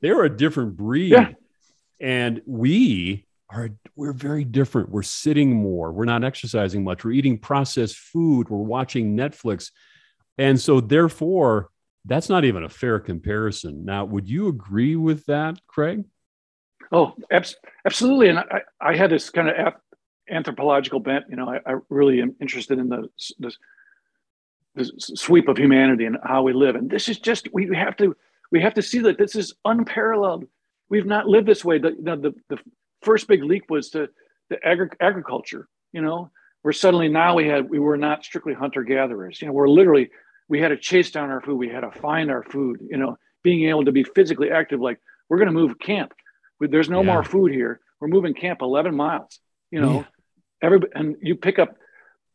they 0.00 0.12
were 0.12 0.24
a 0.24 0.36
different 0.36 0.76
breed. 0.76 1.12
Yeah. 1.12 1.32
And 2.00 2.42
we 2.46 3.26
are 3.50 3.70
we're 3.96 4.12
very 4.12 4.44
different. 4.44 4.90
We're 4.90 5.02
sitting 5.02 5.54
more. 5.54 5.92
We're 5.92 6.04
not 6.04 6.24
exercising 6.24 6.84
much. 6.84 7.04
We're 7.04 7.12
eating 7.12 7.38
processed 7.38 7.96
food. 7.96 8.48
We're 8.48 8.58
watching 8.58 9.16
Netflix. 9.16 9.70
And 10.36 10.60
so 10.60 10.80
therefore, 10.80 11.70
that's 12.04 12.28
not 12.28 12.44
even 12.44 12.62
a 12.62 12.68
fair 12.68 13.00
comparison. 13.00 13.84
Now, 13.84 14.04
would 14.04 14.28
you 14.28 14.48
agree 14.48 14.96
with 14.96 15.26
that, 15.26 15.58
Craig? 15.66 16.04
Oh, 16.90 17.14
absolutely. 17.84 18.28
And 18.28 18.38
I, 18.38 18.62
I 18.80 18.96
had 18.96 19.10
this 19.10 19.30
kind 19.30 19.48
of 19.48 19.74
anthropological 20.30 21.00
bent. 21.00 21.26
You 21.28 21.36
know, 21.36 21.48
I, 21.48 21.58
I 21.66 21.76
really 21.90 22.20
am 22.20 22.34
interested 22.40 22.78
in 22.78 22.88
the, 22.88 23.08
the, 23.38 23.52
the 24.74 24.90
sweep 24.98 25.48
of 25.48 25.58
humanity 25.58 26.04
and 26.06 26.16
how 26.24 26.42
we 26.42 26.52
live. 26.52 26.76
And 26.76 26.90
this 26.90 27.08
is 27.08 27.18
just 27.18 27.48
we 27.52 27.74
have 27.74 27.96
to 27.98 28.16
we 28.50 28.60
have 28.62 28.74
to 28.74 28.82
see 28.82 29.00
that 29.00 29.18
this 29.18 29.36
is 29.36 29.54
unparalleled. 29.64 30.46
We've 30.88 31.06
not 31.06 31.26
lived 31.26 31.46
this 31.46 31.64
way. 31.64 31.78
The 31.78 31.90
the, 31.90 32.34
the 32.48 32.58
first 33.02 33.28
big 33.28 33.44
leap 33.44 33.64
was 33.68 33.90
to 33.90 34.08
the 34.48 34.56
agri- 34.64 34.90
agriculture. 35.00 35.68
You 35.92 36.02
know, 36.02 36.30
where 36.62 36.72
suddenly 36.72 37.08
now 37.08 37.34
we 37.34 37.46
had 37.46 37.68
we 37.68 37.78
were 37.78 37.96
not 37.96 38.24
strictly 38.24 38.54
hunter 38.54 38.82
gatherers. 38.82 39.42
You 39.42 39.48
know, 39.48 39.52
we're 39.52 39.68
literally 39.68 40.10
we 40.48 40.60
had 40.60 40.68
to 40.68 40.78
chase 40.78 41.10
down 41.10 41.30
our 41.30 41.42
food. 41.42 41.56
We 41.56 41.68
had 41.68 41.80
to 41.80 41.90
find 41.90 42.30
our 42.30 42.44
food. 42.44 42.80
You 42.88 42.96
know, 42.96 43.18
being 43.42 43.68
able 43.68 43.84
to 43.84 43.92
be 43.92 44.04
physically 44.04 44.50
active. 44.50 44.80
Like 44.80 45.00
we're 45.28 45.38
going 45.38 45.48
to 45.48 45.52
move 45.52 45.78
camp 45.78 46.12
there's 46.60 46.88
no 46.88 47.00
yeah. 47.00 47.12
more 47.12 47.24
food 47.24 47.52
here. 47.52 47.80
We're 48.00 48.08
moving 48.08 48.34
camp 48.34 48.62
11 48.62 48.94
miles. 48.94 49.38
You 49.70 49.80
know, 49.80 49.94
yeah. 49.94 50.04
every 50.62 50.80
and 50.94 51.16
you 51.22 51.36
pick 51.36 51.58
up 51.58 51.76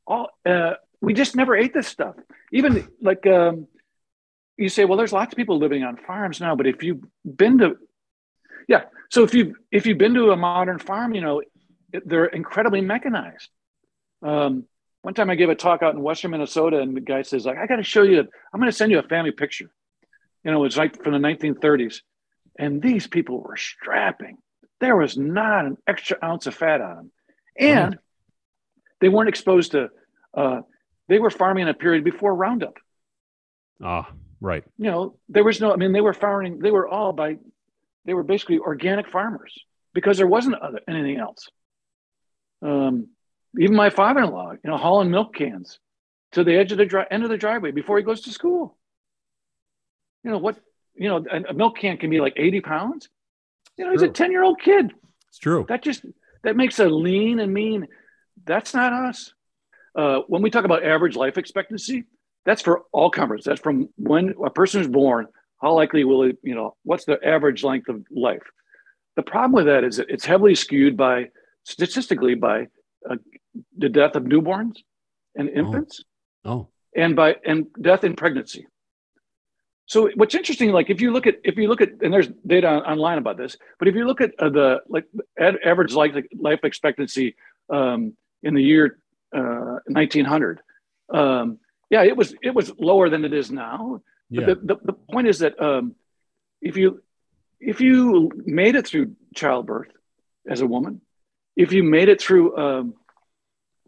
all. 0.06 0.30
Uh, 0.46 0.74
we 1.02 1.14
just 1.14 1.36
never 1.36 1.56
ate 1.56 1.74
this 1.74 1.88
stuff. 1.88 2.16
Even 2.52 2.88
like 3.02 3.26
um, 3.28 3.68
you 4.58 4.70
say, 4.70 4.86
well, 4.86 4.98
there's 4.98 5.14
lots 5.14 5.34
of 5.34 5.38
people 5.38 5.58
living 5.58 5.84
on 5.84 5.98
farms 5.98 6.40
now. 6.40 6.56
But 6.56 6.68
if 6.68 6.84
you've 6.84 7.04
been 7.26 7.58
to, 7.58 7.78
yeah, 8.68 8.84
so 9.10 9.24
if 9.24 9.34
you 9.34 9.56
if 9.72 9.86
you've 9.86 9.98
been 9.98 10.14
to 10.14 10.32
a 10.32 10.38
modern 10.38 10.80
farm, 10.80 11.16
you 11.16 11.22
know, 11.22 11.42
they're 12.06 12.26
incredibly 12.26 12.82
mechanized. 12.82 13.50
Um, 14.22 14.66
one 15.02 15.14
time 15.14 15.30
I 15.30 15.36
gave 15.36 15.50
a 15.50 15.56
talk 15.56 15.84
out 15.84 15.96
in 15.96 16.02
Western 16.02 16.32
Minnesota, 16.32 16.80
and 16.80 16.96
the 16.96 17.02
guy 17.02 17.24
says, 17.24 17.46
like, 17.46 17.58
I 17.58 17.68
got 17.68 17.76
to 17.76 17.84
show 17.84 18.04
you. 18.04 18.20
I'm 18.20 18.60
going 18.60 18.72
to 18.72 18.76
send 18.76 18.92
you 18.92 19.00
a 19.00 19.04
family 19.04 19.32
picture. 19.32 19.70
You 20.46 20.52
know, 20.52 20.64
it's 20.64 20.78
like 20.78 21.04
from 21.04 21.14
the 21.14 21.20
1930s 21.20 22.02
and 22.58 22.82
these 22.82 23.08
people 23.08 23.42
were 23.42 23.58
strapping. 23.58 24.38
There 24.80 24.96
was 24.96 25.18
not 25.18 25.66
an 25.66 25.78
extra 25.88 26.18
ounce 26.24 26.48
of 26.48 26.56
fat 26.56 26.82
on 26.82 26.96
them. 26.96 27.12
And 27.58 28.00
they 29.00 29.10
weren't 29.10 29.30
exposed 29.30 29.72
to, 29.72 29.90
uh, 30.34 30.62
they 31.08 31.20
were 31.20 31.30
farming 31.30 31.64
in 31.64 31.70
a 31.70 31.74
period 31.74 32.04
before 32.04 32.34
Roundup. 32.34 32.78
Ah, 33.82 34.10
right. 34.42 34.64
You 34.78 34.92
know, 34.92 35.18
there 35.30 35.44
was 35.44 35.60
no, 35.62 35.74
I 35.74 35.76
mean, 35.76 35.92
they 35.92 36.02
were 36.02 36.14
farming, 36.14 36.60
they 36.60 36.72
were 36.72 36.88
all 36.88 37.14
by, 37.14 37.38
they 38.06 38.14
were 38.14 38.24
basically 38.24 38.60
organic 38.60 39.10
farmers 39.10 39.58
because 39.94 40.18
there 40.18 40.28
wasn't 40.28 40.56
other, 40.56 40.80
anything 40.88 41.18
else. 41.18 41.50
Um, 42.62 43.10
even 43.60 43.76
my 43.76 43.90
father-in-law, 43.90 44.54
you 44.54 44.70
know, 44.70 44.78
hauling 44.78 45.12
milk 45.12 45.36
cans 45.36 45.80
to 46.32 46.44
the 46.44 46.56
edge 46.56 46.72
of 46.72 46.78
the 46.78 46.86
dry, 46.86 47.06
end 47.10 47.24
of 47.24 47.30
the 47.30 47.38
driveway 47.38 47.72
before 47.72 47.98
he 47.98 48.04
goes 48.04 48.22
to 48.22 48.32
school. 48.32 48.78
You 50.24 50.32
know 50.32 50.40
what? 50.40 50.58
You 50.96 51.10
know, 51.10 51.24
a, 51.32 51.52
a 51.52 51.54
milk 51.54 51.78
can 51.78 51.98
can 51.98 52.10
be 52.10 52.20
like 52.20 52.34
80 52.36 52.62
pounds. 52.62 53.10
You 53.78 53.86
know, 53.86 53.92
he's 53.92 54.02
a 54.02 54.10
10 54.10 54.32
year 54.32 54.44
old 54.44 54.62
kid. 54.62 54.94
It's 55.30 55.40
true. 55.40 55.66
That 55.68 55.82
just, 55.82 56.06
that 56.44 56.56
makes 56.56 56.80
a 56.80 56.86
lean 56.86 57.40
and 57.40 57.54
mean. 57.54 57.88
That's 58.46 58.74
not 58.74 58.94
us. 58.94 59.34
Uh, 59.96 60.20
when 60.28 60.42
we 60.42 60.50
talk 60.50 60.66
about 60.66 60.84
average 60.84 61.16
life 61.16 61.38
expectancy, 61.38 62.06
that's 62.46 62.62
for 62.62 62.84
all 62.92 63.10
comers. 63.10 63.44
That's 63.46 63.62
from 63.62 63.90
when 63.96 64.36
a 64.44 64.50
person 64.50 64.82
is 64.82 64.88
born, 64.88 65.28
how 65.62 65.74
likely 65.74 66.04
will 66.04 66.24
it, 66.24 66.38
you 66.44 66.56
know, 66.56 66.76
what's 66.84 67.06
the 67.06 67.18
average 67.26 67.64
length 67.64 67.90
of 67.90 68.04
life? 68.12 68.44
The 69.16 69.24
problem 69.24 69.54
with 69.54 69.66
that 69.66 69.84
is 69.84 69.98
that 69.98 70.10
it's 70.10 70.26
heavily 70.26 70.56
skewed 70.56 70.98
by, 70.98 71.30
statistically, 71.64 72.36
by 72.36 72.68
uh, 73.10 73.16
the 73.78 73.90
death 73.90 74.16
of 74.16 74.24
newborns 74.24 74.78
and 75.36 75.50
infants. 75.50 76.04
Oh. 76.44 76.52
oh. 76.52 76.70
And 76.96 77.16
by 77.16 77.38
and 77.44 77.68
death 77.82 78.04
in 78.04 78.16
pregnancy. 78.16 78.68
So 79.86 80.10
what's 80.16 80.34
interesting, 80.34 80.72
like 80.72 80.90
if 80.90 81.02
you 81.02 81.12
look 81.12 81.28
at 81.28 81.40
if 81.44 81.58
you 81.58 81.68
look 81.68 81.82
at 81.82 81.90
and 82.02 82.14
there's 82.14 82.30
data 82.48 82.68
online 82.68 83.18
about 83.18 83.38
this, 83.38 83.58
but 83.80 83.88
if 83.88 83.96
you 83.96 84.06
look 84.06 84.22
at 84.22 84.32
uh, 84.40 84.50
the 84.50 84.82
like 84.88 85.06
average 85.38 85.94
life 85.94 86.16
life 86.40 86.62
expectancy 86.64 87.36
um, 87.70 88.14
in 88.44 88.54
the 88.54 88.64
year 88.64 89.00
uh, 89.36 89.80
1900, 89.88 90.62
um, 91.14 91.60
yeah, 91.90 92.04
it 92.04 92.16
was 92.16 92.34
it 92.42 92.56
was 92.56 92.72
lower 92.80 93.10
than 93.10 93.26
it 93.26 93.34
is 93.34 93.52
now. 93.52 94.02
But 94.32 94.42
yeah. 94.42 94.46
the, 94.48 94.56
the, 94.56 94.76
the 94.84 94.94
point 94.94 95.28
is 95.28 95.40
that 95.40 95.62
um, 95.62 95.96
if 96.62 96.78
you 96.78 97.04
if 97.60 97.82
you 97.82 98.32
made 98.46 98.76
it 98.76 98.88
through 98.88 99.16
childbirth 99.36 99.90
as 100.48 100.62
a 100.62 100.68
woman, 100.68 101.02
if 101.58 101.74
you 101.74 101.84
made 101.84 102.08
it 102.08 102.22
through 102.22 102.58
um, 102.58 102.94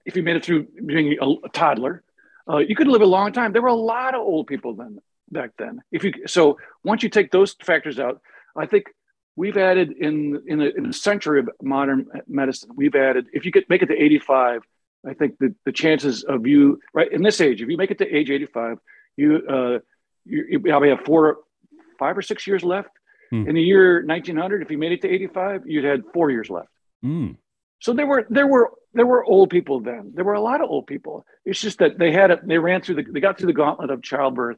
if 0.06 0.18
you 0.18 0.24
made 0.24 0.36
it 0.36 0.44
through 0.44 0.68
being 0.86 1.18
a, 1.22 1.26
a 1.46 1.50
toddler, 1.54 2.04
uh, 2.50 2.58
you 2.58 2.76
could 2.76 2.90
live 2.90 3.02
a 3.02 3.06
long 3.06 3.32
time. 3.32 3.54
There 3.54 3.62
were 3.62 3.70
a 3.70 3.74
lot 3.74 4.14
of 4.14 4.20
old 4.20 4.48
people 4.48 4.76
then 4.76 5.00
back 5.32 5.52
then. 5.58 5.82
If 5.92 6.04
you 6.04 6.14
so 6.28 6.58
once 6.84 7.04
you 7.04 7.10
take 7.10 7.32
those 7.32 7.56
factors 7.62 8.00
out, 8.00 8.22
I 8.56 8.66
think 8.66 8.86
we've 9.36 9.58
added 9.58 9.92
in 9.92 10.42
in 10.48 10.62
a, 10.62 10.66
in 10.66 10.86
a 10.88 10.94
century 10.94 11.40
of 11.40 11.50
modern 11.62 12.08
medicine, 12.28 12.70
we've 12.76 12.96
added 12.96 13.28
if 13.34 13.46
you 13.46 13.52
could 13.52 13.66
make 13.70 13.82
it 13.82 13.88
to 13.88 13.96
85, 13.96 14.62
I 15.08 15.14
think 15.14 15.38
the, 15.40 15.54
the 15.66 15.72
chances 15.72 16.24
of 16.24 16.48
you 16.48 16.80
right 16.94 17.12
in 17.12 17.22
this 17.22 17.42
age, 17.42 17.62
if 17.62 17.70
you 17.70 17.78
make 17.78 17.92
it 17.92 17.98
to 18.00 18.16
age 18.16 18.30
85, 18.30 18.78
you 19.18 19.42
uh, 19.48 19.80
you, 20.26 20.46
you 20.50 20.60
probably 20.60 20.90
have 20.90 21.02
four, 21.02 21.38
five 22.00 22.18
or 22.18 22.22
six 22.22 22.48
years 22.48 22.64
left. 22.64 22.90
Hmm. 23.30 23.48
In 23.48 23.56
the 23.56 23.62
year 23.62 24.06
1900, 24.06 24.62
if 24.62 24.72
you 24.72 24.78
made 24.78 24.92
it 24.92 25.02
to 25.02 25.10
85, 25.10 25.64
you'd 25.66 25.84
had 25.84 26.04
four 26.14 26.32
years 26.32 26.50
left. 26.50 26.70
Hmm. 27.02 27.32
So 27.80 27.94
there 27.94 28.08
were 28.08 28.26
there 28.30 28.48
were 28.48 28.72
there 28.94 29.06
were 29.06 29.24
old 29.24 29.50
people 29.50 29.82
then. 29.82 30.12
There 30.16 30.26
were 30.26 30.34
a 30.34 30.42
lot 30.42 30.62
of 30.62 30.70
old 30.70 30.88
people. 30.88 31.26
It's 31.44 31.60
just 31.60 31.80
that 31.80 32.00
they 32.00 32.12
had 32.12 32.32
it. 32.32 32.48
They 32.48 32.58
ran 32.58 32.82
through 32.82 32.96
the 32.96 33.06
they 33.12 33.20
got 33.20 33.38
through 33.38 33.48
the 33.48 33.54
gauntlet 33.54 33.92
of 33.92 34.02
childbirth 34.02 34.58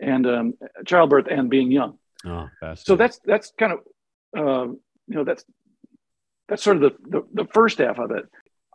and 0.00 0.26
um, 0.26 0.54
childbirth 0.86 1.26
and 1.30 1.50
being 1.50 1.70
young. 1.70 1.98
Oh, 2.24 2.48
so 2.74 2.96
that's 2.96 3.20
that's 3.24 3.52
kind 3.58 3.72
of 3.72 3.78
uh, 4.36 4.72
you 4.72 5.14
know 5.14 5.24
that's 5.24 5.44
that's 6.48 6.62
sort 6.62 6.76
of 6.76 6.82
the, 6.82 6.96
the, 7.08 7.42
the 7.42 7.48
first 7.52 7.78
half 7.78 7.98
of 7.98 8.10
it. 8.10 8.24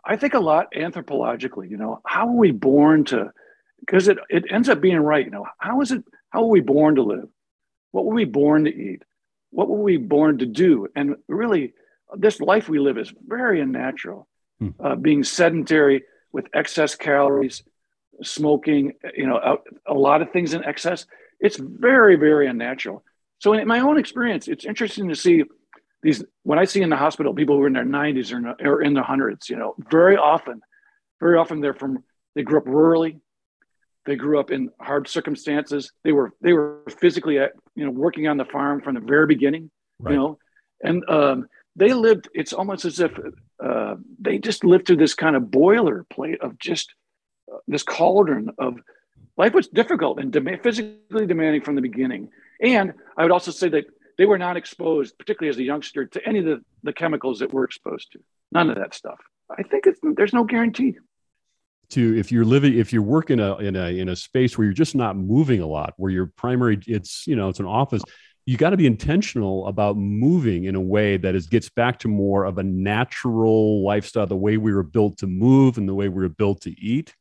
I 0.06 0.16
think 0.16 0.34
a 0.34 0.40
lot 0.40 0.68
anthropologically. 0.76 1.70
You 1.70 1.78
know, 1.78 2.02
how 2.06 2.28
are 2.28 2.36
we 2.36 2.52
born 2.52 3.06
to? 3.06 3.32
Because 3.80 4.08
it 4.08 4.18
it 4.30 4.46
ends 4.50 4.70
up 4.70 4.82
being 4.82 5.00
right. 5.00 5.26
You 5.26 5.32
know, 5.32 5.46
how 5.58 5.82
is 5.82 5.92
it? 5.92 6.04
How 6.30 6.44
are 6.44 6.48
we 6.48 6.62
born 6.62 6.96
to 6.96 7.04
live? 7.04 7.30
What 7.92 8.06
were 8.06 8.16
we 8.16 8.26
born 8.26 8.66
to 8.66 8.74
eat? 8.74 9.04
What 9.52 9.70
were 9.70 9.82
we 9.82 9.98
born 9.98 10.40
to 10.40 10.46
do? 10.46 10.88
And 10.96 11.16
really, 11.28 11.74
this 12.16 12.40
life 12.40 12.68
we 12.70 12.80
live 12.80 12.98
is 12.98 13.14
very 13.26 13.62
unnatural. 13.62 14.28
Hmm. 14.60 14.70
Uh, 14.80 14.96
being 14.96 15.24
sedentary 15.24 16.04
with 16.32 16.48
excess 16.54 16.96
calories, 16.96 17.64
smoking, 18.22 18.94
you 19.16 19.28
know, 19.28 19.38
a, 19.38 19.92
a, 19.92 19.94
lot 19.94 20.22
of 20.22 20.32
things 20.32 20.54
in 20.54 20.64
excess. 20.64 21.06
It's 21.40 21.58
very, 21.58 22.16
very 22.16 22.48
unnatural. 22.48 23.04
So 23.40 23.54
in 23.54 23.68
my 23.68 23.80
own 23.80 23.98
experience, 23.98 24.48
it's 24.48 24.66
interesting 24.66 25.10
to 25.10 25.16
see 25.16 25.44
these, 26.02 26.24
when 26.44 26.60
I 26.60 26.66
see 26.66 26.82
in 26.82 26.90
the 26.90 26.98
hospital, 26.98 27.34
people 27.34 27.58
who 27.58 27.64
are 27.64 27.68
in 27.68 27.74
their 27.74 27.86
90s 27.86 28.34
or 28.34 28.38
in, 28.38 28.44
the, 28.44 28.70
or 28.70 28.82
in 28.82 28.94
their 28.94 29.04
hundreds, 29.04 29.50
you 29.50 29.56
know, 29.56 29.76
very 29.90 30.18
often, 30.18 30.62
very 31.20 31.38
often 31.38 31.62
they're 31.62 31.74
from, 31.74 32.04
they 32.36 32.44
grew 32.44 32.60
up 32.60 32.66
rurally. 32.66 33.20
They 34.06 34.18
grew 34.18 34.38
up 34.38 34.52
in 34.52 34.70
hard 34.82 35.08
circumstances. 35.08 35.94
They 36.04 36.12
were, 36.12 36.34
they 36.42 36.52
were 36.52 36.84
physically, 37.00 37.40
at, 37.40 37.54
you 37.74 37.86
know, 37.86 37.92
working 37.92 38.28
on 38.28 38.36
the 38.36 38.44
farm 38.44 38.82
from 38.82 38.96
the 38.96 39.00
very 39.00 39.28
beginning, 39.28 39.72
right. 40.00 40.12
you 40.12 40.18
know, 40.18 40.40
and 40.84 41.10
um, 41.10 41.48
they 41.76 41.94
lived, 41.94 42.28
it's 42.34 42.52
almost 42.52 42.84
as 42.84 43.00
if 43.00 43.18
uh, 43.64 43.96
they 44.20 44.38
just 44.38 44.64
lived 44.64 44.88
through 44.88 44.98
this 44.98 45.14
kind 45.14 45.36
of 45.36 45.44
boilerplate 45.44 46.40
of 46.42 46.60
just 46.60 46.94
this 47.68 47.84
cauldron 47.84 48.50
of 48.58 48.80
life 49.38 49.54
was 49.54 49.68
difficult 49.68 50.20
and 50.20 50.32
dem- 50.32 50.60
physically 50.62 51.26
demanding 51.26 51.62
from 51.62 51.76
the 51.76 51.82
beginning. 51.82 52.30
And 52.62 52.94
I 53.18 53.24
would 53.24 53.32
also 53.32 53.52
say 53.52 53.70
that 53.70 53.86
they 54.18 54.26
were 54.26 54.38
not 54.38 54.58
exposed, 54.58 55.18
particularly 55.18 55.50
as 55.50 55.58
a 55.58 55.64
youngster, 55.64 56.06
to 56.06 56.28
any 56.28 56.40
of 56.40 56.46
the, 56.46 56.62
the 56.84 56.94
chemicals 56.94 57.40
that 57.40 57.52
we're 57.52 57.64
exposed 57.64 58.12
to. 58.14 58.20
None 58.52 58.70
of 58.70 58.76
that 58.76 58.94
stuff. 58.94 59.20
I 59.50 59.64
think 59.64 59.86
there's 60.16 60.34
no 60.34 60.44
guarantee. 60.44 60.98
To 61.90 62.18
if 62.18 62.32
you're 62.32 62.46
living, 62.46 62.78
if 62.78 62.94
you're 62.94 63.02
working 63.02 63.40
a, 63.40 63.58
in 63.58 63.76
a 63.76 63.98
in 63.98 64.10
a 64.10 64.16
space 64.16 64.58
where 64.58 64.66
you're 64.66 64.74
just 64.74 64.96
not 64.96 65.18
moving 65.18 65.62
a 65.62 65.68
lot, 65.68 65.94
where 65.98 66.12
your 66.12 66.28
primary, 66.28 66.80
it's 66.88 67.28
you 67.28 67.36
know, 67.36 67.50
it's 67.50 67.60
an 67.60 67.66
office. 67.66 68.02
You 68.46 68.58
got 68.58 68.72
to 68.72 68.78
be 68.78 68.88
intentional 68.88 69.68
about 69.68 69.98
moving 69.98 70.66
in 70.66 70.76
a 70.76 70.82
way 70.82 71.18
that 71.18 71.36
is 71.36 71.48
gets 71.48 71.70
back 71.70 72.00
to 72.00 72.08
more 72.08 72.46
of 72.46 72.58
a 72.58 72.64
natural 72.64 73.84
lifestyle, 73.84 74.26
the 74.26 74.36
way 74.36 74.58
we 74.58 74.74
were 74.74 74.84
built 74.84 75.18
to 75.20 75.28
move 75.28 75.78
and 75.78 75.88
the 75.88 75.94
way 75.94 76.10
we 76.10 76.24
were 76.24 76.30
built 76.30 76.62
to 76.62 76.72
eat 76.80 77.14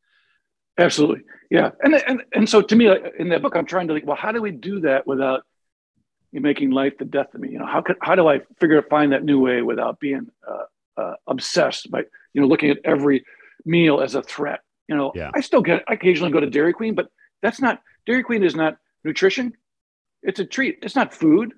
Absolutely. 0.78 1.22
Yeah. 1.50 1.70
And, 1.82 1.94
and, 1.94 2.22
and 2.32 2.48
so 2.48 2.62
to 2.62 2.76
me, 2.76 2.90
in 3.18 3.28
that 3.28 3.42
book, 3.42 3.56
I'm 3.56 3.66
trying 3.66 3.88
to 3.88 3.94
like, 3.94 4.06
well, 4.06 4.16
how 4.16 4.32
do 4.32 4.40
we 4.40 4.50
do 4.50 4.80
that 4.80 5.06
without 5.06 5.44
making 6.32 6.70
life 6.70 6.94
the 6.98 7.04
death 7.04 7.34
of 7.34 7.40
me? 7.40 7.50
You 7.50 7.58
know, 7.58 7.66
how 7.66 7.82
could, 7.82 7.96
how 8.00 8.14
do 8.14 8.26
I 8.26 8.40
figure 8.58 8.78
out, 8.78 8.88
find 8.88 9.12
that 9.12 9.22
new 9.22 9.38
way 9.38 9.60
without 9.60 10.00
being 10.00 10.30
uh, 10.48 11.00
uh, 11.00 11.14
obsessed 11.26 11.90
by, 11.90 12.04
you 12.32 12.40
know, 12.40 12.46
looking 12.46 12.70
at 12.70 12.78
every 12.84 13.24
meal 13.66 14.00
as 14.00 14.14
a 14.14 14.22
threat? 14.22 14.60
You 14.88 14.96
know, 14.96 15.12
yeah. 15.14 15.30
I 15.34 15.40
still 15.42 15.60
get, 15.60 15.84
I 15.86 15.92
occasionally 15.92 16.32
go 16.32 16.40
to 16.40 16.48
Dairy 16.48 16.72
Queen, 16.72 16.94
but 16.94 17.08
that's 17.42 17.60
not, 17.60 17.82
Dairy 18.06 18.22
Queen 18.22 18.42
is 18.42 18.54
not 18.54 18.78
nutrition. 19.04 19.52
It's 20.22 20.40
a 20.40 20.44
treat. 20.46 20.78
It's 20.82 20.96
not 20.96 21.12
food. 21.12 21.52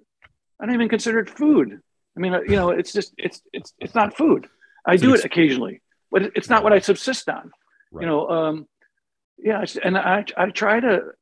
I 0.58 0.66
don't 0.66 0.74
even 0.74 0.88
consider 0.88 1.20
it 1.20 1.30
food. 1.30 1.80
I 2.16 2.20
mean, 2.20 2.34
uh, 2.34 2.40
you 2.40 2.56
know, 2.56 2.70
it's 2.70 2.92
just, 2.92 3.14
it's, 3.16 3.42
it's, 3.52 3.72
it's 3.78 3.94
not 3.94 4.16
food. 4.16 4.48
I 4.84 4.96
do 4.96 5.14
it 5.14 5.24
occasionally, 5.24 5.82
but 6.10 6.32
it's 6.34 6.50
not 6.50 6.62
what 6.62 6.72
I 6.72 6.80
subsist 6.80 7.28
on. 7.28 7.52
Right. 7.90 8.02
You 8.02 8.06
know, 8.08 8.28
um, 8.28 8.68
yeah, 9.38 9.64
and 9.82 9.96
I 9.96 10.24
I 10.36 10.50
try 10.50 10.80
to 10.80 11.12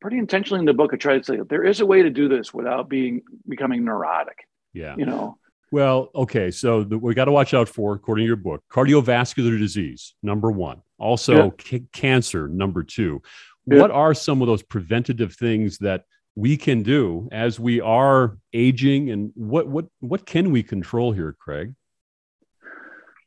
pretty 0.00 0.18
intentionally 0.18 0.60
in 0.60 0.66
the 0.66 0.74
book. 0.74 0.90
I 0.92 0.96
try 0.96 1.18
to 1.18 1.24
say 1.24 1.38
there 1.48 1.64
is 1.64 1.80
a 1.80 1.86
way 1.86 2.02
to 2.02 2.10
do 2.10 2.28
this 2.28 2.52
without 2.52 2.88
being 2.88 3.22
becoming 3.48 3.84
neurotic. 3.84 4.46
Yeah, 4.72 4.96
you 4.96 5.06
know. 5.06 5.38
Well, 5.70 6.10
okay, 6.14 6.50
so 6.50 6.84
the, 6.84 6.98
we 6.98 7.14
got 7.14 7.24
to 7.24 7.32
watch 7.32 7.54
out 7.54 7.66
for, 7.66 7.94
according 7.94 8.24
to 8.24 8.26
your 8.26 8.36
book, 8.36 8.62
cardiovascular 8.70 9.58
disease 9.58 10.14
number 10.22 10.50
one, 10.50 10.82
also 10.98 11.44
yeah. 11.44 11.50
c- 11.64 11.86
cancer 11.92 12.46
number 12.46 12.82
two. 12.82 13.22
Yeah. 13.66 13.80
What 13.80 13.90
are 13.90 14.12
some 14.12 14.42
of 14.42 14.48
those 14.48 14.62
preventative 14.62 15.34
things 15.34 15.78
that 15.78 16.04
we 16.34 16.58
can 16.58 16.82
do 16.82 17.28
as 17.32 17.58
we 17.58 17.80
are 17.80 18.36
aging, 18.52 19.10
and 19.10 19.32
what 19.34 19.66
what 19.66 19.86
what 20.00 20.26
can 20.26 20.50
we 20.50 20.62
control 20.62 21.12
here, 21.12 21.34
Craig? 21.38 21.74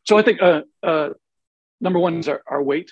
So 0.04 0.18
I 0.18 0.22
think 0.22 0.40
uh, 0.42 0.62
uh, 0.84 1.10
number 1.82 1.98
one 1.98 2.20
is 2.20 2.28
our, 2.28 2.44
our 2.48 2.62
weight 2.62 2.92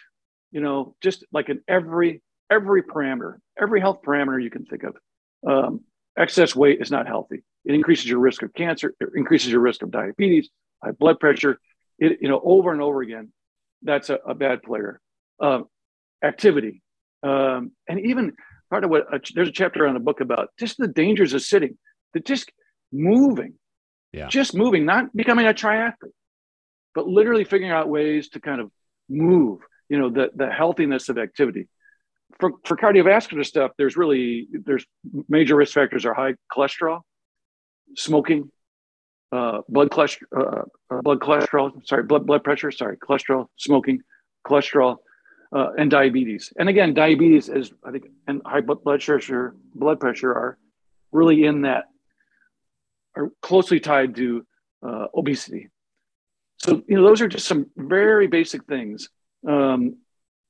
you 0.54 0.62
know, 0.62 0.96
just 1.02 1.26
like 1.34 1.50
in 1.50 1.62
every 1.68 2.22
every 2.50 2.84
parameter, 2.84 3.38
every 3.60 3.82
health 3.82 4.02
parameter 4.06 4.42
you 4.42 4.52
can 4.52 4.66
think 4.66 4.84
of. 4.84 4.96
Um, 5.46 5.82
excess 6.18 6.56
weight 6.56 6.80
is 6.80 6.92
not 6.92 7.08
healthy. 7.08 7.44
It 7.66 7.74
increases 7.74 8.06
your 8.06 8.20
risk 8.20 8.44
of 8.44 8.54
cancer. 8.54 8.94
It 9.02 9.10
increases 9.16 9.52
your 9.52 9.62
risk 9.62 9.82
of 9.82 9.90
diabetes, 9.92 10.50
high 10.82 10.92
blood 10.92 11.20
pressure. 11.20 11.60
It 11.98 12.20
you 12.22 12.30
know 12.30 12.40
over 12.42 12.72
and 12.72 12.82
over 12.82 13.02
again. 13.02 13.34
That's 13.82 14.10
a, 14.10 14.20
a 14.26 14.36
bad 14.36 14.62
player. 14.62 15.02
Um, 15.42 15.66
activity, 16.24 16.84
um, 17.24 17.72
and 17.90 18.00
even 18.06 18.34
part 18.70 18.84
of 18.84 18.92
what 18.92 19.12
uh, 19.12 19.18
there's 19.34 19.50
a 19.50 19.52
chapter 19.52 19.88
on 19.88 19.96
a 19.96 20.00
book 20.00 20.22
about 20.22 20.50
just 20.60 20.78
the 20.78 20.88
dangers 20.88 21.34
of 21.34 21.42
sitting. 21.42 21.78
That 22.14 22.26
just 22.26 22.52
moving, 22.92 23.56
yeah, 24.12 24.28
just 24.28 24.54
moving, 24.54 24.86
not 24.86 25.16
becoming 25.16 25.48
a 25.48 25.54
triathlete, 25.54 26.14
but 26.94 27.08
literally 27.08 27.44
figuring 27.44 27.72
out 27.72 27.90
ways 27.90 28.30
to 28.30 28.40
kind 28.40 28.62
of 28.62 28.70
move 29.10 29.60
you 29.90 30.00
know 30.00 30.10
the 30.10 30.32
the 30.36 30.50
healthiness 30.50 31.10
of 31.10 31.18
activity. 31.18 31.68
For, 32.40 32.54
for 32.66 32.76
cardiovascular 32.76 33.46
stuff 33.46 33.72
there's 33.78 33.96
really 33.96 34.48
there's 34.52 34.86
major 35.30 35.56
risk 35.56 35.74
factors 35.74 36.04
are 36.04 36.16
high 36.16 36.34
cholesterol 36.52 37.02
smoking 37.96 38.50
uh, 39.32 39.62
blood 39.70 39.90
cholesterol 39.92 40.26
uh, 40.36 40.96
uh, 40.96 41.02
blood 41.02 41.20
cholesterol 41.20 41.86
sorry 41.86 42.04
blood 42.04 42.26
blood 42.26 42.44
pressure 42.44 42.72
sorry 42.72 42.98
cholesterol 42.98 43.48
smoking 43.58 44.02
cholesterol 44.48 44.98
uh, 45.56 45.70
and 45.78 45.92
diabetes. 45.92 46.52
And 46.58 46.70
again 46.70 46.94
diabetes 46.94 47.50
is 47.50 47.72
i 47.86 47.92
think 47.92 48.06
and 48.28 48.42
high 48.46 48.62
blood 48.62 48.84
pressure 48.84 49.56
blood 49.76 50.00
pressure 50.00 50.32
are 50.32 50.58
really 51.12 51.46
in 51.46 51.62
that 51.62 51.86
are 53.16 53.32
closely 53.42 53.80
tied 53.80 54.16
to 54.16 54.46
uh, 54.86 55.08
obesity. 55.16 55.70
So 56.58 56.84
you 56.88 56.98
know 56.98 57.04
those 57.04 57.22
are 57.22 57.28
just 57.28 57.48
some 57.48 57.68
very 57.78 58.28
basic 58.28 58.66
things 58.66 59.10
um, 59.48 59.98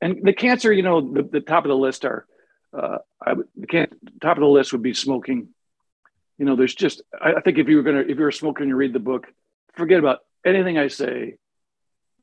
and 0.02 0.20
the 0.24 0.34
cancer, 0.34 0.72
you 0.72 0.84
know, 0.84 1.02
the, 1.02 1.24
the 1.24 1.39
top 1.39 1.64
of 1.66 1.70
the 1.70 1.78
list 1.78 2.06
are, 2.06 2.26
uh, 2.78 2.98
I 3.26 3.34
would, 3.34 3.48
the 3.56 3.68
can, 3.68 3.88
top 4.22 4.38
of 4.38 4.41
the 4.41 4.48
list 4.48 4.74
would 4.74 4.82
be 4.84 4.94
smoking. 4.94 5.50
You 6.38 6.46
know, 6.46 6.56
there's 6.56 6.76
just, 6.76 7.02
I, 7.22 7.34
I 7.36 7.41
think 7.41 7.58
if 7.58 7.70
you 7.70 7.78
were 7.78 7.84
going 7.84 8.04
to, 8.04 8.12
if 8.12 8.18
you're 8.18 8.30
a 8.30 8.34
smoker 8.34 8.64
and 8.64 8.70
you 8.70 8.76
read 8.76 8.94
the 8.94 9.00
book, 9.00 9.28
forget 9.76 10.00
about 10.00 10.20
anything 10.46 10.78
I 10.78 10.88
say, 10.88 11.38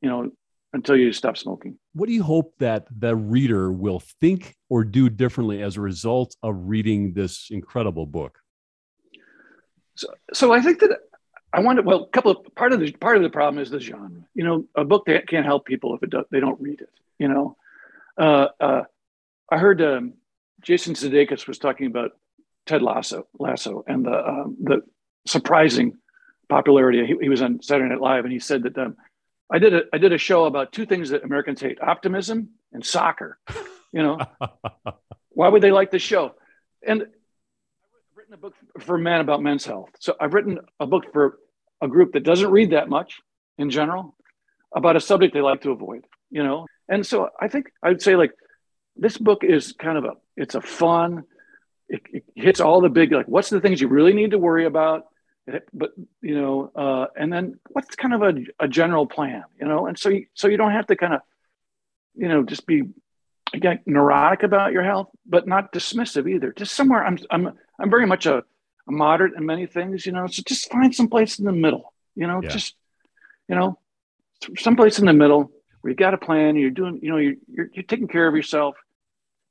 you 0.02 0.08
know, 0.08 0.30
until 0.72 0.96
you 0.96 1.12
stop 1.12 1.36
smoking. 1.36 1.78
What 1.94 2.06
do 2.06 2.12
you 2.12 2.22
hope 2.22 2.54
that 2.58 2.86
the 2.96 3.16
reader 3.16 3.72
will 3.72 4.00
think 4.20 4.56
or 4.68 4.84
do 4.84 5.08
differently 5.08 5.62
as 5.62 5.76
a 5.76 5.80
result 5.80 6.36
of 6.42 6.54
reading 6.68 7.12
this 7.12 7.48
incredible 7.50 8.06
book? 8.06 8.38
So, 9.96 10.08
so 10.32 10.52
I 10.52 10.60
think 10.60 10.80
that 10.80 10.98
I 11.52 11.60
wanted 11.60 11.84
well, 11.84 12.04
a 12.04 12.08
couple 12.08 12.32
of 12.32 12.54
part 12.54 12.72
of 12.72 12.80
the 12.80 12.92
part 12.92 13.16
of 13.16 13.22
the 13.22 13.30
problem 13.30 13.60
is 13.60 13.70
the 13.70 13.80
genre. 13.80 14.10
You 14.34 14.44
know, 14.44 14.64
a 14.74 14.84
book 14.84 15.06
that 15.06 15.28
can't 15.28 15.46
help 15.46 15.64
people 15.64 15.94
if 15.94 16.02
it 16.02 16.10
do, 16.10 16.24
they 16.30 16.40
don't 16.40 16.60
read 16.60 16.80
it. 16.80 16.90
You 17.18 17.28
know, 17.28 17.56
uh, 18.16 18.48
uh, 18.60 18.82
I 19.50 19.58
heard 19.58 19.82
um, 19.82 20.14
Jason 20.60 20.94
Sudeikis 20.94 21.48
was 21.48 21.58
talking 21.58 21.86
about 21.86 22.12
Ted 22.66 22.82
Lasso, 22.82 23.26
Lasso, 23.38 23.84
and 23.86 24.04
the 24.04 24.28
um, 24.28 24.56
the 24.60 24.82
surprising 25.26 25.98
popularity. 26.48 27.04
He, 27.06 27.16
he, 27.22 27.28
was 27.28 27.42
on 27.42 27.62
Saturday 27.62 27.88
Night 27.88 28.00
Live, 28.00 28.24
and 28.24 28.32
he 28.32 28.38
said 28.38 28.62
that 28.64 28.78
um, 28.78 28.96
I 29.50 29.58
did 29.58 29.74
a 29.74 29.82
I 29.92 29.98
did 29.98 30.12
a 30.12 30.18
show 30.18 30.44
about 30.44 30.72
two 30.72 30.86
things 30.86 31.10
that 31.10 31.24
Americans 31.24 31.60
hate: 31.60 31.80
optimism 31.82 32.50
and 32.72 32.84
soccer. 32.84 33.38
You 33.92 34.02
know, 34.04 34.18
why 35.30 35.48
would 35.48 35.62
they 35.62 35.72
like 35.72 35.90
the 35.90 35.98
show? 35.98 36.34
And 36.86 37.08
written 38.30 38.44
a 38.44 38.48
book 38.48 38.84
for 38.84 38.96
men 38.96 39.20
about 39.20 39.42
men's 39.42 39.64
health. 39.64 39.90
So 39.98 40.14
I've 40.20 40.34
written 40.34 40.58
a 40.78 40.86
book 40.86 41.12
for 41.12 41.38
a 41.80 41.88
group 41.88 42.12
that 42.12 42.22
doesn't 42.22 42.50
read 42.50 42.70
that 42.70 42.88
much 42.88 43.20
in 43.58 43.70
general 43.70 44.14
about 44.74 44.94
a 44.96 45.00
subject 45.00 45.34
they 45.34 45.40
like 45.40 45.62
to 45.62 45.70
avoid. 45.70 46.04
You 46.30 46.44
know, 46.44 46.66
and 46.88 47.04
so 47.04 47.30
I 47.40 47.48
think 47.48 47.72
I'd 47.82 48.00
say 48.00 48.14
like 48.14 48.32
this 48.94 49.18
book 49.18 49.42
is 49.42 49.72
kind 49.72 49.98
of 49.98 50.04
a 50.04 50.12
it's 50.36 50.54
a 50.54 50.60
fun. 50.60 51.24
It, 51.88 52.02
it 52.12 52.24
hits 52.36 52.60
all 52.60 52.80
the 52.80 52.88
big 52.88 53.10
like 53.10 53.26
what's 53.26 53.50
the 53.50 53.60
things 53.60 53.80
you 53.80 53.88
really 53.88 54.12
need 54.12 54.30
to 54.30 54.38
worry 54.38 54.64
about 54.64 55.06
but 55.72 55.90
you 56.22 56.40
know, 56.40 56.70
uh, 56.76 57.06
and 57.16 57.32
then 57.32 57.58
what's 57.70 57.96
kind 57.96 58.14
of 58.14 58.22
a, 58.22 58.34
a 58.60 58.68
general 58.68 59.06
plan, 59.06 59.42
you 59.60 59.66
know, 59.66 59.86
and 59.86 59.98
so 59.98 60.08
you, 60.08 60.26
so 60.34 60.46
you 60.46 60.56
don't 60.56 60.70
have 60.70 60.86
to 60.86 60.94
kind 60.94 61.14
of, 61.14 61.22
you 62.14 62.28
know, 62.28 62.44
just 62.44 62.66
be 62.66 62.84
again 63.52 63.80
neurotic 63.84 64.44
about 64.44 64.70
your 64.70 64.84
health, 64.84 65.08
but 65.26 65.48
not 65.48 65.72
dismissive 65.72 66.30
either. 66.30 66.52
Just 66.52 66.74
somewhere, 66.74 67.04
I'm 67.04 67.18
I'm 67.32 67.58
I'm 67.80 67.90
very 67.90 68.06
much 68.06 68.26
a, 68.26 68.38
a 68.88 68.92
moderate 68.92 69.34
in 69.36 69.46
many 69.46 69.66
things, 69.66 70.06
you 70.06 70.12
know. 70.12 70.26
So 70.26 70.42
just 70.46 70.70
find 70.70 70.94
some 70.94 71.08
place 71.08 71.38
in 71.38 71.44
the 71.44 71.52
middle, 71.52 71.92
you 72.14 72.26
know, 72.26 72.40
yeah. 72.42 72.48
just 72.48 72.74
you 73.48 73.56
know, 73.56 73.78
someplace 74.58 74.98
in 74.98 75.06
the 75.06 75.12
middle 75.12 75.50
where 75.80 75.90
you 75.90 75.96
got 75.96 76.14
a 76.14 76.18
plan, 76.18 76.56
you're 76.56 76.70
doing, 76.70 77.00
you 77.02 77.10
know, 77.10 77.16
you're, 77.16 77.34
you're 77.48 77.70
you're 77.72 77.84
taking 77.84 78.08
care 78.08 78.28
of 78.28 78.34
yourself. 78.34 78.76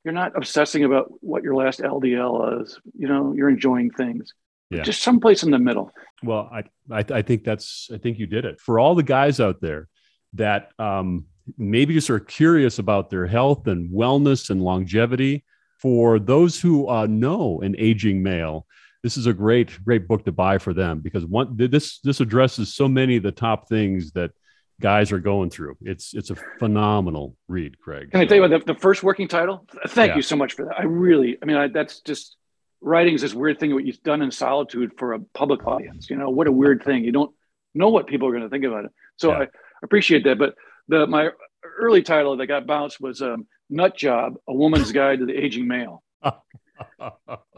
You're 0.06 0.14
not 0.14 0.38
obsessing 0.38 0.86
about 0.86 1.12
what 1.22 1.44
your 1.44 1.56
last 1.56 1.82
LDL 1.82 2.62
is. 2.62 2.80
You 2.98 3.10
know, 3.10 3.34
you're 3.34 3.50
enjoying 3.50 3.92
things 3.92 4.34
yeah. 4.70 4.84
just 4.84 5.02
someplace 5.02 5.44
in 5.44 5.52
the 5.52 5.60
middle. 5.60 5.92
Well, 6.24 6.50
I, 6.52 6.64
I, 6.92 7.06
I 7.12 7.22
think 7.22 7.44
that's 7.44 7.90
I 7.94 7.98
think 7.98 8.20
you 8.20 8.28
did 8.28 8.46
it 8.46 8.60
for 8.60 8.80
all 8.80 8.96
the 8.96 9.04
guys 9.04 9.40
out 9.40 9.62
there 9.62 9.88
that 10.34 10.70
um, 10.78 11.26
maybe 11.58 11.94
just 11.94 12.10
are 12.10 12.20
curious 12.20 12.80
about 12.80 13.10
their 13.10 13.26
health 13.26 13.68
and 13.68 13.92
wellness 13.92 14.50
and 14.50 14.62
longevity. 14.62 15.44
For 15.80 16.20
those 16.20 16.60
who 16.60 16.88
uh, 16.90 17.06
know 17.06 17.62
an 17.62 17.76
aging 17.78 18.22
male, 18.22 18.66
this 19.04 19.18
is 19.18 19.28
a 19.28 19.34
great 19.34 19.84
great 19.84 20.08
book 20.08 20.26
to 20.26 20.32
buy 20.32 20.58
for 20.58 20.74
them 20.74 21.00
because 21.00 21.26
one 21.26 21.56
this 21.56 22.00
this 22.00 22.20
addresses 22.20 22.74
so 22.76 22.88
many 22.88 23.18
of 23.18 23.24
the 23.24 23.32
top 23.32 23.70
things 23.70 24.12
that 24.12 24.32
guys 24.80 25.12
are 25.12 25.20
going 25.20 25.50
through. 25.50 25.78
It's 25.82 26.14
it's 26.14 26.30
a 26.30 26.36
phenomenal 26.58 27.36
read, 27.48 27.80
Craig. 27.80 28.12
Can 28.12 28.22
I 28.22 28.26
tell 28.26 28.38
you 28.38 28.44
about 28.44 28.66
the, 28.66 28.74
the 28.74 28.80
first 28.80 29.04
working 29.04 29.28
title? 29.28 29.66
Thank 29.88 30.10
yeah. 30.10 30.16
you 30.18 30.22
so 30.22 30.36
much 30.36 30.54
for 30.54 30.66
that. 30.66 30.80
I 30.80 30.84
really, 30.84 31.38
I 31.42 31.46
mean, 31.46 31.58
I, 31.58 31.68
that's 31.68 32.02
just 32.02 32.36
writing 32.82 33.14
is 33.14 33.22
this 33.22 33.34
weird 33.34 33.60
thing 33.60 33.74
what 33.74 33.86
you've 33.86 34.02
done 34.04 34.22
in 34.22 34.32
solitude 34.32 34.92
for 34.98 35.14
a 35.14 35.20
public 35.20 35.66
audience. 35.68 36.10
You 36.10 36.18
know, 36.18 36.30
what 36.30 36.48
a 36.48 36.52
weird 36.52 36.84
thing. 36.84 37.04
You 37.04 37.12
don't 37.12 37.32
know 37.74 37.90
what 37.90 38.08
people 38.08 38.28
are 38.28 38.32
going 38.32 38.44
to 38.44 38.50
think 38.50 38.66
about 38.66 38.86
it. 38.86 38.92
So 39.18 39.32
yeah. 39.32 39.40
I 39.40 39.48
appreciate 39.84 40.24
that. 40.26 40.38
But 40.38 40.56
the 40.88 41.08
my 41.08 41.30
early 41.64 42.02
title 42.02 42.38
that 42.38 42.48
got 42.48 42.66
bounced 42.66 43.02
was 43.02 43.22
um, 43.22 43.48
"Nut 43.70 43.96
Job: 43.96 44.36
A 44.48 44.54
Woman's 44.54 44.92
Guide 44.92 45.20
to 45.20 45.26
the 45.26 45.36
Aging 45.36 45.68
Male," 45.68 46.04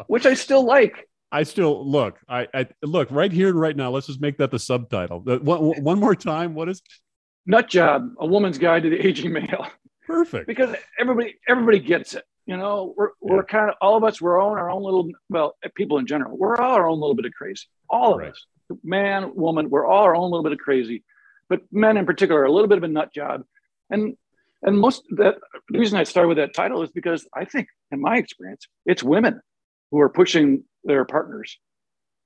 which 0.07 0.25
I 0.25 0.33
still 0.33 0.65
like. 0.65 1.07
I 1.31 1.43
still 1.43 1.89
look. 1.89 2.19
I, 2.27 2.47
I 2.53 2.67
look 2.83 3.09
right 3.09 3.31
here 3.31 3.49
and 3.49 3.59
right 3.59 3.75
now. 3.75 3.91
Let's 3.91 4.07
just 4.07 4.19
make 4.19 4.37
that 4.37 4.51
the 4.51 4.59
subtitle. 4.59 5.21
One, 5.21 5.83
one 5.83 5.99
more 5.99 6.15
time. 6.15 6.55
What 6.55 6.67
is 6.69 6.81
Nut 7.45 7.69
Job: 7.69 8.09
A 8.19 8.25
Woman's 8.25 8.57
Guide 8.57 8.83
to 8.83 8.89
the 8.89 9.05
Aging 9.05 9.31
Male? 9.31 9.67
Perfect. 10.05 10.47
Because 10.47 10.75
everybody 10.99 11.35
everybody 11.47 11.79
gets 11.79 12.15
it. 12.15 12.25
You 12.47 12.57
know, 12.57 12.93
we're, 12.97 13.09
yeah. 13.21 13.35
we're 13.35 13.43
kind 13.43 13.69
of 13.69 13.75
all 13.81 13.95
of 13.95 14.03
us, 14.03 14.19
we're 14.19 14.39
all 14.39 14.49
our 14.49 14.69
own 14.69 14.83
little, 14.83 15.09
well, 15.29 15.55
people 15.75 15.99
in 15.99 16.07
general, 16.07 16.37
we're 16.37 16.57
all 16.57 16.73
our 16.73 16.89
own 16.89 16.99
little 16.99 17.15
bit 17.15 17.25
of 17.25 17.33
crazy. 17.33 17.67
All 17.89 18.13
of 18.13 18.19
right. 18.19 18.31
us, 18.31 18.45
man, 18.83 19.35
woman, 19.35 19.69
we're 19.69 19.85
all 19.85 20.03
our 20.03 20.15
own 20.15 20.31
little 20.31 20.43
bit 20.43 20.51
of 20.51 20.57
crazy. 20.57 21.03
But 21.49 21.61
men 21.71 21.97
in 21.97 22.05
particular 22.05 22.41
are 22.41 22.45
a 22.45 22.51
little 22.51 22.67
bit 22.67 22.79
of 22.79 22.83
a 22.83 22.87
nut 22.87 23.13
job. 23.13 23.43
And 23.89 24.17
and 24.63 24.77
most 24.77 25.03
that 25.17 25.35
the 25.69 25.79
reason 25.79 25.99
I 25.99 26.03
started 26.03 26.27
with 26.29 26.37
that 26.37 26.53
title 26.53 26.83
is 26.83 26.91
because 26.91 27.27
I 27.35 27.45
think, 27.45 27.67
in 27.91 27.99
my 28.01 28.17
experience, 28.17 28.67
it's 28.85 29.03
women 29.03 29.41
who 29.89 29.99
are 29.99 30.09
pushing 30.09 30.63
their 30.83 31.05
partners 31.05 31.57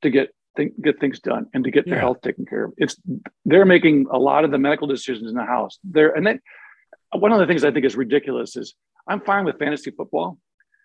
to 0.01 0.09
get 0.09 0.29
think, 0.55 0.79
get 0.81 0.99
things 0.99 1.19
done 1.19 1.47
and 1.53 1.63
to 1.63 1.71
get 1.71 1.85
their 1.85 1.99
health 1.99 2.21
taken 2.21 2.45
care 2.45 2.65
of. 2.65 2.73
It's 2.77 2.97
they're 3.45 3.65
making 3.65 4.07
a 4.11 4.17
lot 4.17 4.45
of 4.45 4.51
the 4.51 4.57
medical 4.57 4.87
decisions 4.87 5.29
in 5.29 5.35
the 5.35 5.45
house. 5.45 5.79
There 5.83 6.11
and 6.11 6.25
then 6.25 6.39
one 7.13 7.31
of 7.31 7.39
the 7.39 7.45
things 7.45 7.63
I 7.63 7.71
think 7.71 7.85
is 7.85 7.95
ridiculous 7.95 8.55
is 8.55 8.75
I'm 9.07 9.21
fine 9.21 9.45
with 9.45 9.59
fantasy 9.59 9.91
football, 9.91 10.37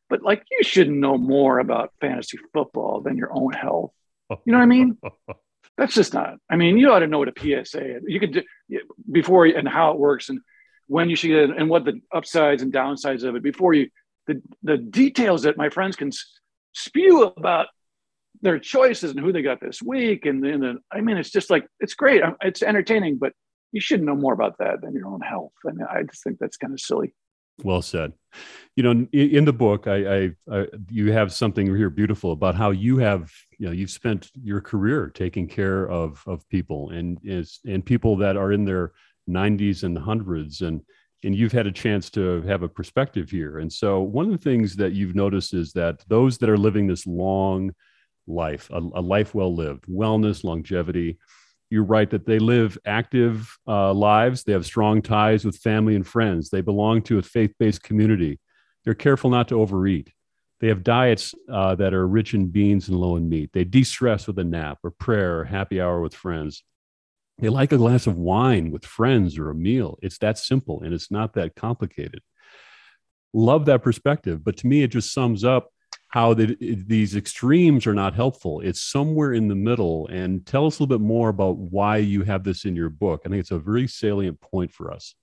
but 0.08 0.22
like 0.22 0.44
you 0.50 0.62
should 0.62 0.90
know 0.90 1.16
more 1.18 1.58
about 1.58 1.92
fantasy 2.00 2.38
football 2.52 3.00
than 3.00 3.16
your 3.16 3.32
own 3.32 3.52
health. 3.52 3.92
You 4.30 4.52
know 4.52 4.58
what 4.58 4.64
I 4.64 4.66
mean? 4.66 4.98
That's 5.76 5.94
just 5.94 6.14
not. 6.14 6.34
I 6.48 6.56
mean, 6.56 6.78
you 6.78 6.92
ought 6.92 7.00
to 7.00 7.06
know 7.06 7.18
what 7.18 7.28
a 7.28 7.64
PSA 7.64 7.96
is. 7.96 8.02
You 8.06 8.20
could 8.20 8.32
do 8.32 8.42
before 9.10 9.46
and 9.46 9.66
how 9.66 9.92
it 9.92 9.98
works 9.98 10.28
and 10.28 10.40
when 10.90 11.08
you 11.08 11.14
should 11.14 11.28
get 11.28 11.56
and 11.56 11.70
what 11.70 11.84
the 11.84 12.00
upsides 12.12 12.62
and 12.62 12.72
downsides 12.72 13.22
of 13.22 13.36
it 13.36 13.42
before 13.44 13.72
you 13.72 13.88
the 14.26 14.42
the 14.64 14.76
details 14.76 15.42
that 15.42 15.56
my 15.56 15.68
friends 15.68 15.94
can 15.94 16.10
spew 16.72 17.22
about 17.22 17.68
their 18.42 18.58
choices 18.58 19.12
and 19.12 19.20
who 19.20 19.32
they 19.32 19.40
got 19.40 19.60
this 19.60 19.80
week 19.80 20.26
and 20.26 20.42
then 20.42 20.78
I 20.90 21.00
mean 21.00 21.16
it's 21.16 21.30
just 21.30 21.48
like 21.48 21.64
it's 21.78 21.94
great. 21.94 22.22
It's 22.42 22.62
entertaining, 22.62 23.18
but 23.18 23.32
you 23.70 23.80
should 23.80 24.02
know 24.02 24.16
more 24.16 24.32
about 24.32 24.58
that 24.58 24.80
than 24.82 24.94
your 24.94 25.06
own 25.06 25.20
health. 25.20 25.52
And 25.62 25.80
I 25.84 26.02
just 26.02 26.24
think 26.24 26.38
that's 26.40 26.56
kind 26.56 26.72
of 26.72 26.80
silly. 26.80 27.14
Well 27.62 27.82
said. 27.82 28.14
You 28.74 28.82
know, 28.82 28.90
in, 28.90 29.08
in 29.12 29.44
the 29.44 29.52
book, 29.52 29.86
I, 29.86 29.96
I, 30.16 30.30
I, 30.50 30.66
you 30.90 31.12
have 31.12 31.32
something 31.32 31.66
here 31.76 31.90
beautiful 31.90 32.32
about 32.32 32.56
how 32.56 32.70
you 32.70 32.98
have, 32.98 33.30
you 33.58 33.66
know, 33.66 33.72
you've 33.72 33.90
spent 33.90 34.30
your 34.34 34.60
career 34.60 35.08
taking 35.14 35.46
care 35.46 35.88
of 35.88 36.24
of 36.26 36.48
people 36.48 36.90
and 36.90 37.18
is 37.22 37.60
and 37.64 37.84
people 37.84 38.16
that 38.16 38.36
are 38.36 38.50
in 38.50 38.64
their 38.64 38.92
90s 39.30 39.82
and 39.82 39.96
hundreds, 39.96 40.60
and 40.60 40.82
and 41.22 41.34
you've 41.34 41.52
had 41.52 41.66
a 41.66 41.72
chance 41.72 42.08
to 42.10 42.40
have 42.42 42.62
a 42.62 42.68
perspective 42.68 43.30
here. 43.30 43.58
And 43.58 43.72
so, 43.72 44.00
one 44.00 44.26
of 44.26 44.32
the 44.32 44.38
things 44.38 44.76
that 44.76 44.92
you've 44.92 45.14
noticed 45.14 45.54
is 45.54 45.72
that 45.72 46.04
those 46.08 46.38
that 46.38 46.48
are 46.48 46.58
living 46.58 46.86
this 46.86 47.06
long 47.06 47.74
life, 48.26 48.70
a, 48.70 48.78
a 48.78 49.02
life 49.02 49.34
well 49.34 49.54
lived, 49.54 49.84
wellness, 49.86 50.44
longevity, 50.44 51.18
you're 51.70 51.84
right 51.84 52.10
that 52.10 52.26
they 52.26 52.38
live 52.38 52.76
active 52.84 53.56
uh, 53.66 53.92
lives. 53.92 54.42
They 54.42 54.52
have 54.52 54.66
strong 54.66 55.02
ties 55.02 55.44
with 55.44 55.56
family 55.56 55.94
and 55.94 56.06
friends. 56.06 56.50
They 56.50 56.62
belong 56.62 57.02
to 57.02 57.18
a 57.18 57.22
faith 57.22 57.54
based 57.58 57.82
community. 57.82 58.40
They're 58.84 58.94
careful 58.94 59.30
not 59.30 59.48
to 59.48 59.60
overeat. 59.60 60.12
They 60.60 60.68
have 60.68 60.82
diets 60.82 61.34
uh, 61.50 61.74
that 61.76 61.94
are 61.94 62.06
rich 62.06 62.34
in 62.34 62.48
beans 62.48 62.88
and 62.88 62.98
low 62.98 63.16
in 63.16 63.28
meat. 63.28 63.50
They 63.52 63.64
de 63.64 63.82
stress 63.82 64.26
with 64.26 64.38
a 64.38 64.44
nap 64.44 64.78
or 64.82 64.90
prayer 64.90 65.40
or 65.40 65.44
happy 65.44 65.80
hour 65.80 66.00
with 66.00 66.14
friends. 66.14 66.62
They 67.40 67.48
like 67.48 67.72
a 67.72 67.78
glass 67.78 68.06
of 68.06 68.16
wine 68.16 68.70
with 68.70 68.84
friends 68.84 69.38
or 69.38 69.50
a 69.50 69.54
meal. 69.54 69.98
It's 70.02 70.18
that 70.18 70.38
simple 70.38 70.82
and 70.82 70.92
it's 70.92 71.10
not 71.10 71.34
that 71.34 71.56
complicated. 71.56 72.22
Love 73.32 73.66
that 73.66 73.82
perspective. 73.82 74.44
But 74.44 74.56
to 74.58 74.66
me, 74.66 74.82
it 74.82 74.88
just 74.88 75.12
sums 75.12 75.44
up 75.44 75.72
how 76.08 76.34
the, 76.34 76.56
these 76.60 77.14
extremes 77.14 77.86
are 77.86 77.94
not 77.94 78.14
helpful. 78.14 78.60
It's 78.60 78.80
somewhere 78.80 79.32
in 79.32 79.48
the 79.48 79.54
middle. 79.54 80.08
And 80.08 80.44
tell 80.44 80.66
us 80.66 80.78
a 80.78 80.82
little 80.82 80.98
bit 80.98 81.04
more 81.04 81.28
about 81.28 81.56
why 81.56 81.98
you 81.98 82.24
have 82.24 82.42
this 82.42 82.64
in 82.64 82.74
your 82.74 82.90
book. 82.90 83.22
I 83.24 83.28
think 83.28 83.40
it's 83.40 83.52
a 83.52 83.58
very 83.58 83.86
salient 83.86 84.40
point 84.40 84.72
for 84.72 84.92
us. 84.92 85.14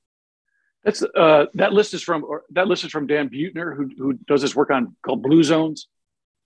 That's 0.83 1.03
uh, 1.03 1.47
that 1.55 1.73
list 1.73 1.93
is 1.93 2.01
from 2.01 2.23
that 2.51 2.67
list 2.67 2.85
is 2.85 2.91
from 2.91 3.07
Dan 3.07 3.29
Buettner, 3.29 3.75
who 3.75 3.89
who 3.97 4.13
does 4.25 4.41
this 4.41 4.55
work 4.55 4.71
on 4.71 4.95
called 5.05 5.21
Blue 5.21 5.43
Zones 5.43 5.89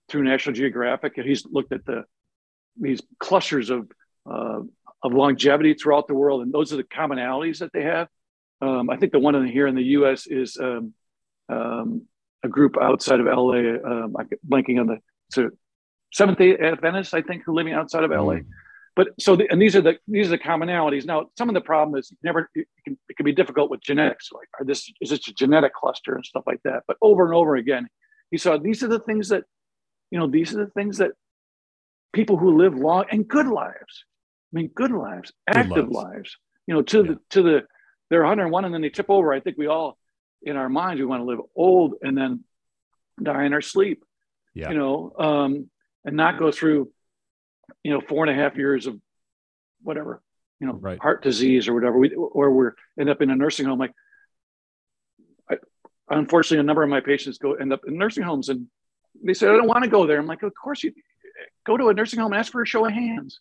through 0.09 0.23
National 0.23 0.55
Geographic, 0.55 1.17
and 1.17 1.27
he's 1.27 1.45
looked 1.45 1.71
at 1.71 1.85
the 1.85 2.05
these 2.79 3.01
clusters 3.19 3.69
of 3.69 3.91
uh, 4.27 4.61
of 5.03 5.13
longevity 5.13 5.73
throughout 5.73 6.07
the 6.07 6.13
world, 6.13 6.41
and 6.41 6.53
those 6.53 6.71
are 6.73 6.77
the 6.77 6.83
commonalities 6.83 7.59
that 7.59 7.71
they 7.73 7.83
have. 7.83 8.07
Um, 8.61 8.89
I 8.89 8.97
think 8.97 9.11
the 9.11 9.19
one 9.19 9.35
in 9.35 9.47
here 9.47 9.67
in 9.67 9.75
the 9.75 9.83
U.S. 9.83 10.27
is 10.27 10.57
um, 10.57 10.93
um, 11.49 12.03
a 12.43 12.47
group 12.47 12.77
outside 12.79 13.19
of 13.19 13.25
LA. 13.25 13.77
Um, 13.83 14.15
I'm 14.17 14.29
blanking 14.47 14.79
on 14.79 14.87
the 14.87 14.97
so 15.31 15.49
Seventh 16.13 16.37
Day 16.37 16.55
Adventists, 16.57 17.13
I 17.13 17.21
think, 17.21 17.43
who 17.45 17.53
are 17.53 17.55
living 17.55 17.73
outside 17.73 18.03
of 18.03 18.11
LA. 18.11 18.35
Mm. 18.35 18.45
But 18.95 19.09
so, 19.19 19.35
the, 19.37 19.49
and 19.49 19.61
these 19.61 19.75
are 19.75 19.81
the 19.81 19.97
these 20.07 20.27
are 20.27 20.31
the 20.31 20.37
commonalities. 20.37 21.05
Now, 21.05 21.27
some 21.37 21.49
of 21.49 21.55
the 21.55 21.61
problem 21.61 21.97
is 21.97 22.11
never 22.23 22.49
it 22.53 22.67
can, 22.83 22.97
it 23.07 23.15
can 23.15 23.23
be 23.23 23.31
difficult 23.31 23.71
with 23.71 23.81
genetics. 23.81 24.29
Like, 24.31 24.49
are 24.59 24.65
this 24.65 24.91
is 24.99 25.09
this 25.09 25.27
a 25.27 25.33
genetic 25.33 25.73
cluster 25.73 26.13
and 26.15 26.25
stuff 26.25 26.43
like 26.45 26.59
that? 26.65 26.83
But 26.87 26.97
over 27.01 27.25
and 27.25 27.33
over 27.33 27.55
again, 27.55 27.87
he 28.31 28.37
saw 28.37 28.57
these 28.57 28.83
are 28.83 28.89
the 28.89 28.99
things 28.99 29.29
that, 29.29 29.45
you 30.11 30.19
know, 30.19 30.27
these 30.27 30.53
are 30.53 30.65
the 30.65 30.71
things 30.71 30.97
that 30.97 31.11
people 32.13 32.35
who 32.35 32.57
live 32.57 32.75
long 32.75 33.05
and 33.09 33.27
good 33.27 33.47
lives. 33.47 34.05
I 34.53 34.57
mean, 34.57 34.67
good 34.73 34.91
lives, 34.91 35.31
active 35.47 35.89
lives. 35.89 35.95
lives. 35.95 36.37
You 36.67 36.75
know, 36.75 36.81
to 36.81 36.97
yeah. 36.97 37.03
the 37.03 37.19
to 37.31 37.41
the 37.41 37.63
they're 38.09 38.21
101 38.21 38.65
and 38.65 38.73
then 38.73 38.81
they 38.81 38.89
tip 38.89 39.09
over. 39.09 39.33
I 39.33 39.39
think 39.39 39.57
we 39.57 39.67
all 39.67 39.97
in 40.43 40.57
our 40.57 40.69
minds 40.69 40.99
we 40.99 41.05
want 41.05 41.21
to 41.21 41.25
live 41.25 41.39
old 41.55 41.95
and 42.01 42.17
then 42.17 42.43
die 43.21 43.45
in 43.45 43.53
our 43.53 43.61
sleep 43.61 44.03
yeah. 44.53 44.69
you 44.69 44.77
know 44.77 45.13
um, 45.17 45.69
and 46.05 46.15
not 46.15 46.39
go 46.39 46.51
through 46.51 46.91
you 47.83 47.91
know 47.91 48.01
four 48.01 48.25
and 48.25 48.37
a 48.37 48.41
half 48.41 48.57
years 48.57 48.87
of 48.87 48.99
whatever 49.83 50.21
you 50.59 50.67
know 50.67 50.73
right. 50.73 50.99
heart 50.99 51.23
disease 51.23 51.67
or 51.67 51.73
whatever 51.73 51.97
we 51.97 52.13
or 52.13 52.51
we're 52.51 52.73
end 52.99 53.09
up 53.09 53.21
in 53.21 53.29
a 53.29 53.35
nursing 53.35 53.65
home 53.65 53.79
like 53.79 53.93
I, 55.49 55.57
unfortunately, 56.09 56.59
a 56.59 56.63
number 56.63 56.83
of 56.83 56.89
my 56.89 57.01
patients 57.01 57.37
go 57.37 57.53
end 57.53 57.73
up 57.73 57.81
in 57.87 57.97
nursing 57.97 58.23
homes, 58.23 58.49
and 58.49 58.67
they 59.23 59.33
say 59.33 59.47
I 59.47 59.55
don't 59.55 59.67
want 59.67 59.83
to 59.83 59.89
go 59.89 60.05
there. 60.05 60.19
I'm 60.19 60.27
like, 60.27 60.43
of 60.43 60.53
course 60.61 60.83
you 60.83 60.93
go 61.65 61.77
to 61.77 61.89
a 61.89 61.93
nursing 61.93 62.19
home, 62.19 62.33
and 62.33 62.39
ask 62.39 62.51
for 62.51 62.61
a 62.61 62.65
show 62.65 62.85
of 62.85 62.93
hands. 62.93 63.39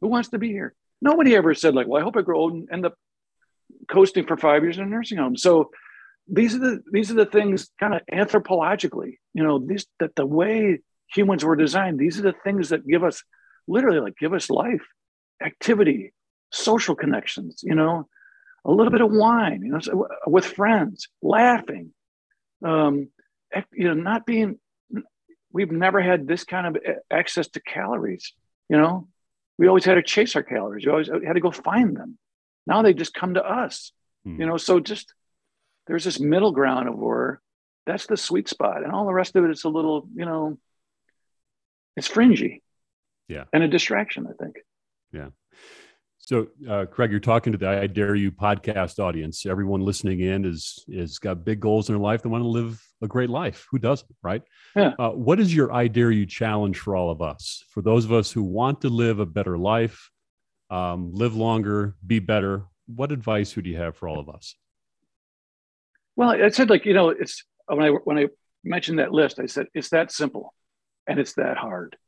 Who 0.00 0.08
wants 0.08 0.30
to 0.30 0.38
be 0.38 0.48
here? 0.48 0.74
Nobody 1.00 1.36
ever 1.36 1.54
said 1.54 1.74
like, 1.74 1.86
well, 1.86 2.00
I 2.00 2.04
hope 2.04 2.16
I 2.16 2.22
grow 2.22 2.38
old 2.38 2.52
and 2.54 2.68
end 2.72 2.86
up 2.86 2.94
coasting 3.90 4.26
for 4.26 4.36
five 4.36 4.62
years 4.62 4.78
in 4.78 4.84
a 4.84 4.86
nursing 4.86 5.18
home. 5.18 5.36
So 5.36 5.70
these 6.28 6.54
are 6.54 6.58
the 6.58 6.80
these 6.90 7.10
are 7.10 7.14
the 7.14 7.26
things 7.26 7.70
kind 7.78 7.94
of 7.94 8.00
anthropologically, 8.10 9.18
you 9.34 9.42
know, 9.42 9.58
these 9.58 9.86
that 10.00 10.14
the 10.16 10.26
way 10.26 10.80
humans 11.14 11.44
were 11.44 11.56
designed, 11.56 11.98
these 11.98 12.18
are 12.18 12.22
the 12.22 12.34
things 12.44 12.70
that 12.70 12.86
give 12.86 13.04
us 13.04 13.22
literally 13.68 14.00
like 14.00 14.16
give 14.18 14.32
us 14.32 14.48
life, 14.50 14.82
activity, 15.44 16.12
social 16.50 16.94
connections, 16.94 17.60
you 17.62 17.74
know, 17.74 18.08
a 18.64 18.70
little 18.70 18.90
bit 18.90 19.02
of 19.02 19.10
wine, 19.10 19.62
you 19.62 19.72
know, 19.72 20.08
with 20.26 20.46
friends, 20.46 21.08
laughing, 21.22 21.92
um, 22.64 23.08
you 23.72 23.88
know, 23.88 23.94
not 23.94 24.26
being. 24.26 24.58
We've 25.52 25.70
never 25.70 26.00
had 26.00 26.26
this 26.26 26.42
kind 26.42 26.66
of 26.66 26.82
access 27.12 27.46
to 27.48 27.60
calories. 27.60 28.32
You 28.68 28.78
know, 28.78 29.08
we 29.58 29.68
always 29.68 29.84
had 29.84 29.94
to 29.94 30.02
chase 30.02 30.36
our 30.36 30.42
calories. 30.42 30.84
We 30.84 30.92
always 30.92 31.08
had 31.08 31.34
to 31.34 31.40
go 31.40 31.50
find 31.50 31.96
them. 31.96 32.18
Now 32.66 32.82
they 32.82 32.94
just 32.94 33.14
come 33.14 33.34
to 33.34 33.44
us. 33.44 33.92
Hmm. 34.24 34.40
You 34.40 34.46
know, 34.46 34.56
so 34.56 34.80
just 34.80 35.14
there's 35.86 36.04
this 36.04 36.18
middle 36.18 36.52
ground 36.52 36.88
of 36.88 36.96
where 36.96 37.40
that's 37.86 38.06
the 38.06 38.16
sweet 38.16 38.48
spot, 38.48 38.82
and 38.82 38.92
all 38.92 39.06
the 39.06 39.12
rest 39.12 39.36
of 39.36 39.44
it, 39.44 39.48
it 39.48 39.52
is 39.52 39.64
a 39.64 39.68
little, 39.68 40.08
you 40.14 40.24
know, 40.24 40.58
it's 41.96 42.08
fringy. 42.08 42.62
Yeah, 43.28 43.44
and 43.52 43.62
a 43.62 43.68
distraction. 43.68 44.26
I 44.26 44.42
think. 44.42 44.56
Yeah. 45.12 45.28
So, 46.26 46.46
uh, 46.66 46.86
Craig, 46.86 47.10
you're 47.10 47.20
talking 47.20 47.52
to 47.52 47.58
the 47.58 47.68
I 47.68 47.86
Dare 47.86 48.14
You 48.14 48.32
podcast 48.32 48.98
audience. 48.98 49.44
Everyone 49.44 49.82
listening 49.82 50.20
in 50.20 50.46
is 50.46 50.82
is 50.88 51.18
got 51.18 51.44
big 51.44 51.60
goals 51.60 51.90
in 51.90 51.94
their 51.94 52.02
life. 52.02 52.22
They 52.22 52.30
want 52.30 52.42
to 52.42 52.48
live 52.48 52.82
a 53.02 53.06
great 53.06 53.28
life. 53.28 53.66
Who 53.70 53.78
doesn't, 53.78 54.10
right? 54.22 54.40
Yeah. 54.74 54.94
Uh, 54.98 55.10
what 55.10 55.38
is 55.38 55.54
your 55.54 55.70
I 55.70 55.86
Dare 55.86 56.10
You 56.10 56.24
challenge 56.24 56.78
for 56.78 56.96
all 56.96 57.10
of 57.10 57.20
us? 57.20 57.62
For 57.68 57.82
those 57.82 58.06
of 58.06 58.12
us 58.12 58.32
who 58.32 58.42
want 58.42 58.80
to 58.80 58.88
live 58.88 59.18
a 59.18 59.26
better 59.26 59.58
life, 59.58 60.10
um, 60.70 61.12
live 61.12 61.36
longer, 61.36 61.94
be 62.06 62.20
better. 62.20 62.64
What 62.86 63.12
advice 63.12 63.54
would 63.54 63.66
you 63.66 63.76
have 63.76 63.94
for 63.94 64.08
all 64.08 64.18
of 64.18 64.30
us? 64.30 64.54
Well, 66.16 66.30
I 66.30 66.48
said 66.48 66.70
like 66.70 66.86
you 66.86 66.94
know, 66.94 67.10
it's 67.10 67.44
when 67.66 67.84
I 67.84 67.88
when 67.90 68.16
I 68.16 68.28
mentioned 68.64 68.98
that 68.98 69.12
list, 69.12 69.38
I 69.38 69.44
said 69.44 69.66
it's 69.74 69.90
that 69.90 70.10
simple, 70.10 70.54
and 71.06 71.18
it's 71.18 71.34
that 71.34 71.58
hard. 71.58 71.98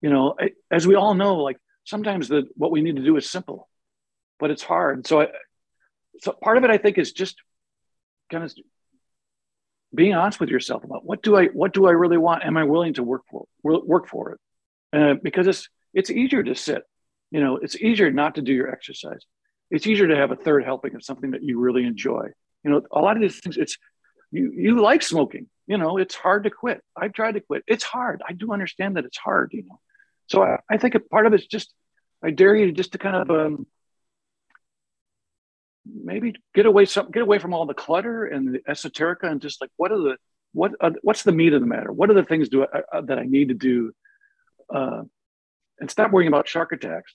You 0.00 0.10
know, 0.10 0.36
I, 0.38 0.50
as 0.70 0.86
we 0.86 0.94
all 0.94 1.14
know, 1.14 1.38
like 1.38 1.56
sometimes 1.88 2.28
the 2.28 2.44
what 2.54 2.70
we 2.70 2.82
need 2.82 2.96
to 2.96 3.04
do 3.04 3.16
is 3.16 3.28
simple, 3.28 3.68
but 4.38 4.50
it's 4.50 4.62
hard. 4.62 5.06
So, 5.06 5.22
I, 5.22 5.28
so 6.20 6.32
part 6.32 6.58
of 6.58 6.64
it, 6.64 6.70
I 6.70 6.78
think, 6.78 6.98
is 6.98 7.12
just 7.12 7.36
kind 8.30 8.44
of 8.44 8.52
being 9.94 10.14
honest 10.14 10.38
with 10.38 10.50
yourself 10.50 10.84
about 10.84 11.04
what 11.04 11.22
do 11.22 11.36
I 11.36 11.46
what 11.46 11.72
do 11.72 11.86
I 11.86 11.92
really 11.92 12.18
want? 12.18 12.44
Am 12.44 12.56
I 12.56 12.64
willing 12.64 12.94
to 12.94 13.02
work 13.02 13.22
for 13.30 13.46
work 13.62 14.06
for 14.06 14.32
it? 14.32 14.40
Uh, 14.98 15.14
because 15.22 15.46
it's 15.46 15.68
it's 15.94 16.10
easier 16.10 16.42
to 16.42 16.54
sit. 16.54 16.82
You 17.30 17.40
know, 17.40 17.56
it's 17.56 17.76
easier 17.76 18.10
not 18.10 18.34
to 18.36 18.42
do 18.42 18.52
your 18.52 18.70
exercise. 18.70 19.20
It's 19.70 19.86
easier 19.86 20.08
to 20.08 20.16
have 20.16 20.30
a 20.30 20.36
third 20.36 20.64
helping 20.64 20.94
of 20.94 21.04
something 21.04 21.32
that 21.32 21.42
you 21.42 21.58
really 21.58 21.84
enjoy. 21.84 22.28
You 22.64 22.70
know, 22.70 22.82
a 22.92 23.00
lot 23.00 23.16
of 23.16 23.22
these 23.22 23.40
things. 23.40 23.56
It's 23.56 23.78
you 24.30 24.52
you 24.54 24.80
like 24.80 25.02
smoking. 25.02 25.48
You 25.66 25.78
know, 25.78 25.96
it's 25.98 26.14
hard 26.14 26.44
to 26.44 26.50
quit. 26.50 26.82
I've 26.96 27.12
tried 27.12 27.32
to 27.32 27.40
quit. 27.40 27.62
It's 27.66 27.84
hard. 27.84 28.22
I 28.26 28.32
do 28.34 28.52
understand 28.52 28.96
that 28.96 29.04
it's 29.04 29.18
hard. 29.18 29.50
You 29.52 29.64
know, 29.68 29.80
so 30.28 30.42
I, 30.42 30.58
I 30.70 30.76
think 30.76 30.94
a 30.94 31.00
part 31.00 31.26
of 31.26 31.32
it's 31.34 31.46
just 31.46 31.72
I 32.22 32.30
dare 32.30 32.54
you 32.54 32.72
just 32.72 32.92
to 32.92 32.98
kind 32.98 33.16
of 33.16 33.30
um, 33.30 33.66
maybe 35.86 36.34
get 36.54 36.66
away 36.66 36.84
some 36.84 37.10
get 37.10 37.22
away 37.22 37.38
from 37.38 37.54
all 37.54 37.66
the 37.66 37.74
clutter 37.74 38.24
and 38.24 38.54
the 38.54 38.60
esoterica 38.68 39.24
and 39.24 39.40
just 39.40 39.60
like 39.60 39.70
what 39.76 39.92
are 39.92 39.98
the 39.98 40.16
what 40.52 40.72
uh, 40.80 40.90
what's 41.02 41.22
the 41.22 41.32
meat 41.32 41.52
of 41.52 41.60
the 41.60 41.66
matter? 41.66 41.92
What 41.92 42.10
are 42.10 42.14
the 42.14 42.24
things 42.24 42.48
do 42.48 42.64
I, 42.64 42.82
uh, 42.92 43.00
that 43.02 43.18
I 43.18 43.24
need 43.24 43.48
to 43.48 43.54
do? 43.54 43.92
Uh, 44.72 45.02
and 45.80 45.90
stop 45.90 46.10
worrying 46.10 46.28
about 46.28 46.48
shark 46.48 46.72
attacks, 46.72 47.14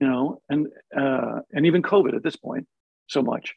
you 0.00 0.06
know, 0.06 0.40
and 0.48 0.68
uh, 0.96 1.40
and 1.52 1.66
even 1.66 1.82
COVID 1.82 2.14
at 2.14 2.22
this 2.22 2.36
point 2.36 2.66
so 3.08 3.22
much, 3.22 3.54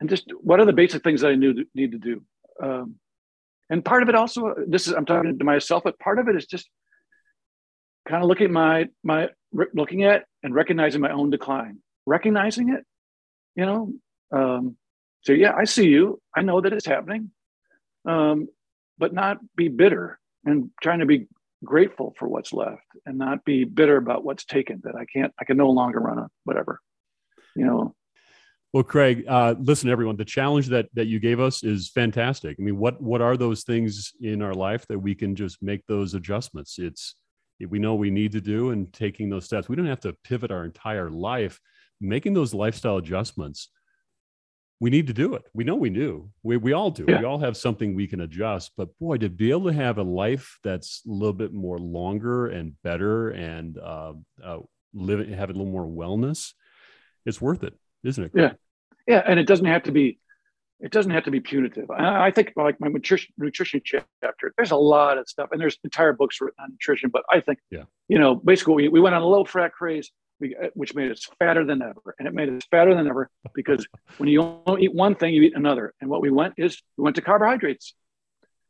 and 0.00 0.08
just 0.08 0.30
what 0.40 0.60
are 0.60 0.66
the 0.66 0.72
basic 0.72 1.02
things 1.02 1.20
that 1.20 1.30
I 1.30 1.34
need 1.34 1.66
need 1.74 1.92
to 1.92 1.98
do? 1.98 2.22
Um, 2.62 2.96
and 3.68 3.84
part 3.84 4.02
of 4.02 4.08
it 4.08 4.14
also, 4.14 4.54
this 4.66 4.88
is 4.88 4.94
I'm 4.94 5.06
talking 5.06 5.38
to 5.38 5.44
myself, 5.44 5.84
but 5.84 5.98
part 5.98 6.18
of 6.18 6.28
it 6.28 6.36
is 6.36 6.46
just 6.46 6.68
kind 8.10 8.22
of 8.22 8.28
looking 8.28 8.46
at 8.46 8.50
my 8.50 8.88
my 9.04 9.28
looking 9.52 10.04
at 10.04 10.24
and 10.42 10.54
recognizing 10.54 11.00
my 11.00 11.12
own 11.12 11.30
decline, 11.30 11.78
recognizing 12.06 12.70
it, 12.70 12.84
you 13.54 13.64
know. 13.64 13.92
Um, 14.32 14.76
so 15.22 15.32
yeah, 15.32 15.52
I 15.56 15.64
see 15.64 15.88
you. 15.88 16.20
I 16.34 16.42
know 16.42 16.60
that 16.60 16.72
it's 16.72 16.86
happening, 16.86 17.30
um, 18.04 18.48
but 18.98 19.12
not 19.12 19.38
be 19.56 19.68
bitter 19.68 20.18
and 20.44 20.70
trying 20.82 21.00
to 21.00 21.06
be 21.06 21.28
grateful 21.64 22.14
for 22.18 22.26
what's 22.26 22.52
left 22.52 22.82
and 23.06 23.18
not 23.18 23.44
be 23.44 23.64
bitter 23.64 23.96
about 23.96 24.24
what's 24.24 24.44
taken. 24.44 24.80
That 24.84 24.96
I 24.96 25.04
can't, 25.04 25.32
I 25.40 25.44
can 25.44 25.56
no 25.56 25.70
longer 25.70 26.00
run 26.00 26.18
a 26.18 26.28
whatever, 26.44 26.80
you 27.54 27.64
know. 27.64 27.94
Well, 28.72 28.84
Craig, 28.84 29.24
uh, 29.28 29.56
listen, 29.58 29.90
everyone. 29.90 30.16
The 30.16 30.24
challenge 30.24 30.68
that 30.68 30.88
that 30.94 31.06
you 31.06 31.20
gave 31.20 31.38
us 31.38 31.62
is 31.62 31.90
fantastic. 31.90 32.56
I 32.58 32.62
mean, 32.62 32.78
what 32.78 33.00
what 33.00 33.20
are 33.20 33.36
those 33.36 33.62
things 33.62 34.12
in 34.20 34.42
our 34.42 34.54
life 34.54 34.86
that 34.88 34.98
we 34.98 35.14
can 35.14 35.36
just 35.36 35.62
make 35.62 35.86
those 35.86 36.14
adjustments? 36.14 36.78
It's 36.78 37.16
we 37.68 37.78
know 37.78 37.94
we 37.94 38.10
need 38.10 38.32
to 38.32 38.40
do 38.40 38.70
and 38.70 38.92
taking 38.92 39.28
those 39.28 39.44
steps. 39.44 39.68
We 39.68 39.76
don't 39.76 39.86
have 39.86 40.00
to 40.00 40.16
pivot 40.24 40.50
our 40.50 40.64
entire 40.64 41.10
life. 41.10 41.60
Making 42.00 42.32
those 42.32 42.54
lifestyle 42.54 42.96
adjustments, 42.96 43.68
we 44.80 44.88
need 44.88 45.06
to 45.08 45.12
do 45.12 45.34
it. 45.34 45.42
We 45.52 45.64
know 45.64 45.74
we 45.74 45.90
do. 45.90 46.30
We, 46.42 46.56
we 46.56 46.72
all 46.72 46.90
do. 46.90 47.04
Yeah. 47.06 47.18
We 47.18 47.26
all 47.26 47.38
have 47.38 47.56
something 47.56 47.94
we 47.94 48.06
can 48.06 48.22
adjust. 48.22 48.72
But 48.76 48.96
boy, 48.98 49.18
to 49.18 49.28
be 49.28 49.50
able 49.50 49.66
to 49.66 49.74
have 49.74 49.98
a 49.98 50.02
life 50.02 50.58
that's 50.64 51.02
a 51.06 51.10
little 51.10 51.34
bit 51.34 51.52
more 51.52 51.78
longer 51.78 52.46
and 52.46 52.72
better 52.82 53.28
and 53.30 53.76
uh, 53.76 54.14
uh, 54.42 54.58
live 54.94 55.28
have 55.28 55.50
a 55.50 55.52
little 55.52 55.70
more 55.70 55.86
wellness, 55.86 56.54
it's 57.26 57.40
worth 57.40 57.62
it, 57.62 57.74
isn't 58.02 58.24
it? 58.24 58.30
Yeah, 58.34 58.52
yeah, 59.06 59.22
and 59.26 59.38
it 59.38 59.46
doesn't 59.46 59.66
have 59.66 59.82
to 59.82 59.92
be 59.92 60.18
it 60.80 60.92
doesn't 60.92 61.12
have 61.12 61.24
to 61.24 61.30
be 61.30 61.40
punitive. 61.40 61.90
I, 61.90 62.26
I 62.26 62.30
think 62.30 62.52
like 62.56 62.80
my 62.80 62.88
nutrition, 62.88 63.32
nutrition 63.36 63.82
chapter, 63.84 64.52
there's 64.56 64.70
a 64.70 64.76
lot 64.76 65.18
of 65.18 65.28
stuff, 65.28 65.50
and 65.52 65.60
there's 65.60 65.78
entire 65.84 66.12
books 66.12 66.40
written 66.40 66.56
on 66.58 66.70
nutrition. 66.72 67.10
But 67.10 67.22
I 67.30 67.40
think, 67.40 67.58
yeah, 67.70 67.84
you 68.08 68.18
know, 68.18 68.34
basically 68.34 68.74
we, 68.74 68.88
we 68.88 69.00
went 69.00 69.14
on 69.14 69.22
a 69.22 69.26
low 69.26 69.44
fat 69.44 69.72
craze, 69.72 70.10
we, 70.40 70.56
uh, 70.56 70.68
which 70.74 70.94
made 70.94 71.10
us 71.10 71.28
fatter 71.38 71.64
than 71.64 71.82
ever, 71.82 72.14
and 72.18 72.26
it 72.26 72.34
made 72.34 72.48
us 72.48 72.62
fatter 72.70 72.94
than 72.94 73.06
ever 73.06 73.30
because 73.54 73.86
when 74.16 74.28
you 74.28 74.62
don't 74.66 74.80
eat 74.80 74.94
one 74.94 75.14
thing, 75.14 75.34
you 75.34 75.42
eat 75.42 75.54
another. 75.54 75.94
And 76.00 76.08
what 76.08 76.22
we 76.22 76.30
went 76.30 76.54
is 76.56 76.82
we 76.96 77.04
went 77.04 77.16
to 77.16 77.22
carbohydrates, 77.22 77.94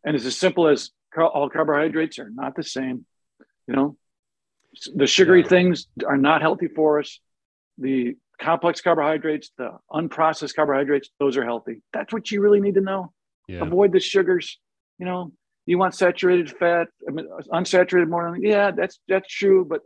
and 0.04 0.16
it's 0.16 0.26
as 0.26 0.36
simple 0.36 0.66
as 0.66 0.90
all 1.16 1.48
carbohydrates 1.48 2.18
are 2.18 2.30
not 2.30 2.56
the 2.56 2.64
same. 2.64 3.06
You 3.68 3.76
know, 3.76 3.96
the 4.94 5.06
sugary 5.06 5.42
yeah. 5.42 5.48
things 5.48 5.86
are 6.06 6.16
not 6.16 6.42
healthy 6.42 6.68
for 6.68 6.98
us. 6.98 7.20
The 7.78 8.16
complex 8.40 8.80
carbohydrates, 8.80 9.50
the 9.58 9.70
unprocessed 9.92 10.54
carbohydrates, 10.54 11.10
those 11.18 11.36
are 11.36 11.44
healthy. 11.44 11.82
That's 11.92 12.12
what 12.12 12.30
you 12.30 12.40
really 12.40 12.60
need 12.60 12.74
to 12.74 12.80
know. 12.80 13.12
Yeah. 13.46 13.62
Avoid 13.62 13.92
the 13.92 14.00
sugars. 14.00 14.58
You 14.98 15.06
know, 15.06 15.32
you 15.66 15.78
want 15.78 15.94
saturated 15.94 16.50
fat, 16.50 16.88
I 17.06 17.12
mean, 17.12 17.28
unsaturated 17.52 18.08
more. 18.08 18.36
Yeah, 18.38 18.70
that's 18.70 18.98
that's 19.08 19.32
true. 19.32 19.64
But 19.64 19.82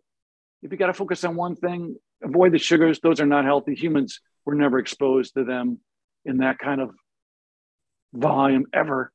if 0.62 0.72
you 0.72 0.78
got 0.78 0.86
to 0.86 0.94
focus 0.94 1.24
on 1.24 1.36
one 1.36 1.57
thing, 1.57 1.96
avoid 2.22 2.52
the 2.52 2.59
sugars. 2.59 3.00
Those 3.00 3.20
are 3.20 3.26
not 3.26 3.44
healthy. 3.44 3.74
Humans 3.74 4.20
were 4.44 4.55
never 4.55 4.78
exposed 4.78 5.34
to 5.34 5.44
them 5.44 5.80
in 6.24 6.38
that 6.38 6.59
kind 6.59 6.80
of 6.80 6.90
volume 8.12 8.66
ever. 8.72 9.12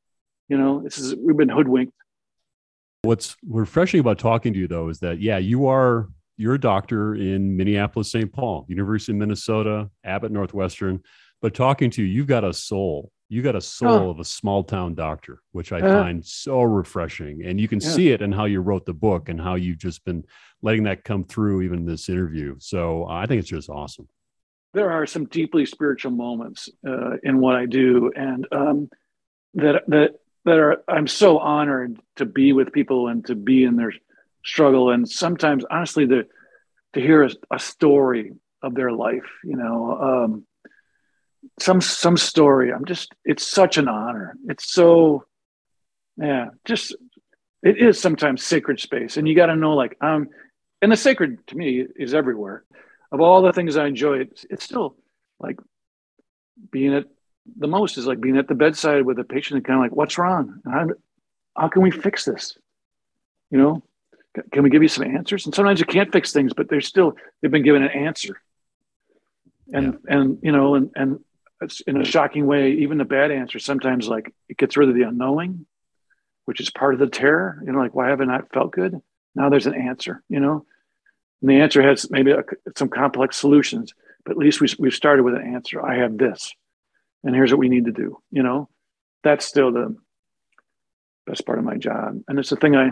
You 0.47 0.57
know, 0.57 0.81
this 0.83 0.97
is 0.97 1.15
we've 1.15 1.37
been 1.37 1.49
hoodwinked. 1.49 1.93
What's 3.03 3.35
refreshing 3.47 3.99
about 3.99 4.19
talking 4.19 4.53
to 4.53 4.59
you 4.59 4.67
though 4.67 4.89
is 4.89 4.99
that 4.99 5.19
yeah, 5.21 5.37
you 5.37 5.67
are 5.67 6.09
you're 6.39 6.53
a 6.53 6.59
doctor 6.59 7.15
in 7.15 7.57
Minneapolis, 7.57 8.13
St. 8.13 8.31
Paul, 8.31 8.65
University 8.69 9.11
of 9.11 9.17
Minnesota, 9.17 9.89
Abbott 10.05 10.31
Northwestern. 10.31 11.03
But 11.41 11.53
talking 11.53 11.89
to 11.91 12.01
you, 12.01 12.07
you've 12.07 12.27
got 12.27 12.45
a 12.45 12.53
soul. 12.53 13.11
You 13.27 13.41
got 13.41 13.57
a 13.57 13.61
soul 13.61 14.07
oh. 14.07 14.09
of 14.09 14.21
a 14.21 14.23
small 14.23 14.63
town 14.63 14.95
doctor, 14.95 15.41
which 15.51 15.73
I 15.73 15.81
uh, 15.81 16.01
find 16.01 16.25
so 16.25 16.61
refreshing. 16.61 17.43
And 17.43 17.59
you 17.59 17.67
can 17.67 17.81
yeah. 17.81 17.89
see 17.89 18.09
it 18.11 18.21
in 18.21 18.31
how 18.31 18.45
you 18.45 18.61
wrote 18.61 18.85
the 18.85 18.93
book 18.93 19.27
and 19.27 19.39
how 19.39 19.55
you've 19.55 19.79
just 19.79 20.05
been 20.05 20.23
letting 20.61 20.83
that 20.83 21.03
come 21.03 21.25
through 21.25 21.61
even 21.63 21.79
in 21.79 21.85
this 21.85 22.07
interview. 22.07 22.55
So 22.59 23.05
I 23.09 23.25
think 23.25 23.39
it's 23.39 23.49
just 23.49 23.69
awesome. 23.69 24.07
There 24.73 24.91
are 24.91 25.05
some 25.05 25.25
deeply 25.25 25.65
spiritual 25.65 26.11
moments 26.11 26.69
uh, 26.87 27.17
in 27.21 27.39
what 27.39 27.57
I 27.57 27.65
do, 27.65 28.13
and 28.15 28.47
um, 28.53 28.89
that 29.55 29.83
that 29.87 30.15
that 30.45 30.57
are 30.57 30.83
I'm 30.87 31.07
so 31.07 31.37
honored 31.39 31.99
to 32.15 32.25
be 32.25 32.53
with 32.53 32.71
people 32.71 33.07
and 33.09 33.25
to 33.25 33.35
be 33.35 33.63
in 33.63 33.75
their 33.75 33.91
struggle. 34.43 34.91
And 34.91 35.07
sometimes 35.07 35.65
honestly 35.69 36.05
the 36.05 36.27
to 36.93 36.99
hear 36.99 37.23
a, 37.23 37.29
a 37.51 37.59
story 37.59 38.33
of 38.61 38.73
their 38.75 38.91
life 38.91 39.29
you 39.43 39.55
know 39.55 39.97
um, 40.01 40.45
some 41.59 41.79
some 41.79 42.17
story 42.17 42.73
i'm 42.73 42.83
just 42.85 43.13
it's 43.23 43.47
such 43.47 43.77
an 43.77 43.87
honor. 43.87 44.35
It's 44.47 44.71
so 44.71 45.25
yeah 46.17 46.49
just 46.65 46.95
it 47.61 47.77
is 47.77 47.99
sometimes 47.99 48.43
sacred 48.43 48.79
space. 48.79 49.17
And 49.17 49.27
you 49.27 49.35
got 49.35 49.47
to 49.47 49.55
know 49.55 49.75
like 49.75 49.97
um 50.01 50.29
and 50.81 50.91
the 50.91 50.97
sacred 50.97 51.45
to 51.47 51.57
me 51.57 51.85
is 51.95 52.13
everywhere. 52.13 52.63
Of 53.11 53.21
all 53.21 53.41
the 53.41 53.53
things 53.53 53.77
i 53.77 53.87
enjoy 53.87 54.19
it's, 54.19 54.45
it's 54.49 54.63
still 54.63 54.95
like 55.39 55.57
being 56.71 56.93
at 56.93 57.05
the 57.57 57.67
most 57.67 57.97
is 57.97 58.05
like 58.05 58.19
being 58.19 58.37
at 58.37 58.47
the 58.47 58.55
bedside 58.55 59.05
with 59.05 59.19
a 59.19 59.23
patient 59.23 59.57
and 59.57 59.65
kind 59.65 59.79
of 59.79 59.83
like, 59.83 59.95
what's 59.95 60.17
wrong? 60.17 60.61
How, 60.65 60.87
how 61.55 61.67
can 61.69 61.81
we 61.81 61.91
fix 61.91 62.25
this? 62.25 62.57
You 63.49 63.57
know, 63.57 63.83
can 64.51 64.63
we 64.63 64.69
give 64.69 64.81
you 64.81 64.87
some 64.87 65.05
answers? 65.05 65.45
And 65.45 65.53
sometimes 65.53 65.79
you 65.79 65.85
can't 65.85 66.11
fix 66.11 66.31
things, 66.31 66.53
but 66.53 66.69
they're 66.69 66.81
still, 66.81 67.15
they've 67.41 67.51
been 67.51 67.63
given 67.63 67.83
an 67.83 67.89
answer. 67.89 68.41
And, 69.73 69.99
yeah. 70.07 70.17
and, 70.17 70.39
you 70.41 70.51
know, 70.51 70.75
and, 70.75 70.91
and 70.95 71.19
it's 71.61 71.81
in 71.81 71.99
a 72.01 72.05
shocking 72.05 72.45
way, 72.45 72.71
even 72.71 72.97
the 72.97 73.05
bad 73.05 73.31
answer, 73.31 73.59
sometimes 73.59 74.07
like 74.07 74.33
it 74.47 74.57
gets 74.57 74.77
rid 74.77 74.89
of 74.89 74.95
the 74.95 75.03
unknowing, 75.03 75.65
which 76.45 76.59
is 76.59 76.69
part 76.69 76.93
of 76.93 76.99
the 76.99 77.07
terror, 77.07 77.61
you 77.65 77.71
know, 77.71 77.79
like, 77.79 77.93
why 77.93 78.09
have 78.09 78.21
I 78.21 78.25
not 78.25 78.51
felt 78.53 78.71
good? 78.71 78.99
Now 79.35 79.49
there's 79.49 79.67
an 79.67 79.75
answer, 79.75 80.23
you 80.29 80.39
know, 80.39 80.65
and 81.41 81.49
the 81.49 81.61
answer 81.61 81.81
has 81.81 82.09
maybe 82.09 82.31
a, 82.31 82.43
some 82.75 82.89
complex 82.89 83.37
solutions, 83.37 83.93
but 84.25 84.31
at 84.31 84.37
least 84.37 84.61
we, 84.61 84.67
we've 84.79 84.93
started 84.93 85.23
with 85.23 85.35
an 85.35 85.53
answer. 85.53 85.85
I 85.85 85.97
have 85.97 86.17
this, 86.17 86.51
and 87.23 87.35
here's 87.35 87.51
what 87.51 87.59
we 87.59 87.69
need 87.69 87.85
to 87.85 87.91
do. 87.91 88.19
You 88.31 88.43
know, 88.43 88.69
that's 89.23 89.45
still 89.45 89.71
the 89.71 89.95
best 91.27 91.45
part 91.45 91.59
of 91.59 91.65
my 91.65 91.77
job. 91.77 92.21
And 92.27 92.39
it's 92.39 92.49
the 92.49 92.55
thing 92.55 92.75
I, 92.75 92.89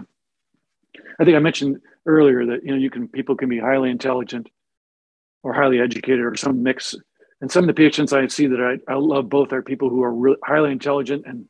I 1.20 1.26
think 1.26 1.36
I 1.36 1.40
mentioned 1.40 1.82
earlier 2.06 2.46
that, 2.46 2.64
you 2.64 2.72
know, 2.72 2.78
you 2.78 2.90
can, 2.90 3.08
people 3.08 3.36
can 3.36 3.50
be 3.50 3.60
highly 3.60 3.90
intelligent 3.90 4.50
or 5.44 5.54
highly 5.54 5.80
educated 5.80 6.22
or 6.22 6.36
some 6.36 6.64
mix. 6.64 6.96
And 7.42 7.52
some 7.52 7.64
of 7.64 7.68
the 7.68 7.74
patients 7.74 8.14
I 8.14 8.28
see 8.28 8.48
that 8.48 8.60
I, 8.88 8.92
I 8.92 8.96
love 8.96 9.30
both 9.30 9.54
are 9.54 9.62
people 9.62 9.90
who 9.90 10.04
are 10.04 10.14
really 10.14 10.38
highly 10.44 10.72
intelligent 10.72 11.26
and, 11.26 11.48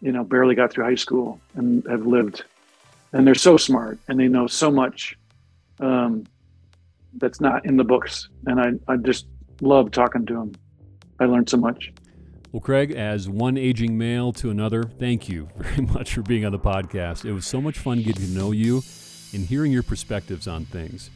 you 0.00 0.12
know, 0.12 0.24
barely 0.24 0.54
got 0.54 0.72
through 0.72 0.84
high 0.84 0.94
school 0.94 1.40
and 1.54 1.84
have 1.88 2.06
lived 2.06 2.44
and 3.12 3.26
they're 3.26 3.34
so 3.34 3.56
smart 3.56 3.98
and 4.08 4.18
they 4.20 4.28
know 4.28 4.46
so 4.46 4.70
much 4.70 5.16
um, 5.80 6.26
that's 7.14 7.40
not 7.40 7.64
in 7.64 7.76
the 7.76 7.84
books. 7.84 8.28
And 8.46 8.60
I, 8.60 8.92
I 8.92 8.96
just 8.96 9.26
love 9.60 9.90
talking 9.90 10.26
to 10.26 10.34
them. 10.34 10.52
I 11.18 11.24
learned 11.24 11.48
so 11.48 11.56
much. 11.56 11.92
Well, 12.56 12.62
Craig, 12.62 12.92
as 12.92 13.28
one 13.28 13.58
aging 13.58 13.98
male 13.98 14.32
to 14.32 14.48
another, 14.48 14.84
thank 14.84 15.28
you 15.28 15.50
very 15.58 15.86
much 15.92 16.14
for 16.14 16.22
being 16.22 16.46
on 16.46 16.52
the 16.52 16.58
podcast. 16.58 17.26
It 17.26 17.34
was 17.34 17.46
so 17.46 17.60
much 17.60 17.78
fun 17.78 17.98
getting 17.98 18.28
to 18.28 18.30
know 18.30 18.50
you 18.50 18.80
and 19.34 19.44
hearing 19.44 19.72
your 19.72 19.82
perspectives 19.82 20.48
on 20.48 20.64
things. 20.64 21.10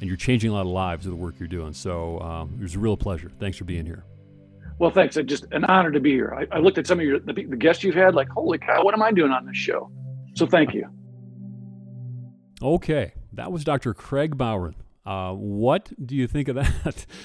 And 0.00 0.06
you're 0.06 0.16
changing 0.16 0.52
a 0.52 0.54
lot 0.54 0.60
of 0.60 0.68
lives 0.68 1.04
with 1.04 1.16
the 1.16 1.20
work 1.20 1.34
you're 1.40 1.48
doing. 1.48 1.72
So 1.72 2.20
um, 2.20 2.54
it 2.60 2.62
was 2.62 2.76
a 2.76 2.78
real 2.78 2.96
pleasure. 2.96 3.28
Thanks 3.40 3.58
for 3.58 3.64
being 3.64 3.84
here. 3.84 4.04
Well, 4.78 4.92
thanks. 4.92 5.16
It's 5.16 5.28
just 5.28 5.46
an 5.50 5.64
honor 5.64 5.90
to 5.90 5.98
be 5.98 6.12
here. 6.12 6.32
I, 6.32 6.58
I 6.58 6.60
looked 6.60 6.78
at 6.78 6.86
some 6.86 7.00
of 7.00 7.04
your 7.04 7.18
the, 7.18 7.32
the 7.32 7.56
guests 7.56 7.82
you've 7.82 7.96
had, 7.96 8.14
like, 8.14 8.28
holy 8.28 8.58
cow, 8.58 8.84
what 8.84 8.94
am 8.94 9.02
I 9.02 9.10
doing 9.10 9.32
on 9.32 9.46
this 9.46 9.56
show? 9.56 9.90
So 10.34 10.46
thank 10.46 10.74
you. 10.74 10.86
Okay, 12.62 13.14
that 13.32 13.50
was 13.50 13.64
Dr. 13.64 13.94
Craig 13.94 14.38
Bowron. 14.38 14.74
Uh, 15.04 15.32
what 15.32 15.90
do 16.06 16.14
you 16.14 16.28
think 16.28 16.46
of 16.46 16.54
that? 16.54 17.04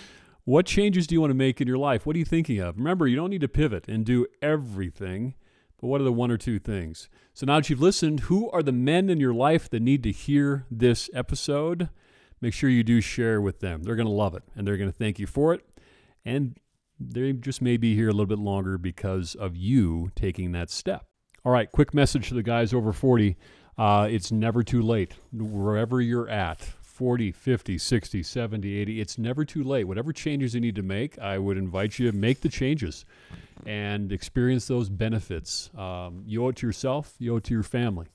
what 0.49 0.65
changes 0.65 1.05
do 1.05 1.13
you 1.13 1.21
want 1.21 1.29
to 1.29 1.35
make 1.35 1.61
in 1.61 1.67
your 1.67 1.77
life? 1.77 2.07
What 2.07 2.15
are 2.15 2.19
you 2.19 2.25
thinking 2.25 2.57
of? 2.57 2.77
Remember, 2.77 3.05
you 3.05 3.15
don't 3.15 3.29
need 3.29 3.41
to 3.41 3.47
pivot 3.47 3.87
and 3.87 4.03
do 4.03 4.25
everything, 4.41 5.35
but 5.79 5.85
what 5.85 6.01
are 6.01 6.05
the 6.05 6.11
one 6.11 6.31
or 6.31 6.37
two 6.37 6.57
things? 6.57 7.07
So 7.35 7.45
now 7.45 7.57
that 7.57 7.69
you've 7.69 7.83
listened, 7.83 8.21
who 8.21 8.49
are 8.49 8.63
the 8.63 8.71
men 8.71 9.11
in 9.11 9.19
your 9.19 9.33
life 9.33 9.69
that 9.69 9.83
need 9.83 10.01
to 10.01 10.11
hear 10.11 10.65
this 10.71 11.07
episode? 11.13 11.89
Make 12.41 12.55
sure 12.55 12.67
you 12.67 12.83
do 12.83 12.99
share 12.99 13.39
with 13.39 13.59
them. 13.59 13.83
They're 13.83 13.95
going 13.95 14.07
to 14.07 14.11
love 14.11 14.33
it 14.33 14.41
and 14.55 14.65
they're 14.65 14.77
going 14.77 14.89
to 14.89 14.97
thank 14.97 15.19
you 15.19 15.27
for 15.27 15.53
it. 15.53 15.63
And 16.25 16.57
they 16.99 17.31
just 17.33 17.61
may 17.61 17.77
be 17.77 17.93
here 17.93 18.09
a 18.09 18.11
little 18.11 18.25
bit 18.25 18.39
longer 18.39 18.79
because 18.79 19.35
of 19.35 19.55
you 19.55 20.09
taking 20.15 20.51
that 20.53 20.71
step. 20.71 21.05
All 21.45 21.51
right, 21.51 21.71
quick 21.71 21.93
message 21.93 22.27
to 22.29 22.33
the 22.33 22.41
guys 22.41 22.73
over 22.73 22.91
40. 22.91 23.37
Uh, 23.77 24.07
it's 24.09 24.31
never 24.31 24.63
too 24.63 24.81
late. 24.81 25.13
Wherever 25.31 26.01
you're 26.01 26.27
at, 26.27 26.69
40, 26.99 27.31
50, 27.31 27.77
60, 27.77 28.23
70, 28.23 28.77
80, 28.77 28.99
it's 28.99 29.17
never 29.17 29.45
too 29.45 29.63
late. 29.63 29.85
Whatever 29.85 30.11
changes 30.11 30.53
you 30.53 30.59
need 30.59 30.75
to 30.75 30.83
make, 30.83 31.17
I 31.17 31.37
would 31.37 31.55
invite 31.55 31.97
you 31.97 32.11
to 32.11 32.17
make 32.17 32.41
the 32.41 32.49
changes 32.49 33.05
and 33.65 34.11
experience 34.11 34.67
those 34.67 34.89
benefits. 34.89 35.69
Um, 35.77 36.23
you 36.25 36.43
owe 36.43 36.49
it 36.49 36.57
to 36.57 36.67
yourself, 36.67 37.13
you 37.17 37.33
owe 37.33 37.37
it 37.37 37.45
to 37.45 37.53
your 37.53 37.63
family. 37.63 38.07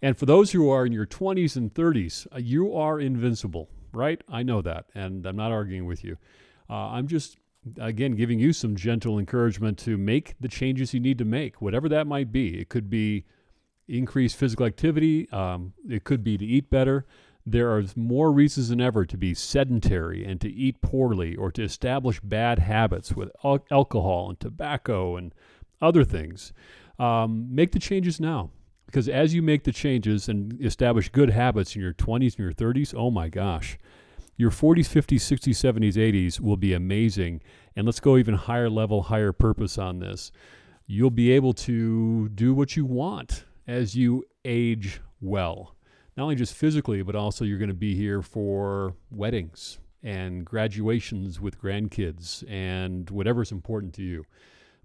And 0.00 0.16
for 0.16 0.24
those 0.24 0.52
who 0.52 0.70
are 0.70 0.86
in 0.86 0.92
your 0.92 1.04
20s 1.04 1.56
and 1.56 1.74
30s, 1.74 2.28
uh, 2.32 2.38
you 2.38 2.76
are 2.76 3.00
invincible, 3.00 3.68
right? 3.92 4.22
I 4.28 4.44
know 4.44 4.62
that, 4.62 4.84
and 4.94 5.26
I'm 5.26 5.34
not 5.34 5.50
arguing 5.50 5.86
with 5.86 6.04
you. 6.04 6.16
Uh, 6.70 6.90
I'm 6.90 7.08
just, 7.08 7.38
again, 7.80 8.12
giving 8.12 8.38
you 8.38 8.52
some 8.52 8.76
gentle 8.76 9.18
encouragement 9.18 9.78
to 9.78 9.98
make 9.98 10.36
the 10.38 10.46
changes 10.46 10.94
you 10.94 11.00
need 11.00 11.18
to 11.18 11.24
make, 11.24 11.60
whatever 11.60 11.88
that 11.88 12.06
might 12.06 12.30
be. 12.30 12.60
It 12.60 12.68
could 12.68 12.88
be 12.88 13.24
increased 13.88 14.36
physical 14.36 14.64
activity. 14.64 15.28
Um, 15.32 15.72
it 15.88 16.04
could 16.04 16.22
be 16.22 16.38
to 16.38 16.44
eat 16.44 16.70
better. 16.70 17.04
There 17.50 17.74
are 17.76 17.84
more 17.96 18.30
reasons 18.30 18.68
than 18.68 18.80
ever 18.80 19.06
to 19.06 19.16
be 19.16 19.32
sedentary 19.32 20.24
and 20.24 20.40
to 20.40 20.50
eat 20.50 20.82
poorly 20.82 21.34
or 21.34 21.50
to 21.52 21.62
establish 21.62 22.20
bad 22.20 22.58
habits 22.58 23.12
with 23.12 23.30
al- 23.42 23.64
alcohol 23.70 24.28
and 24.28 24.38
tobacco 24.38 25.16
and 25.16 25.34
other 25.80 26.04
things. 26.04 26.52
Um, 26.98 27.54
make 27.54 27.72
the 27.72 27.78
changes 27.78 28.20
now 28.20 28.50
because 28.86 29.08
as 29.08 29.34
you 29.34 29.42
make 29.42 29.64
the 29.64 29.72
changes 29.72 30.28
and 30.28 30.60
establish 30.64 31.10
good 31.10 31.30
habits 31.30 31.76
in 31.76 31.82
your 31.82 31.92
20s 31.92 32.36
and 32.36 32.38
your 32.38 32.52
30s, 32.52 32.94
oh 32.94 33.10
my 33.10 33.28
gosh, 33.28 33.78
your 34.36 34.50
40s, 34.50 34.88
50s, 34.88 35.20
60s, 35.20 35.74
70s, 35.74 35.94
80s 35.94 36.40
will 36.40 36.56
be 36.56 36.72
amazing. 36.72 37.42
And 37.76 37.86
let's 37.86 38.00
go 38.00 38.16
even 38.16 38.34
higher 38.34 38.70
level, 38.70 39.02
higher 39.02 39.32
purpose 39.32 39.78
on 39.78 39.98
this. 39.98 40.32
You'll 40.86 41.10
be 41.10 41.32
able 41.32 41.52
to 41.54 42.28
do 42.30 42.54
what 42.54 42.76
you 42.76 42.86
want 42.86 43.44
as 43.66 43.94
you 43.94 44.24
age 44.44 45.00
well. 45.20 45.74
Not 46.18 46.24
only 46.24 46.34
just 46.34 46.54
physically, 46.54 47.00
but 47.02 47.14
also 47.14 47.44
you're 47.44 47.58
going 47.60 47.68
to 47.68 47.74
be 47.74 47.94
here 47.94 48.22
for 48.22 48.96
weddings 49.08 49.78
and 50.02 50.44
graduations 50.44 51.40
with 51.40 51.62
grandkids 51.62 52.42
and 52.50 53.08
whatever's 53.08 53.52
important 53.52 53.94
to 53.94 54.02
you. 54.02 54.24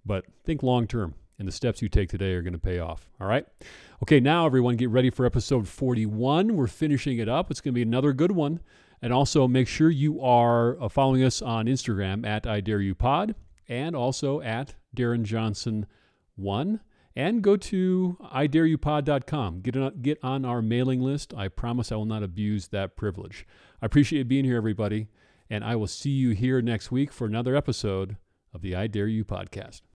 But 0.06 0.26
think 0.44 0.62
long 0.62 0.86
term, 0.86 1.16
and 1.40 1.48
the 1.48 1.52
steps 1.52 1.82
you 1.82 1.88
take 1.88 2.08
today 2.08 2.34
are 2.34 2.42
going 2.42 2.52
to 2.52 2.58
pay 2.60 2.78
off. 2.78 3.10
All 3.20 3.26
right? 3.26 3.44
Okay, 4.00 4.20
now 4.20 4.46
everyone 4.46 4.76
get 4.76 4.90
ready 4.90 5.10
for 5.10 5.26
episode 5.26 5.66
41. 5.66 6.54
We're 6.54 6.68
finishing 6.68 7.18
it 7.18 7.28
up. 7.28 7.50
It's 7.50 7.60
going 7.60 7.72
to 7.72 7.78
be 7.78 7.82
another 7.82 8.12
good 8.12 8.30
one. 8.30 8.60
And 9.02 9.12
also 9.12 9.48
make 9.48 9.66
sure 9.66 9.90
you 9.90 10.20
are 10.20 10.80
uh, 10.80 10.88
following 10.88 11.24
us 11.24 11.42
on 11.42 11.66
Instagram 11.66 12.24
at 12.24 12.46
I 12.46 12.60
Dare 12.60 12.80
You 12.80 12.94
Pod 12.94 13.34
and 13.68 13.96
also 13.96 14.40
at 14.40 14.76
Darren 14.96 15.24
Johnson 15.24 15.86
1 16.36 16.78
and 17.16 17.42
go 17.42 17.56
to 17.56 18.16
idareyoupod.com. 18.32 19.60
Get 19.60 19.76
on, 19.76 20.00
get 20.00 20.18
on 20.22 20.44
our 20.44 20.62
mailing 20.62 21.00
list. 21.00 21.32
I 21.36 21.48
promise 21.48 21.92
I 21.92 21.96
will 21.96 22.04
not 22.04 22.22
abuse 22.22 22.68
that 22.68 22.96
privilege. 22.96 23.46
I 23.80 23.86
appreciate 23.86 24.18
you 24.18 24.24
being 24.24 24.44
here, 24.44 24.56
everybody, 24.56 25.08
and 25.48 25.62
I 25.64 25.76
will 25.76 25.86
see 25.86 26.10
you 26.10 26.30
here 26.30 26.60
next 26.60 26.90
week 26.90 27.12
for 27.12 27.26
another 27.26 27.54
episode 27.54 28.16
of 28.52 28.62
the 28.62 28.74
I 28.74 28.86
Dare 28.86 29.06
You 29.06 29.24
podcast. 29.24 29.82